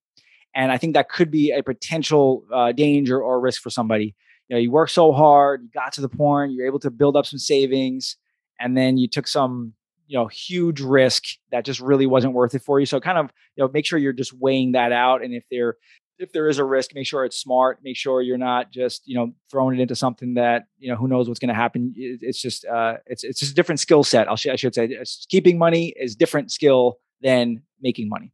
and 0.54 0.70
I 0.70 0.78
think 0.78 0.94
that 0.94 1.08
could 1.08 1.30
be 1.32 1.50
a 1.50 1.62
potential 1.64 2.44
uh, 2.52 2.70
danger 2.72 3.20
or 3.20 3.40
risk 3.40 3.60
for 3.62 3.70
somebody 3.70 4.14
you 4.48 4.56
know 4.56 4.60
you 4.60 4.70
work 4.70 4.88
so 4.88 5.12
hard 5.12 5.62
you 5.62 5.68
got 5.72 5.92
to 5.92 6.00
the 6.00 6.08
point 6.08 6.52
you're 6.52 6.66
able 6.66 6.78
to 6.78 6.90
build 6.90 7.16
up 7.16 7.26
some 7.26 7.38
savings 7.38 8.16
and 8.60 8.76
then 8.76 8.96
you 8.96 9.08
took 9.08 9.26
some 9.26 9.74
you 10.06 10.18
know 10.18 10.26
huge 10.26 10.80
risk 10.80 11.24
that 11.50 11.64
just 11.64 11.80
really 11.80 12.06
wasn't 12.06 12.32
worth 12.34 12.54
it 12.54 12.62
for 12.62 12.78
you. 12.78 12.86
So 12.86 13.00
kind 13.00 13.18
of 13.18 13.30
you 13.56 13.64
know 13.64 13.70
make 13.72 13.86
sure 13.86 13.98
you're 13.98 14.12
just 14.12 14.32
weighing 14.32 14.72
that 14.72 14.92
out 14.92 15.24
and 15.24 15.32
if 15.34 15.44
there 15.50 15.76
if 16.18 16.32
there 16.32 16.48
is 16.48 16.58
a 16.58 16.64
risk 16.64 16.94
make 16.94 17.06
sure 17.06 17.24
it's 17.24 17.38
smart 17.38 17.78
make 17.82 17.96
sure 17.96 18.20
you're 18.20 18.38
not 18.38 18.70
just 18.70 19.02
you 19.06 19.16
know 19.16 19.32
throwing 19.50 19.78
it 19.78 19.82
into 19.82 19.96
something 19.96 20.34
that 20.34 20.66
you 20.78 20.88
know 20.88 20.96
who 20.96 21.08
knows 21.08 21.28
what's 21.28 21.40
going 21.40 21.48
to 21.48 21.54
happen 21.54 21.92
it's 21.96 22.40
just 22.40 22.64
uh 22.66 22.96
it's 23.06 23.24
it's 23.24 23.40
just 23.40 23.52
a 23.52 23.54
different 23.54 23.80
skill 23.80 24.04
set 24.04 24.28
i 24.30 24.34
should 24.34 24.74
say. 24.74 24.98
Keeping 25.30 25.58
money 25.58 25.94
is 25.96 26.14
different 26.14 26.52
skill 26.52 26.98
than 27.22 27.62
making 27.80 28.08
money. 28.08 28.32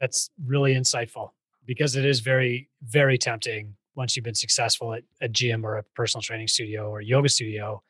That's 0.00 0.30
really 0.44 0.74
insightful 0.74 1.30
because 1.66 1.96
it 1.96 2.04
is 2.04 2.20
very 2.20 2.68
very 2.82 3.16
tempting 3.16 3.74
once 4.00 4.16
you've 4.16 4.24
been 4.24 4.34
successful 4.34 4.94
at 4.94 5.02
a 5.20 5.28
gym 5.28 5.62
or 5.62 5.76
a 5.76 5.82
personal 5.94 6.22
training 6.22 6.48
studio 6.48 6.88
or 6.88 7.02
yoga 7.02 7.28
studio 7.28 7.82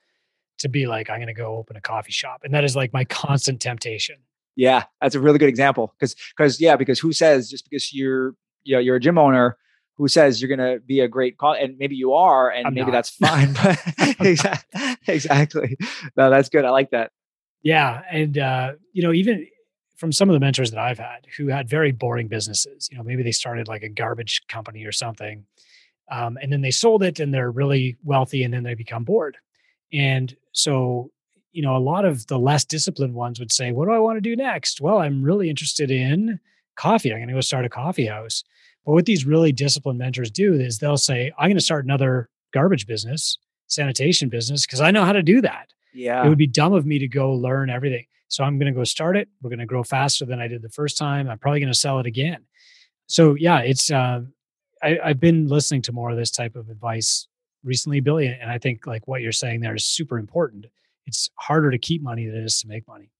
to 0.59 0.69
be 0.69 0.89
like 0.89 1.09
i'm 1.09 1.19
going 1.19 1.29
to 1.29 1.33
go 1.33 1.55
open 1.57 1.77
a 1.77 1.81
coffee 1.81 2.11
shop. 2.11 2.41
And 2.43 2.53
that 2.53 2.65
is 2.65 2.75
like 2.75 2.93
my 2.93 3.05
constant 3.23 3.61
temptation. 3.63 4.17
Yeah 4.57 4.83
that's 5.01 5.15
a 5.15 5.21
really 5.21 5.39
good 5.39 5.49
example 5.49 5.95
because 5.95 6.17
because 6.37 6.61
yeah 6.61 6.75
because 6.75 6.99
who 6.99 7.13
says 7.13 7.49
just 7.49 7.65
because 7.71 7.95
you're 7.95 8.35
you 8.65 8.75
know 8.75 8.81
you're 8.81 8.97
a 8.97 9.01
gym 9.01 9.19
owner 9.19 9.57
who 9.97 10.09
says 10.09 10.43
you're 10.43 10.55
going 10.55 10.67
to 10.73 10.81
be 10.85 10.99
a 11.01 11.09
great 11.09 11.39
call 11.39 11.55
and 11.55 11.79
maybe 11.79 11.95
you 11.95 12.13
are 12.13 12.51
and 12.51 12.67
I'm 12.67 12.75
maybe 12.75 12.91
not. 12.91 12.93
that's 12.93 13.11
fine 13.11 13.53
but 13.53 13.79
exactly 14.21 14.97
exactly. 15.07 15.77
No 16.17 16.29
that's 16.29 16.49
good 16.49 16.65
i 16.65 16.71
like 16.71 16.91
that. 16.91 17.13
Yeah 17.63 18.03
and 18.11 18.37
uh 18.37 18.73
you 18.93 19.03
know 19.05 19.13
even 19.13 19.47
from 19.97 20.13
some 20.13 20.29
of 20.31 20.33
the 20.33 20.41
mentors 20.41 20.71
that 20.73 20.81
i've 20.81 20.99
had 20.99 21.27
who 21.37 21.47
had 21.49 21.69
very 21.69 21.93
boring 21.93 22.27
businesses 22.27 22.89
you 22.91 22.97
know 22.99 23.05
maybe 23.05 23.23
they 23.23 23.33
started 23.33 23.69
like 23.69 23.83
a 23.83 23.89
garbage 23.89 24.43
company 24.49 24.85
or 24.85 24.93
something 24.93 25.45
um, 26.11 26.39
and 26.43 26.53
then 26.53 26.61
they 26.61 26.71
sold 26.71 27.03
it 27.03 27.21
and 27.21 27.33
they're 27.33 27.51
really 27.51 27.97
wealthy 28.03 28.43
and 28.43 28.53
then 28.53 28.63
they 28.63 28.75
become 28.75 29.05
bored. 29.05 29.37
And 29.93 30.35
so, 30.53 31.11
you 31.53 31.63
know, 31.63 31.77
a 31.77 31.79
lot 31.79 32.05
of 32.05 32.27
the 32.27 32.39
less 32.39 32.65
disciplined 32.65 33.15
ones 33.15 33.39
would 33.39 33.53
say, 33.53 33.73
What 33.73 33.87
do 33.87 33.93
I 33.93 33.99
want 33.99 34.17
to 34.17 34.21
do 34.21 34.37
next? 34.37 34.81
Well, 34.81 34.99
I'm 34.99 35.23
really 35.23 35.51
interested 35.51 35.91
in 35.91 36.41
coffee. 36.77 37.13
I'm 37.13 37.19
going 37.19 37.29
to 37.29 37.35
go 37.35 37.41
start 37.41 37.65
a 37.65 37.69
coffee 37.69 38.07
house. 38.07 38.45
But 38.85 38.93
what 38.93 39.07
these 39.07 39.27
really 39.27 39.53
disciplined 39.53 39.99
mentors 39.99 40.31
do 40.31 40.55
is 40.55 40.79
they'll 40.79 40.97
say, 40.97 41.33
I'm 41.39 41.49
going 41.49 41.57
to 41.57 41.63
start 41.63 41.85
another 41.85 42.31
garbage 42.53 42.87
business, 42.87 43.39
sanitation 43.67 44.29
business, 44.29 44.67
because 44.67 44.81
I 44.81 44.91
know 44.91 45.05
how 45.05 45.13
to 45.13 45.23
do 45.23 45.41
that. 45.43 45.69
Yeah. 45.93 46.25
It 46.25 46.29
would 46.29 46.39
be 46.39 46.47
dumb 46.47 46.73
of 46.73 46.87
me 46.87 46.99
to 46.99 47.09
go 47.09 47.33
learn 47.33 47.69
everything. 47.69 48.07
So 48.29 48.45
I'm 48.45 48.59
going 48.59 48.73
to 48.73 48.79
go 48.79 48.85
start 48.85 49.17
it. 49.17 49.29
We're 49.43 49.51
going 49.51 49.59
to 49.59 49.67
grow 49.67 49.83
faster 49.83 50.25
than 50.25 50.41
I 50.41 50.49
did 50.49 50.63
the 50.63 50.69
first 50.71 50.97
time. 50.97 51.29
I'm 51.29 51.39
probably 51.39 51.61
going 51.61 51.73
to 51.73 51.79
sell 51.79 51.99
it 51.99 52.07
again. 52.07 52.45
So 53.07 53.35
yeah, 53.35 53.59
it's 53.59 53.91
uh, 53.91 54.23
I, 54.83 54.99
I've 55.03 55.21
been 55.21 55.49
listening 55.49 55.83
to 55.83 55.93
more 55.93 56.11
of 56.11 56.17
this 56.17 56.31
type 56.31 56.57
of 56.57 56.69
advice 56.71 57.27
recently, 57.65 58.01
Billy, 58.01 58.27
and 58.27 58.51
I 58.51 58.59
think 58.59 58.87
like 58.87 59.07
what 59.07 59.21
you're 59.21 59.33
saying 59.33 59.61
there 59.61 59.75
is 59.75 59.85
super 59.85 60.19
important. 60.19 60.67
It's 61.07 61.31
harder 61.37 61.71
to 61.71 61.79
keep 61.79 62.03
money 62.03 62.27
than 62.27 62.37
it 62.37 62.45
is 62.45 62.61
to 62.61 62.69
make 62.69 62.87
money. 62.87 63.11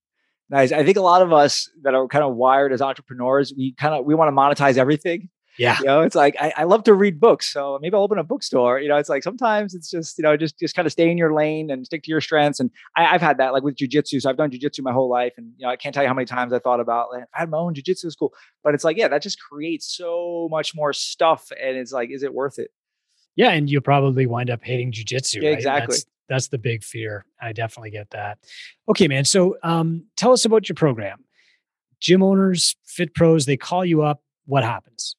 Nice. 0.49 0.73
I 0.73 0.85
think 0.85 0.97
a 0.97 1.03
lot 1.03 1.23
of 1.23 1.33
us 1.33 1.71
that 1.83 1.95
are 1.95 2.09
kind 2.09 2.25
of 2.25 2.35
wired 2.35 2.73
as 2.73 2.83
entrepreneurs, 2.83 3.53
we 3.57 3.73
kind 3.73 3.95
of 3.95 4.05
we 4.05 4.15
want 4.15 4.29
to 4.29 4.33
monetize 4.33 4.77
everything. 4.77 5.29
Yeah. 5.61 5.79
You 5.79 5.85
know, 5.85 6.01
it's 6.01 6.15
like 6.15 6.37
I, 6.41 6.55
I 6.57 6.65
love 6.65 6.85
to 6.85 6.95
read 6.95 7.21
books. 7.21 7.53
So 7.53 7.79
maybe 7.83 7.95
I'll 7.95 8.03
open 8.03 8.17
a 8.17 8.25
bookstore. 8.25 8.81
You 8.81 8.89
know, 8.89 8.97
it's 8.97 9.11
like 9.11 9.23
sometimes 9.23 9.75
it's 9.75 9.91
just, 9.91 10.17
you 10.17 10.23
know, 10.23 10.35
just 10.35 10.59
just 10.59 10.75
kind 10.75 10.87
of 10.87 10.93
stay 10.93 11.11
in 11.11 11.19
your 11.19 11.35
lane 11.35 11.71
and 11.71 11.85
stick 11.85 12.03
to 12.05 12.11
your 12.11 12.23
strengths. 12.23 12.61
And 12.61 12.71
I, 12.97 13.05
have 13.05 13.21
had 13.21 13.37
that 13.39 13.53
like 13.53 13.63
with 13.63 13.77
jujitsu. 13.77 14.23
So 14.23 14.31
I've 14.31 14.39
done 14.39 14.51
jujitsu 14.51 14.81
my 14.83 14.93
whole 14.93 15.11
life. 15.11 15.35
And 15.37 15.53
you 15.59 15.67
know, 15.67 15.71
I 15.71 15.77
can't 15.77 15.95
tell 15.95 16.03
you 16.03 16.09
how 16.09 16.15
many 16.15 16.25
times 16.25 16.55
I 16.55 16.61
thought 16.61 16.81
about 16.81 17.13
like, 17.13 17.25
I 17.35 17.41
had 17.41 17.51
my 17.51 17.59
own 17.59 17.75
jujitsu 17.75 18.11
school. 18.11 18.33
But 18.65 18.75
it's 18.75 18.85
like, 18.85 18.97
yeah, 18.97 19.09
that 19.09 19.21
just 19.21 19.39
creates 19.39 19.95
so 19.95 20.49
much 20.51 20.75
more 20.75 20.95
stuff. 20.95 21.53
And 21.63 21.77
it's 21.77 21.93
like, 21.93 22.11
is 22.11 22.23
it 22.23 22.33
worth 22.33 22.59
it? 22.59 22.71
Yeah. 23.37 23.51
And 23.51 23.69
you'll 23.69 23.83
probably 23.83 24.25
wind 24.27 24.49
up 24.49 24.61
hating 24.63 24.93
jujitsu. 24.93 25.43
Yeah, 25.43 25.51
right? 25.51 25.59
exactly. 25.59 25.97
That's, 25.97 26.07
that's 26.31 26.49
the 26.49 26.59
big 26.59 26.83
fear. 26.85 27.27
I 27.39 27.53
definitely 27.53 27.91
get 27.91 28.09
that. 28.13 28.39
Okay, 28.89 29.09
man. 29.09 29.27
So 29.27 29.59
um, 29.63 30.07
tell 30.17 30.33
us 30.33 30.47
about 30.47 30.71
your 30.71 30.77
program. 30.77 31.25
Gym 32.01 32.23
owners, 32.23 32.77
fit 32.87 33.15
pros, 33.15 33.45
they 33.45 33.59
call 33.59 33.85
you 33.85 34.01
up. 34.01 34.23
What 34.47 34.65
happens? 34.65 35.17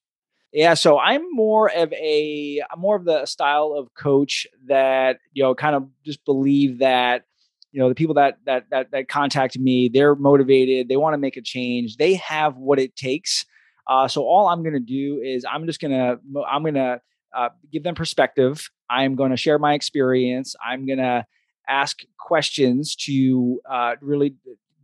Yeah, 0.52 0.74
so 0.74 0.98
I'm 0.98 1.22
more 1.32 1.70
of 1.70 1.92
a 1.94 2.62
I'm 2.70 2.78
more 2.80 2.96
of 2.96 3.04
the 3.04 3.24
style 3.24 3.74
of 3.76 3.92
coach 3.94 4.46
that 4.66 5.18
you 5.32 5.42
know 5.42 5.54
kind 5.54 5.74
of 5.74 5.88
just 6.04 6.24
believe 6.26 6.78
that 6.80 7.24
you 7.72 7.80
know 7.80 7.88
the 7.88 7.94
people 7.94 8.14
that 8.14 8.38
that 8.44 8.66
that 8.70 8.90
that 8.92 9.08
contact 9.08 9.58
me 9.58 9.88
they're 9.88 10.14
motivated 10.14 10.88
they 10.88 10.96
want 10.96 11.14
to 11.14 11.18
make 11.18 11.36
a 11.36 11.42
change 11.42 11.96
they 11.96 12.14
have 12.14 12.56
what 12.56 12.78
it 12.78 12.94
takes 12.94 13.44
uh, 13.88 14.06
so 14.06 14.22
all 14.22 14.46
i'm 14.48 14.62
going 14.62 14.74
to 14.74 14.80
do 14.80 15.20
is 15.24 15.44
i'm 15.50 15.66
just 15.66 15.80
going 15.80 15.90
to 15.90 16.18
i'm 16.46 16.62
going 16.62 16.74
to 16.74 17.00
uh, 17.34 17.48
give 17.72 17.82
them 17.82 17.94
perspective 17.94 18.68
i'm 18.90 19.16
going 19.16 19.30
to 19.30 19.36
share 19.36 19.58
my 19.58 19.74
experience 19.74 20.54
i'm 20.64 20.86
going 20.86 20.98
to 20.98 21.24
ask 21.66 22.00
questions 22.18 22.94
to 22.94 23.60
uh, 23.70 23.94
really 24.00 24.34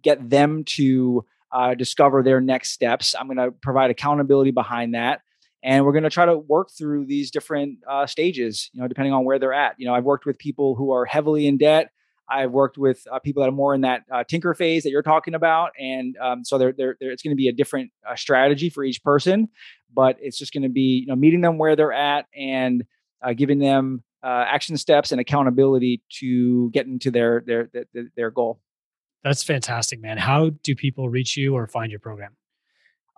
get 0.03 0.31
them 0.31 0.65
to 0.65 1.25
uh, 1.53 1.75
discover 1.75 2.23
their 2.23 2.41
next 2.41 2.71
steps 2.71 3.15
i'm 3.19 3.27
going 3.27 3.37
to 3.37 3.53
provide 3.61 3.91
accountability 3.91 4.51
behind 4.51 4.95
that 4.95 5.21
and 5.62 5.85
we're 5.85 5.92
going 5.92 6.05
to 6.05 6.11
try 6.11 6.25
to 6.25 6.38
work 6.38 6.71
through 6.77 7.07
these 7.07 7.31
different 7.31 7.79
uh, 7.88 8.07
stages 8.07 8.71
you 8.73 8.81
know 8.81 8.88
depending 8.88 9.12
on 9.12 9.25
where 9.25 9.38
they're 9.38 9.55
at. 9.55 9.75
You 9.79 9.87
know 9.87 9.94
i've 9.94 10.05
worked 10.05 10.27
with 10.27 10.38
people 10.38 10.75
who 10.75 10.92
are 10.92 11.05
heavily 11.05 11.47
in 11.47 11.59
debt. 11.59 11.90
I've 12.31 12.51
worked 12.51 12.77
with 12.77 13.03
uh, 13.11 13.18
people 13.18 13.42
that 13.42 13.49
are 13.49 13.53
more 13.53 13.75
in 13.75 13.81
that 13.83 14.03
uh, 14.12 14.23
tinker 14.25 14.53
phase 14.55 14.83
that 14.83 14.90
you're 14.90 15.03
talking 15.03 15.35
about. 15.35 15.71
And 15.79 16.16
um, 16.18 16.44
so 16.44 16.59
they're, 16.59 16.75
they're, 16.77 16.97
they're, 17.01 17.11
it's 17.11 17.23
going 17.23 17.33
to 17.33 17.37
be 17.37 17.49
a 17.49 17.53
different 17.53 17.90
uh, 18.07 18.16
strategy 18.16 18.68
for 18.68 18.85
each 18.85 19.03
person. 19.03 19.49
But 19.92 20.18
it's 20.21 20.38
just 20.38 20.53
going 20.53 20.64
to 20.64 20.68
be 20.68 21.01
you 21.01 21.07
know 21.07 21.16
meeting 21.16 21.40
them 21.40 21.59
where 21.59 21.75
they're 21.75 21.92
at 21.92 22.27
and 22.37 22.85
uh, 23.23 23.33
giving 23.33 23.59
them 23.59 24.03
uh, 24.23 24.44
action 24.47 24.77
steps 24.77 25.12
and 25.12 25.21
accountability 25.21 26.03
to 26.21 26.71
get 26.71 26.87
into 26.87 27.11
their 27.11 27.42
their 27.47 27.71
their, 27.73 28.05
their 28.16 28.31
goal. 28.31 28.61
That's 29.25 29.42
fantastic 29.42 30.01
man. 30.01 30.18
How 30.18 30.51
do 30.62 30.75
people 30.75 31.09
reach 31.09 31.37
you 31.37 31.55
or 31.55 31.66
find 31.66 31.90
your 31.90 32.01
program 32.01 32.37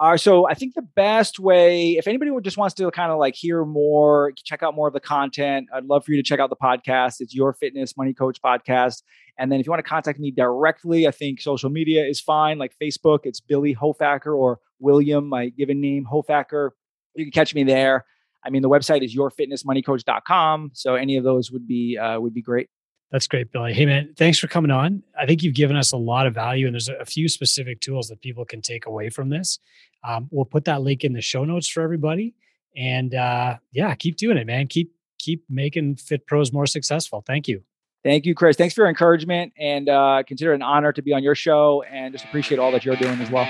uh, 0.00 0.16
so 0.16 0.48
I 0.48 0.54
think 0.54 0.74
the 0.74 0.80
best 0.82 1.38
way, 1.38 1.90
if 1.92 2.08
anybody 2.08 2.30
just 2.42 2.56
wants 2.56 2.74
to 2.76 2.90
kind 2.90 3.12
of 3.12 3.18
like 3.18 3.34
hear 3.34 3.66
more, 3.66 4.32
check 4.44 4.62
out 4.62 4.74
more 4.74 4.88
of 4.88 4.94
the 4.94 5.00
content, 5.00 5.68
I'd 5.74 5.84
love 5.84 6.06
for 6.06 6.12
you 6.12 6.16
to 6.16 6.22
check 6.22 6.40
out 6.40 6.48
the 6.48 6.56
podcast. 6.56 7.16
It's 7.20 7.34
Your 7.34 7.52
Fitness 7.52 7.98
Money 7.98 8.14
Coach 8.14 8.40
Podcast. 8.42 9.02
And 9.38 9.52
then 9.52 9.60
if 9.60 9.66
you 9.66 9.70
want 9.70 9.84
to 9.84 9.88
contact 9.88 10.18
me 10.18 10.30
directly, 10.30 11.06
I 11.06 11.10
think 11.10 11.42
social 11.42 11.68
media 11.68 12.02
is 12.06 12.18
fine, 12.18 12.56
like 12.56 12.72
Facebook, 12.82 13.20
it's 13.24 13.40
Billy 13.40 13.74
Hofacker 13.74 14.34
or 14.34 14.58
William, 14.78 15.28
my 15.28 15.50
given 15.50 15.82
name, 15.82 16.06
Hofacker. 16.10 16.70
You 17.14 17.26
can 17.26 17.32
catch 17.32 17.54
me 17.54 17.62
there. 17.62 18.06
I 18.42 18.48
mean, 18.48 18.62
the 18.62 18.70
website 18.70 19.04
is 19.04 19.14
yourfitnessmoneycoach.com. 19.14 20.70
So 20.72 20.94
any 20.94 21.18
of 21.18 21.24
those 21.24 21.52
would 21.52 21.68
be 21.68 21.98
uh, 21.98 22.18
would 22.18 22.32
be 22.32 22.40
great. 22.40 22.70
That's 23.10 23.26
great, 23.26 23.50
Billy. 23.50 23.72
Hey, 23.72 23.86
man, 23.86 24.14
thanks 24.16 24.38
for 24.38 24.46
coming 24.46 24.70
on. 24.70 25.02
I 25.20 25.26
think 25.26 25.42
you've 25.42 25.54
given 25.54 25.76
us 25.76 25.90
a 25.90 25.96
lot 25.96 26.28
of 26.28 26.34
value, 26.34 26.66
and 26.66 26.74
there's 26.74 26.88
a 26.88 27.04
few 27.04 27.28
specific 27.28 27.80
tools 27.80 28.06
that 28.08 28.20
people 28.20 28.44
can 28.44 28.62
take 28.62 28.86
away 28.86 29.10
from 29.10 29.30
this. 29.30 29.58
Um, 30.02 30.28
we'll 30.30 30.44
put 30.44 30.64
that 30.64 30.82
link 30.82 31.04
in 31.04 31.12
the 31.12 31.20
show 31.20 31.44
notes 31.44 31.68
for 31.68 31.82
everybody. 31.82 32.34
And 32.76 33.14
uh, 33.14 33.56
yeah, 33.72 33.94
keep 33.94 34.16
doing 34.16 34.36
it, 34.36 34.46
man. 34.46 34.66
Keep 34.66 34.92
keep 35.18 35.44
making 35.48 35.96
Fit 35.96 36.26
Pros 36.26 36.52
more 36.52 36.66
successful. 36.66 37.22
Thank 37.26 37.48
you. 37.48 37.62
Thank 38.02 38.24
you, 38.24 38.34
Chris. 38.34 38.56
Thanks 38.56 38.74
for 38.74 38.82
your 38.82 38.88
encouragement, 38.88 39.52
and 39.58 39.88
uh, 39.88 40.22
consider 40.26 40.52
it 40.52 40.56
an 40.56 40.62
honor 40.62 40.90
to 40.92 41.02
be 41.02 41.12
on 41.12 41.22
your 41.22 41.34
show, 41.34 41.82
and 41.82 42.14
just 42.14 42.24
appreciate 42.24 42.58
all 42.58 42.72
that 42.72 42.84
you're 42.84 42.96
doing 42.96 43.20
as 43.20 43.30
well. 43.30 43.46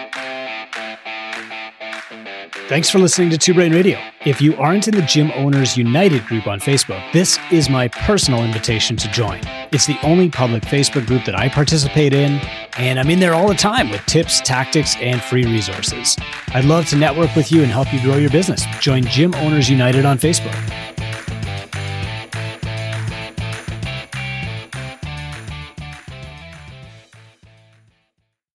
Thanks 2.71 2.89
for 2.89 3.01
listening 3.01 3.31
to 3.31 3.37
Two 3.37 3.53
Brain 3.53 3.73
Radio. 3.73 3.99
If 4.25 4.41
you 4.41 4.55
aren't 4.55 4.87
in 4.87 4.95
the 4.95 5.03
Gym 5.03 5.33
Owners 5.35 5.77
United 5.77 6.25
group 6.27 6.47
on 6.47 6.61
Facebook, 6.61 7.03
this 7.13 7.37
is 7.51 7.69
my 7.69 7.89
personal 7.89 8.45
invitation 8.45 8.97
to 8.99 9.11
join. 9.11 9.41
It's 9.73 9.87
the 9.87 9.99
only 10.05 10.31
public 10.31 10.63
Facebook 10.63 11.05
group 11.05 11.25
that 11.25 11.35
I 11.37 11.49
participate 11.49 12.13
in, 12.13 12.41
and 12.79 13.01
I'm 13.01 13.11
in 13.11 13.19
there 13.19 13.35
all 13.35 13.49
the 13.49 13.57
time 13.57 13.91
with 13.91 14.07
tips, 14.07 14.41
tactics, 14.43 14.95
and 15.01 15.21
free 15.21 15.47
resources. 15.47 16.17
I'd 16.55 16.65
love 16.65 16.87
to 16.91 16.97
network 16.97 17.35
with 17.35 17.51
you 17.51 17.65
and 17.65 17.73
help 17.73 17.93
you 17.93 18.01
grow 18.03 18.19
your 18.19 18.31
business. 18.31 18.65
Join 18.79 19.03
Gym 19.03 19.35
Owners 19.35 19.69
United 19.69 20.05
on 20.05 20.17
Facebook. 20.17 20.55